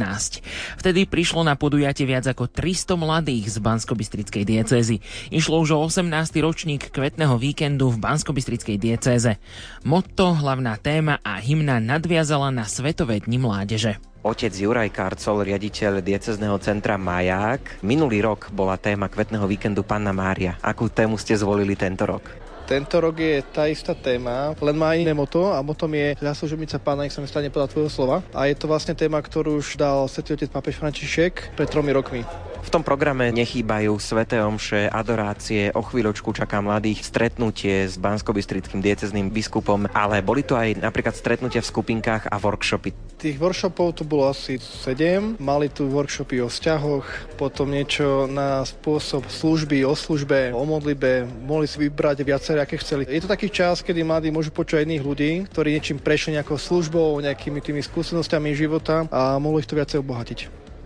Vtedy 0.79 1.03
prišlo 1.03 1.43
na 1.43 1.59
podujatie 1.59 2.07
viac 2.07 2.23
ako 2.23 2.47
300 2.47 2.95
mladých 2.95 3.51
z 3.51 3.59
Banskobystrickej 3.59 4.47
diecézy. 4.47 5.03
Išlo 5.27 5.59
už 5.59 5.75
o 5.75 5.83
18. 5.83 6.07
ročník 6.39 6.87
kvetného 6.87 7.35
víkendu 7.35 7.91
v 7.91 7.99
Banskobystrickej 7.99 8.79
diecéze. 8.79 9.35
Motto, 9.83 10.31
hlavná 10.39 10.79
téma 10.79 11.19
a 11.19 11.35
hymna 11.43 11.83
nadviazala 11.83 12.47
na 12.47 12.63
Svetové 12.63 13.19
dni 13.19 13.43
mládeže. 13.43 13.99
Otec 14.19 14.51
Juraj 14.51 14.91
Karcol, 14.91 15.47
riaditeľ 15.47 16.03
diecezného 16.03 16.59
centra 16.59 16.99
Maják. 16.99 17.79
Minulý 17.79 18.19
rok 18.19 18.51
bola 18.51 18.75
téma 18.75 19.07
kvetného 19.07 19.47
víkendu 19.47 19.79
Panna 19.79 20.11
Mária. 20.11 20.59
Akú 20.59 20.91
tému 20.91 21.15
ste 21.15 21.39
zvolili 21.39 21.79
tento 21.79 22.03
rok? 22.03 22.27
Tento 22.69 23.01
rok 23.01 23.17
je 23.17 23.41
tá 23.49 23.65
istá 23.65 23.97
téma, 23.97 24.53
len 24.61 24.77
má 24.77 24.93
iné 24.93 25.09
moto 25.09 25.49
a 25.49 25.57
motom 25.57 25.89
je 25.89 26.13
Zaslužobnica 26.21 26.77
pána, 26.77 27.01
nech 27.01 27.09
sa 27.09 27.17
mi 27.17 27.25
stane 27.25 27.49
podľa 27.49 27.73
tvojho 27.73 27.89
slova. 27.89 28.21
A 28.29 28.45
je 28.45 28.53
to 28.53 28.69
vlastne 28.69 28.93
téma, 28.93 29.17
ktorú 29.25 29.57
už 29.57 29.73
dal 29.73 30.05
svetý 30.05 30.37
otec 30.37 30.53
pápež 30.53 30.77
František 30.77 31.57
pred 31.57 31.65
tromi 31.65 31.89
rokmi. 31.89 32.21
V 32.59 32.77
tom 32.77 32.83
programe 32.83 33.31
nechýbajú 33.33 33.97
sveté 33.97 34.43
omše, 34.43 34.91
adorácie, 34.91 35.73
o 35.73 35.81
chvíľočku 35.81 36.35
čaká 36.35 36.59
mladých 36.59 37.07
stretnutie 37.07 37.87
s 37.87 37.95
banskobystrickým 37.97 38.83
diecezným 38.83 39.31
biskupom, 39.33 39.89
ale 39.95 40.21
boli 40.21 40.45
tu 40.45 40.53
aj 40.53 40.77
napríklad 40.77 41.15
stretnutia 41.15 41.63
v 41.63 41.71
skupinkách 41.71 42.29
a 42.29 42.35
workshopy. 42.37 42.93
Tých 43.15 43.39
workshopov 43.39 43.99
tu 43.99 44.03
bolo 44.03 44.27
asi 44.27 44.59
7. 44.59 45.39
Mali 45.39 45.71
tu 45.71 45.87
workshopy 45.87 46.43
o 46.43 46.51
vzťahoch, 46.51 47.35
potom 47.39 47.71
niečo 47.71 48.27
na 48.27 48.61
spôsob 48.67 49.27
služby, 49.31 49.87
o 49.87 49.95
službe, 49.95 50.51
o 50.51 50.63
modlibe. 50.67 51.25
Mohli 51.25 51.65
si 51.65 51.79
vybrať 51.79 52.27
viaceré, 52.27 52.58
aké 52.61 52.77
chceli. 52.77 53.07
Je 53.07 53.23
to 53.23 53.31
taký 53.31 53.49
čas, 53.49 53.81
kedy 53.81 54.03
mladí 54.03 54.29
môžu 54.29 54.51
počuť 54.51 54.83
iných 54.83 55.03
ľudí, 55.03 55.31
ktorí 55.49 55.75
niečím 55.75 55.97
prešli 55.99 56.35
nejakou 56.35 56.59
službou, 56.59 57.19
nejakými 57.23 57.59
tými 57.63 57.81
skúsenostiami 57.83 58.53
života 58.55 59.07
a 59.09 59.39
mohli 59.39 59.63
ich 59.63 59.69
to 59.69 59.79
viacej 59.79 60.03
obohatiť. 60.03 60.39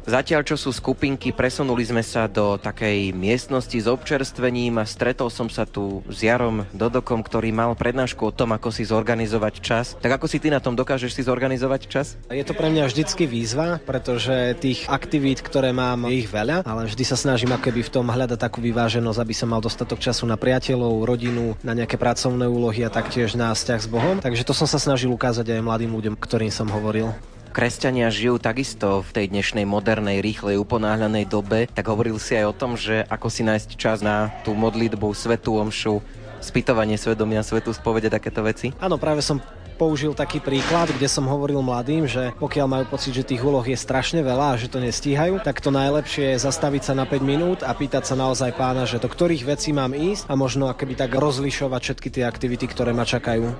Zatiaľ, 0.04 0.44
čo 0.44 0.60
sú 0.60 0.76
skupinky, 0.76 1.32
presunuli 1.32 1.88
sme 1.88 2.04
sa 2.04 2.28
do 2.28 2.60
takej 2.60 3.16
miestnosti 3.16 3.80
s 3.80 3.88
občerstvením 3.88 4.76
a 4.76 4.84
stretol 4.84 5.32
som 5.32 5.48
sa 5.48 5.64
tu 5.64 6.04
s 6.12 6.28
Jarom 6.28 6.68
Dodokom, 6.76 7.24
ktorý 7.24 7.56
mal 7.56 7.72
prednášku 7.72 8.20
o 8.28 8.36
tom, 8.36 8.52
ako 8.52 8.68
si 8.68 8.84
zorganizovať 8.84 9.54
čas. 9.64 9.96
Tak 10.04 10.20
ako 10.20 10.28
si 10.28 10.44
ty 10.44 10.52
na 10.52 10.60
tom 10.60 10.76
dokážeš 10.76 11.16
si 11.16 11.24
zorganizovať 11.24 11.82
čas? 11.88 12.20
Je 12.28 12.44
to 12.44 12.52
pre 12.52 12.68
mňa 12.68 12.92
vždycky 12.92 13.24
výzva, 13.24 13.80
pretože 13.80 14.60
tých 14.60 14.92
aktivít, 14.92 15.40
ktoré 15.40 15.72
mám, 15.72 16.12
je 16.12 16.20
ich 16.20 16.28
veľa, 16.28 16.68
ale 16.68 16.92
vždy 16.92 17.04
sa 17.08 17.16
snažím 17.16 17.56
akoby 17.56 17.88
v 17.88 17.94
tom 17.96 18.12
hľadať 18.12 18.36
takú 18.36 18.60
vyváženosť, 18.60 19.24
aby 19.24 19.32
som 19.32 19.56
mal 19.56 19.64
dostatok 19.64 20.04
času 20.04 20.28
na 20.28 20.36
priateľov, 20.36 21.08
rodinu, 21.08 21.56
na 21.64 21.72
nejaké 21.72 21.96
pracovné 21.96 22.44
úlohy 22.44 22.84
a 22.84 22.92
taktiež 22.92 23.40
na 23.40 23.56
vzťah 23.56 23.80
s 23.80 23.88
Bohom. 23.88 24.20
Takže 24.20 24.44
to 24.44 24.52
som 24.52 24.68
sa 24.68 24.84
snažil 24.84 25.16
ukázať 25.16 25.48
aj 25.48 25.64
mladým 25.64 25.96
ľuďom, 25.96 26.20
ktorým 26.20 26.52
som 26.52 26.68
hovoril 26.68 27.16
kresťania 27.54 28.10
žijú 28.10 28.42
takisto 28.42 29.06
v 29.06 29.10
tej 29.14 29.26
dnešnej 29.30 29.70
modernej, 29.70 30.26
rýchlej, 30.26 30.58
uponáhľanej 30.58 31.30
dobe, 31.30 31.70
tak 31.70 31.86
hovoril 31.86 32.18
si 32.18 32.34
aj 32.34 32.50
o 32.50 32.58
tom, 32.58 32.74
že 32.74 33.06
ako 33.06 33.30
si 33.30 33.46
nájsť 33.46 33.70
čas 33.78 34.02
na 34.02 34.34
tú 34.42 34.58
modlitbu, 34.58 35.14
svetú 35.14 35.62
omšu, 35.62 36.02
spýtovanie 36.42 36.98
svedomia, 36.98 37.46
svetú 37.46 37.70
spovede, 37.70 38.10
takéto 38.10 38.42
veci? 38.42 38.74
Áno, 38.82 38.98
práve 38.98 39.22
som 39.22 39.38
použil 39.78 40.18
taký 40.18 40.42
príklad, 40.42 40.90
kde 40.90 41.06
som 41.06 41.30
hovoril 41.30 41.62
mladým, 41.62 42.10
že 42.10 42.34
pokiaľ 42.42 42.68
majú 42.70 42.86
pocit, 42.90 43.14
že 43.14 43.26
tých 43.26 43.46
úloh 43.46 43.64
je 43.66 43.78
strašne 43.78 44.26
veľa 44.26 44.58
a 44.58 44.60
že 44.60 44.70
to 44.70 44.82
nestíhajú, 44.82 45.42
tak 45.42 45.62
to 45.62 45.70
najlepšie 45.70 46.34
je 46.34 46.44
zastaviť 46.44 46.82
sa 46.90 46.94
na 46.98 47.06
5 47.06 47.22
minút 47.22 47.60
a 47.62 47.74
pýtať 47.74 48.10
sa 48.10 48.16
naozaj 48.18 48.54
pána, 48.58 48.90
že 48.90 48.98
do 48.98 49.10
ktorých 49.10 49.46
vecí 49.46 49.74
mám 49.74 49.94
ísť 49.94 50.26
a 50.26 50.34
možno 50.34 50.70
akoby 50.74 50.98
tak 50.98 51.14
rozlišovať 51.14 51.82
všetky 51.86 52.10
tie 52.10 52.24
aktivity, 52.26 52.66
ktoré 52.66 52.98
ma 52.98 53.06
čakajú. 53.06 53.54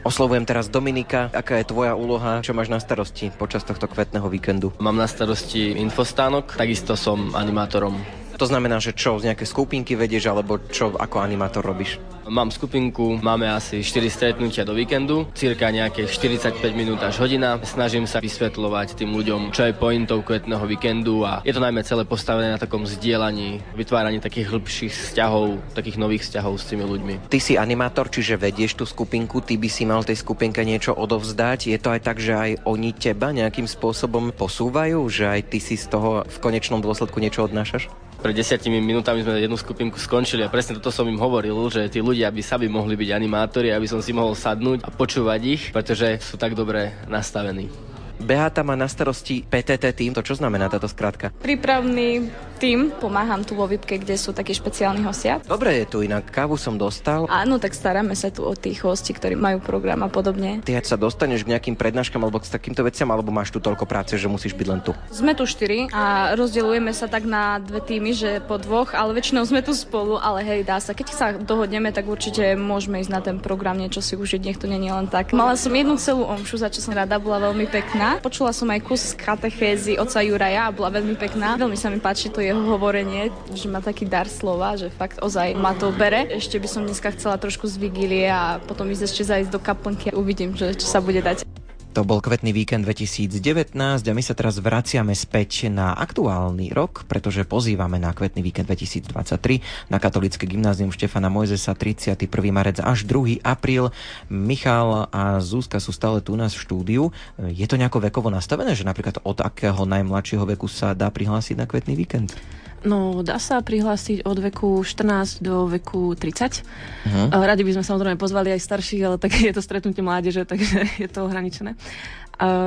Oslovujem 0.00 0.48
teraz 0.48 0.72
Dominika. 0.72 1.28
Aká 1.36 1.60
je 1.60 1.68
tvoja 1.68 1.92
úloha? 1.92 2.40
Čo 2.40 2.56
máš 2.56 2.72
na 2.72 2.80
starosti 2.80 3.28
počas 3.36 3.68
tohto 3.68 3.84
kvetného 3.84 4.24
víkendu? 4.32 4.72
Mám 4.80 4.96
na 4.96 5.04
starosti 5.04 5.76
infostánok, 5.76 6.56
takisto 6.56 6.96
som 6.96 7.36
animátorom. 7.36 8.00
To 8.40 8.48
znamená, 8.48 8.80
že 8.80 8.96
čo, 8.96 9.20
z 9.20 9.28
nejaké 9.28 9.44
skupinky 9.44 9.92
vedieš, 10.00 10.32
alebo 10.32 10.56
čo 10.72 10.96
ako 10.96 11.20
animátor 11.20 11.60
robíš? 11.60 12.00
Mám 12.24 12.48
skupinku, 12.48 13.20
máme 13.20 13.44
asi 13.52 13.84
4 13.84 14.08
stretnutia 14.08 14.64
do 14.64 14.72
víkendu, 14.72 15.28
cirka 15.36 15.68
nejaké 15.68 16.08
45 16.08 16.72
minút 16.72 17.04
až 17.04 17.20
hodina. 17.20 17.60
Snažím 17.60 18.08
sa 18.08 18.16
vysvetľovať 18.16 18.96
tým 18.96 19.12
ľuďom, 19.12 19.52
čo 19.52 19.68
je 19.68 19.76
pointou 19.76 20.24
kvetného 20.24 20.64
víkendu 20.64 21.20
a 21.28 21.44
je 21.44 21.52
to 21.52 21.60
najmä 21.60 21.84
celé 21.84 22.08
postavené 22.08 22.48
na 22.48 22.56
takom 22.56 22.88
zdieľaní, 22.88 23.60
vytváraní 23.76 24.24
takých 24.24 24.56
hĺbších 24.56 24.94
vzťahov, 24.94 25.60
takých 25.76 26.00
nových 26.00 26.24
vzťahov 26.24 26.56
s 26.56 26.64
tými 26.64 26.88
ľuďmi. 26.88 27.28
Ty 27.28 27.38
si 27.44 27.60
animátor, 27.60 28.08
čiže 28.08 28.40
vedieš 28.40 28.80
tú 28.80 28.88
skupinku, 28.88 29.44
ty 29.44 29.60
by 29.60 29.68
si 29.68 29.84
mal 29.84 30.00
tej 30.00 30.16
skupinke 30.16 30.64
niečo 30.64 30.96
odovzdať. 30.96 31.68
Je 31.68 31.76
to 31.76 31.92
aj 31.92 32.00
tak, 32.00 32.16
že 32.16 32.32
aj 32.32 32.64
oni 32.64 32.96
teba 32.96 33.36
nejakým 33.36 33.68
spôsobom 33.68 34.32
posúvajú, 34.32 34.96
že 35.12 35.28
aj 35.28 35.40
ty 35.52 35.60
si 35.60 35.76
z 35.76 35.92
toho 35.92 36.24
v 36.24 36.36
konečnom 36.40 36.80
dôsledku 36.80 37.20
niečo 37.20 37.44
odnášaš? 37.44 38.09
Pred 38.20 38.36
desiatimi 38.36 38.84
minútami 38.84 39.24
sme 39.24 39.40
jednu 39.40 39.56
skupinku 39.56 39.96
skončili 39.96 40.44
a 40.44 40.52
presne 40.52 40.76
toto 40.76 40.92
som 40.92 41.08
im 41.08 41.16
hovoril, 41.16 41.56
že 41.72 41.88
tí 41.88 42.04
ľudia 42.04 42.28
by 42.28 42.44
sami 42.44 42.68
mohli 42.68 42.92
byť 42.92 43.16
animátori, 43.16 43.72
aby 43.72 43.88
som 43.88 44.04
si 44.04 44.12
mohol 44.12 44.36
sadnúť 44.36 44.84
a 44.84 44.92
počúvať 44.92 45.40
ich, 45.48 45.62
pretože 45.72 46.20
sú 46.20 46.36
tak 46.36 46.52
dobre 46.52 46.92
nastavení. 47.08 47.89
Beata 48.20 48.60
má 48.60 48.76
na 48.76 48.84
starosti 48.84 49.40
PTT 49.48 49.96
tým, 49.96 50.12
to 50.12 50.20
čo 50.20 50.36
znamená 50.36 50.68
táto 50.68 50.86
skratka? 50.86 51.32
Prípravný 51.40 52.28
tým, 52.60 52.92
pomáham 53.00 53.40
tu 53.40 53.56
vo 53.56 53.64
VIPke, 53.64 53.96
kde 54.04 54.20
sú 54.20 54.36
takí 54.36 54.52
špeciálni 54.52 55.00
hostia. 55.08 55.40
Dobre 55.48 55.80
je 55.80 55.84
tu, 55.88 56.04
inak 56.04 56.28
kávu 56.28 56.60
som 56.60 56.76
dostal. 56.76 57.24
Áno, 57.32 57.56
tak 57.56 57.72
staráme 57.72 58.12
sa 58.12 58.28
tu 58.28 58.44
o 58.44 58.52
tých 58.52 58.84
hostí, 58.84 59.16
ktorí 59.16 59.32
majú 59.32 59.64
program 59.64 60.04
a 60.04 60.12
podobne. 60.12 60.60
Ty 60.60 60.76
sa 60.84 61.00
dostaneš 61.00 61.48
k 61.48 61.56
nejakým 61.56 61.72
prednáškam 61.72 62.20
alebo 62.20 62.36
k 62.36 62.52
takýmto 62.52 62.84
veciam, 62.84 63.08
alebo 63.08 63.32
máš 63.32 63.48
tu 63.48 63.64
toľko 63.64 63.88
práce, 63.88 64.12
že 64.20 64.28
musíš 64.28 64.52
byť 64.52 64.66
len 64.68 64.84
tu? 64.84 64.92
Sme 65.08 65.32
tu 65.32 65.48
štyri 65.48 65.88
a 65.88 66.36
rozdeľujeme 66.36 66.92
sa 66.92 67.08
tak 67.08 67.24
na 67.24 67.56
dve 67.64 67.80
týmy, 67.80 68.12
že 68.12 68.44
po 68.44 68.60
dvoch, 68.60 68.92
ale 68.92 69.16
väčšinou 69.16 69.48
sme 69.48 69.64
tu 69.64 69.72
spolu, 69.72 70.20
ale 70.20 70.44
hej, 70.44 70.60
dá 70.68 70.76
sa. 70.84 70.92
Keď 70.92 71.06
sa 71.08 71.32
dohodneme, 71.32 71.88
tak 71.96 72.04
určite 72.04 72.60
môžeme 72.60 73.00
ísť 73.00 73.12
na 73.12 73.24
ten 73.24 73.40
program, 73.40 73.80
niečo 73.80 74.04
si 74.04 74.20
užiť, 74.20 74.40
nech 74.44 74.60
to 74.60 74.68
nie 74.68 74.84
je 74.84 74.92
len 74.92 75.08
tak. 75.08 75.32
Mala 75.32 75.56
som 75.56 75.72
jednu 75.72 75.96
celú 75.96 76.28
omšu, 76.28 76.60
za 76.60 76.68
čo 76.68 76.84
som 76.84 76.92
rada, 76.92 77.16
bola 77.16 77.48
veľmi 77.48 77.64
pekná. 77.72 78.09
Počula 78.18 78.50
som 78.50 78.66
aj 78.66 78.82
kus 78.82 79.14
katechézy 79.14 79.94
oca 79.94 80.18
Juraja 80.18 80.66
a 80.66 80.74
bola 80.74 80.98
veľmi 80.98 81.14
pekná. 81.14 81.54
Veľmi 81.54 81.78
sa 81.78 81.86
mi 81.86 82.02
páči 82.02 82.26
to 82.34 82.42
jeho 82.42 82.58
hovorenie, 82.66 83.30
že 83.54 83.70
má 83.70 83.78
taký 83.78 84.10
dar 84.10 84.26
slova, 84.26 84.74
že 84.74 84.90
fakt 84.90 85.22
ozaj 85.22 85.54
ma 85.54 85.78
to 85.78 85.94
bere. 85.94 86.26
Ešte 86.34 86.58
by 86.58 86.66
som 86.66 86.82
dneska 86.82 87.14
chcela 87.14 87.38
trošku 87.38 87.70
z 87.70 87.78
vigílie 87.78 88.26
a 88.26 88.58
potom 88.58 88.90
ísť 88.90 89.04
ešte 89.06 89.22
zajsť 89.22 89.50
do 89.54 89.60
kaplnky 89.62 90.10
a 90.10 90.18
uvidím, 90.18 90.58
že 90.58 90.74
čo 90.74 90.90
sa 90.90 90.98
bude 90.98 91.22
dať. 91.22 91.46
To 91.90 92.06
bol 92.06 92.22
kvetný 92.22 92.54
víkend 92.54 92.86
2019 92.86 93.74
a 93.74 94.12
my 94.14 94.22
sa 94.22 94.38
teraz 94.38 94.62
vraciame 94.62 95.10
späť 95.10 95.66
na 95.66 95.90
aktuálny 95.90 96.70
rok, 96.70 97.02
pretože 97.10 97.42
pozývame 97.42 97.98
na 97.98 98.14
kvetný 98.14 98.46
víkend 98.46 98.70
2023 98.70 99.90
na 99.90 99.98
katolické 99.98 100.46
gymnázium 100.46 100.94
Štefana 100.94 101.26
Mojzesa 101.26 101.74
31. 101.74 102.30
marec 102.54 102.78
až 102.78 103.02
2. 103.10 103.42
apríl. 103.42 103.90
Michal 104.30 105.10
a 105.10 105.42
Zúska 105.42 105.82
sú 105.82 105.90
stále 105.90 106.22
tu 106.22 106.30
u 106.30 106.38
nás 106.38 106.54
v 106.54 106.62
štúdiu. 106.62 107.10
Je 107.42 107.66
to 107.66 107.74
nejako 107.74 108.06
vekovo 108.06 108.30
nastavené, 108.30 108.78
že 108.78 108.86
napríklad 108.86 109.18
od 109.26 109.42
akého 109.42 109.82
najmladšieho 109.82 110.46
veku 110.46 110.70
sa 110.70 110.94
dá 110.94 111.10
prihlásiť 111.10 111.58
na 111.58 111.66
kvetný 111.66 111.98
víkend? 111.98 112.38
No, 112.80 113.20
dá 113.20 113.36
sa 113.36 113.60
prihlásiť 113.60 114.24
od 114.24 114.38
veku 114.40 114.80
14 114.80 115.44
do 115.44 115.68
veku 115.68 116.16
30. 116.16 116.64
Uh-huh. 116.64 117.28
Radi 117.28 117.60
by 117.60 117.76
sme 117.76 117.84
samozrejme 117.84 118.16
pozvali 118.16 118.56
aj 118.56 118.64
starších, 118.64 119.02
ale 119.04 119.16
tak 119.20 119.36
je 119.48 119.52
to 119.52 119.60
stretnutie 119.60 120.00
mládeže, 120.00 120.48
takže 120.48 120.88
je 121.02 121.08
to 121.08 121.28
ohraničené. 121.28 121.76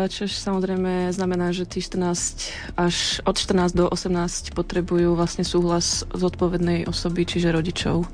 Čo 0.06 0.30
samozrejme 0.30 1.10
znamená, 1.10 1.50
že 1.50 1.66
tí 1.66 1.82
14 1.82 2.78
až 2.78 3.26
od 3.26 3.34
14 3.34 3.74
do 3.74 3.90
18 3.90 4.54
potrebujú 4.54 5.18
vlastne 5.18 5.42
súhlas 5.42 6.06
zodpovednej 6.14 6.86
osoby, 6.86 7.26
čiže 7.26 7.50
rodičov 7.50 8.06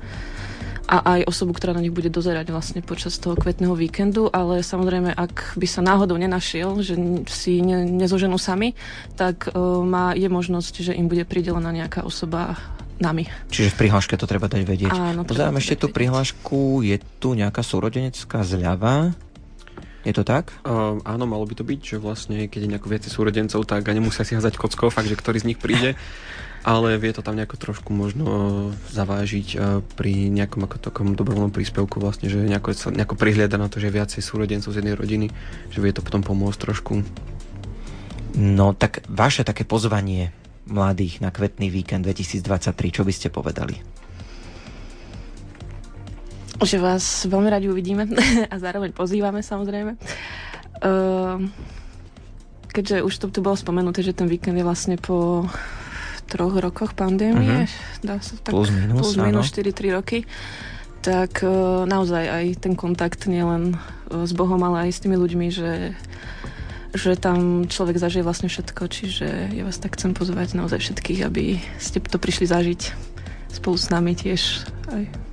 a 0.86 1.18
aj 1.18 1.28
osobu, 1.28 1.52
ktorá 1.54 1.76
na 1.76 1.82
nich 1.84 1.94
bude 1.94 2.08
dozerať 2.08 2.50
vlastne 2.50 2.80
počas 2.80 3.18
toho 3.20 3.36
kvetného 3.36 3.74
víkendu, 3.76 4.30
ale 4.32 4.64
samozrejme, 4.64 5.12
ak 5.12 5.54
by 5.58 5.66
sa 5.68 5.84
náhodou 5.84 6.16
nenašiel, 6.16 6.80
že 6.80 6.96
si 7.30 7.60
ne, 7.60 7.84
nezoženú 7.86 8.40
sami, 8.40 8.74
tak 9.14 9.50
uh, 9.50 9.82
má, 9.84 10.16
je 10.16 10.26
možnosť, 10.26 10.74
že 10.80 10.92
im 10.96 11.06
bude 11.06 11.22
pridelená 11.28 11.70
nejaká 11.70 12.02
osoba 12.02 12.58
nami. 13.00 13.26
Čiže 13.48 13.74
v 13.74 13.86
prihláške 13.86 14.14
to 14.20 14.28
treba 14.28 14.46
dať 14.46 14.62
vedieť. 14.62 14.92
Áno, 14.92 15.24
Pozerám 15.24 15.56
ešte 15.56 15.80
tú 15.80 15.88
prihlášku, 15.88 16.84
je 16.84 17.00
tu 17.18 17.32
nejaká 17.32 17.64
súrodenecká 17.64 18.44
zľava. 18.44 19.16
Je 20.04 20.16
to 20.16 20.24
tak? 20.24 20.52
Uh, 20.64 20.96
áno, 21.04 21.28
malo 21.28 21.44
by 21.44 21.60
to 21.60 21.64
byť, 21.64 21.80
že 21.80 21.96
vlastne 22.00 22.48
keď 22.48 22.60
je 22.64 22.70
nejako 22.72 22.88
viacej 22.88 23.10
súrodencov, 23.12 23.60
tak 23.68 23.84
a 23.84 23.92
nemusia 23.92 24.24
si 24.24 24.32
hazať 24.32 24.56
kockou, 24.56 24.88
fakt, 24.88 25.08
že 25.08 25.16
ktorý 25.16 25.44
z 25.44 25.48
nich 25.52 25.60
príde. 25.60 25.96
Ale 26.60 27.00
vie 27.00 27.12
to 27.16 27.24
tam 27.24 27.40
nejako 27.40 27.56
trošku 27.56 27.90
možno 27.96 28.26
zavážiť 28.92 29.56
pri 29.96 30.28
nejakom 30.28 30.68
ako 30.68 30.76
takom 30.76 31.16
dobrovoľnom 31.16 31.52
príspevku 31.52 31.96
vlastne, 32.04 32.28
že 32.28 32.36
nejako, 32.36 32.76
sa 32.76 32.92
nejako 32.92 33.16
prihliada 33.16 33.56
na 33.56 33.72
to, 33.72 33.80
že 33.80 33.88
viacej 33.88 34.20
súrodencov 34.20 34.76
z 34.76 34.84
jednej 34.84 34.96
rodiny, 34.96 35.26
že 35.72 35.78
vie 35.80 35.92
to 35.92 36.04
potom 36.04 36.20
pomôcť 36.20 36.60
trošku. 36.60 37.00
No 38.36 38.76
tak 38.76 39.02
vaše 39.08 39.42
také 39.42 39.64
pozvanie 39.64 40.36
mladých 40.68 41.24
na 41.24 41.32
kvetný 41.32 41.72
víkend 41.72 42.04
2023, 42.06 42.76
čo 42.92 43.02
by 43.02 43.12
ste 43.12 43.28
povedali? 43.32 43.80
Že 46.60 46.76
vás 46.76 47.24
veľmi 47.24 47.48
radi 47.48 47.66
uvidíme 47.72 48.04
a 48.52 48.54
zároveň 48.60 48.92
pozývame 48.92 49.40
samozrejme. 49.40 49.96
Uh, 50.80 51.40
keďže 52.68 53.02
už 53.02 53.14
to 53.16 53.26
tu 53.32 53.40
bolo 53.40 53.56
spomenuté, 53.56 54.04
že 54.04 54.12
ten 54.12 54.28
víkend 54.28 54.60
je 54.60 54.64
vlastne 54.64 54.96
po 55.00 55.48
troch 56.30 56.54
rokoch 56.54 56.94
pandémie, 56.94 57.66
uh-huh. 57.66 58.06
dá 58.06 58.16
sa 58.22 58.38
tak, 58.38 58.54
plus 58.54 58.70
minus, 58.70 58.98
plus 59.02 59.14
minus 59.18 59.50
4-3 59.50 59.98
roky, 59.98 60.18
tak 61.02 61.42
uh, 61.42 61.82
naozaj 61.90 62.24
aj 62.30 62.46
ten 62.62 62.78
kontakt 62.78 63.26
nielen 63.26 63.74
uh, 63.74 64.22
s 64.22 64.30
Bohom, 64.30 64.62
ale 64.62 64.88
aj 64.88 64.90
s 64.94 65.02
tými 65.02 65.18
ľuďmi, 65.18 65.46
že 65.50 65.70
že 66.90 67.14
tam 67.14 67.70
človek 67.70 68.02
zažije 68.02 68.26
vlastne 68.26 68.50
všetko, 68.50 68.82
čiže 68.90 69.54
ja 69.54 69.62
vás 69.62 69.78
tak 69.78 69.94
chcem 69.94 70.10
pozvať 70.10 70.58
naozaj 70.58 70.82
všetkých, 70.82 71.22
aby 71.22 71.62
ste 71.78 72.02
to 72.02 72.18
prišli 72.18 72.50
zažiť 72.50 72.80
spolu 73.54 73.78
s 73.78 73.94
nami 73.94 74.18
tiež 74.18 74.66
aj 74.90 75.29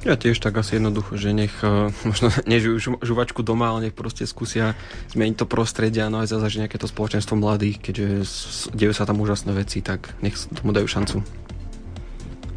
ja 0.00 0.16
tiež 0.16 0.40
tak 0.40 0.56
asi 0.56 0.80
jednoducho, 0.80 1.20
že 1.20 1.36
nech 1.36 1.52
uh, 1.60 1.92
možno 2.08 2.32
nežijú 2.48 3.00
žuvačku 3.04 3.44
doma, 3.44 3.72
ale 3.72 3.88
nech 3.88 3.96
proste 3.96 4.24
skúsia 4.24 4.72
zmeniť 5.12 5.44
to 5.44 5.46
prostredie 5.46 6.00
a 6.00 6.12
no 6.12 6.24
aj 6.24 6.32
zažiť 6.32 6.66
nejaké 6.66 6.78
to 6.80 6.88
spoločenstvo 6.88 7.36
mladých, 7.36 7.80
keďže 7.84 8.06
dejú 8.72 8.92
sa 8.96 9.04
tam 9.04 9.20
úžasné 9.20 9.52
veci, 9.52 9.84
tak 9.84 10.16
nech 10.24 10.36
tomu 10.36 10.72
dajú 10.72 10.88
šancu. 10.88 11.16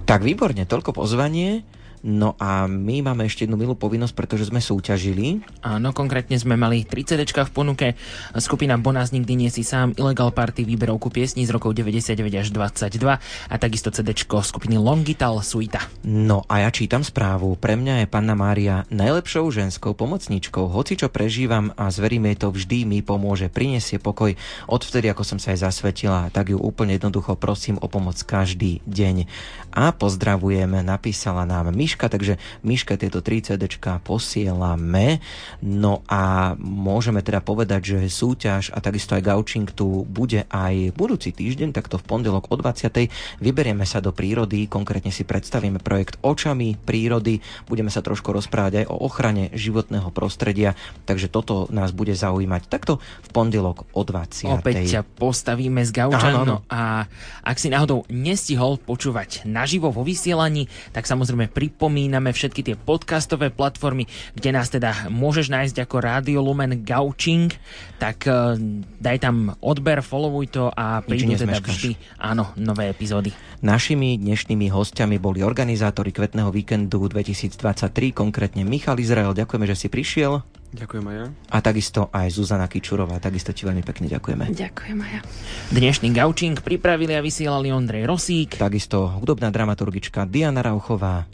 Tak 0.04 0.20
výborne, 0.24 0.68
toľko 0.68 0.96
pozvanie. 0.96 1.64
No 2.04 2.36
a 2.36 2.68
my 2.68 3.00
máme 3.00 3.24
ešte 3.24 3.48
jednu 3.48 3.56
milú 3.56 3.80
povinnosť, 3.80 4.12
pretože 4.12 4.52
sme 4.52 4.60
súťažili. 4.60 5.40
Áno, 5.64 5.96
konkrétne 5.96 6.36
sme 6.36 6.60
mali 6.60 6.84
3 6.84 7.16
CD 7.16 7.24
v 7.24 7.52
ponuke. 7.56 7.96
Skupina 8.36 8.76
Bonás 8.76 9.16
nikdy 9.16 9.40
nie 9.40 9.48
si 9.48 9.64
sám, 9.64 9.96
Illegal 9.96 10.36
Party 10.36 10.68
výberovku 10.68 11.08
piesní 11.08 11.48
z 11.48 11.56
rokov 11.56 11.80
99 11.80 12.20
až 12.36 12.52
22 12.52 13.00
a 13.24 13.56
takisto 13.56 13.88
CD 13.88 14.12
skupiny 14.20 14.76
Longital 14.76 15.40
Suita. 15.40 15.88
No 16.04 16.44
a 16.52 16.68
ja 16.68 16.70
čítam 16.76 17.08
správu. 17.08 17.56
Pre 17.56 17.80
mňa 17.80 18.04
je 18.04 18.12
Panna 18.12 18.36
Mária 18.36 18.84
najlepšou 18.92 19.48
ženskou 19.56 19.96
pomocničkou. 19.96 20.68
Hoci 20.68 21.00
čo 21.00 21.08
prežívam 21.08 21.72
a 21.80 21.88
zverím 21.88 22.28
jej 22.28 22.38
to 22.44 22.52
vždy 22.52 22.84
mi 22.84 23.00
pomôže, 23.00 23.48
prinesie 23.48 23.96
pokoj. 23.96 24.36
Odvtedy, 24.68 25.08
ako 25.08 25.24
som 25.24 25.40
sa 25.40 25.56
aj 25.56 25.72
zasvetila, 25.72 26.28
tak 26.36 26.52
ju 26.52 26.60
úplne 26.60 27.00
jednoducho 27.00 27.40
prosím 27.40 27.80
o 27.80 27.88
pomoc 27.88 28.20
každý 28.28 28.84
deň. 28.84 29.32
A 29.74 29.90
pozdravujeme, 29.90 30.86
napísala 30.86 31.50
nám 31.50 31.74
Miška, 31.74 32.06
takže 32.06 32.38
Miška 32.62 32.94
tieto 32.94 33.26
3 33.26 33.58
CD 33.58 33.66
posielame. 34.06 35.18
No 35.66 36.06
a 36.06 36.54
môžeme 36.62 37.26
teda 37.26 37.42
povedať, 37.42 37.98
že 37.98 38.00
súťaž 38.06 38.70
a 38.70 38.78
takisto 38.78 39.18
aj 39.18 39.26
gaučing 39.26 39.66
tu 39.74 40.06
bude 40.06 40.46
aj 40.54 40.94
budúci 40.94 41.34
týždeň, 41.34 41.74
takto 41.74 41.98
v 41.98 42.06
pondelok 42.06 42.54
o 42.54 42.56
20. 42.56 43.42
Vyberieme 43.42 43.84
sa 43.90 43.98
do 43.98 44.14
prírody, 44.14 44.70
konkrétne 44.70 45.10
si 45.10 45.26
predstavíme 45.26 45.82
projekt 45.82 46.22
Očami 46.22 46.78
prírody, 46.78 47.42
budeme 47.66 47.90
sa 47.90 48.06
trošku 48.06 48.30
rozprávať 48.30 48.86
aj 48.86 48.90
o 48.94 48.96
ochrane 49.10 49.50
životného 49.58 50.14
prostredia, 50.14 50.78
takže 51.10 51.34
toto 51.34 51.66
nás 51.74 51.90
bude 51.90 52.14
zaujímať 52.14 52.70
takto 52.70 53.02
v 53.26 53.30
pondelok 53.34 53.90
o 53.98 54.02
20. 54.06 54.54
Opäť 54.54 54.86
ťa 54.86 55.02
postavíme 55.18 55.82
s 55.82 55.90
gaučanom. 55.90 56.46
No 56.46 56.58
a 56.70 57.10
ak 57.42 57.58
si 57.58 57.74
náhodou 57.74 58.06
nestihol 58.14 58.78
počúvať 58.78 59.48
naživo 59.64 59.90
vo 59.90 60.04
vysielaní, 60.04 60.68
tak 60.92 61.10
samozrejme 61.10 61.48
pri 61.50 61.74
pripomíname 61.74 62.36
všetky 62.36 62.62
tie 62.62 62.76
podcastové 62.76 63.48
platformy, 63.48 64.04
kde 64.36 64.50
nás 64.52 64.68
teda 64.68 65.08
môžeš 65.08 65.48
nájsť 65.48 65.88
ako 65.88 65.96
Radio 66.04 66.44
Lumen 66.44 66.84
Gauching, 66.84 67.56
tak 67.98 68.28
uh, 68.28 68.60
daj 69.00 69.24
tam 69.24 69.56
odber, 69.64 70.04
followuj 70.04 70.52
to 70.52 70.64
a 70.70 71.00
prídu 71.02 71.34
teda 71.34 71.64
vždy 71.64 71.96
áno, 72.20 72.52
nové 72.60 72.92
epizódy. 72.92 73.32
Našimi 73.64 74.20
dnešnými 74.20 74.68
hostiami 74.68 75.18
boli 75.18 75.40
organizátori 75.40 76.12
Kvetného 76.12 76.52
víkendu 76.52 77.08
2023, 77.08 78.12
konkrétne 78.12 78.68
Michal 78.68 79.00
Izrael. 79.00 79.32
Ďakujeme, 79.32 79.66
že 79.66 79.80
si 79.80 79.88
prišiel. 79.88 80.63
Ďakujem 80.74 81.06
aj 81.06 81.16
ja. 81.16 81.26
A 81.54 81.58
takisto 81.62 82.10
aj 82.10 82.34
Zuzana 82.34 82.66
Kičurová, 82.66 83.22
takisto 83.22 83.54
ti 83.54 83.70
veľmi 83.70 83.86
pekne 83.86 84.10
ďakujeme. 84.10 84.50
Ďakujem 84.58 84.98
aj 84.98 85.12
ja. 85.14 85.22
Dnešný 85.70 86.10
gaučing 86.10 86.58
pripravili 86.58 87.14
a 87.14 87.22
vysielali 87.22 87.70
Ondrej 87.70 88.10
Rosík. 88.10 88.58
Takisto 88.58 89.22
hudobná 89.22 89.54
dramaturgička 89.54 90.26
Diana 90.26 90.66
Rauchová. 90.66 91.30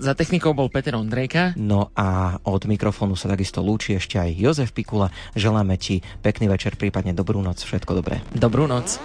Za 0.00 0.16
technikou 0.16 0.56
bol 0.56 0.72
Peter 0.72 0.96
Ondrejka. 0.96 1.52
No 1.60 1.92
a 1.92 2.40
od 2.48 2.64
mikrofónu 2.64 3.20
sa 3.20 3.28
takisto 3.28 3.60
lúči 3.60 4.00
ešte 4.00 4.16
aj 4.16 4.32
Jozef 4.32 4.72
Pikula. 4.72 5.12
Želáme 5.36 5.76
ti 5.76 6.00
pekný 6.24 6.48
večer, 6.48 6.80
prípadne 6.80 7.12
dobrú 7.12 7.44
noc. 7.44 7.60
Všetko 7.60 8.00
dobré. 8.00 8.24
Dobrú 8.32 8.64
noc. 8.64 8.96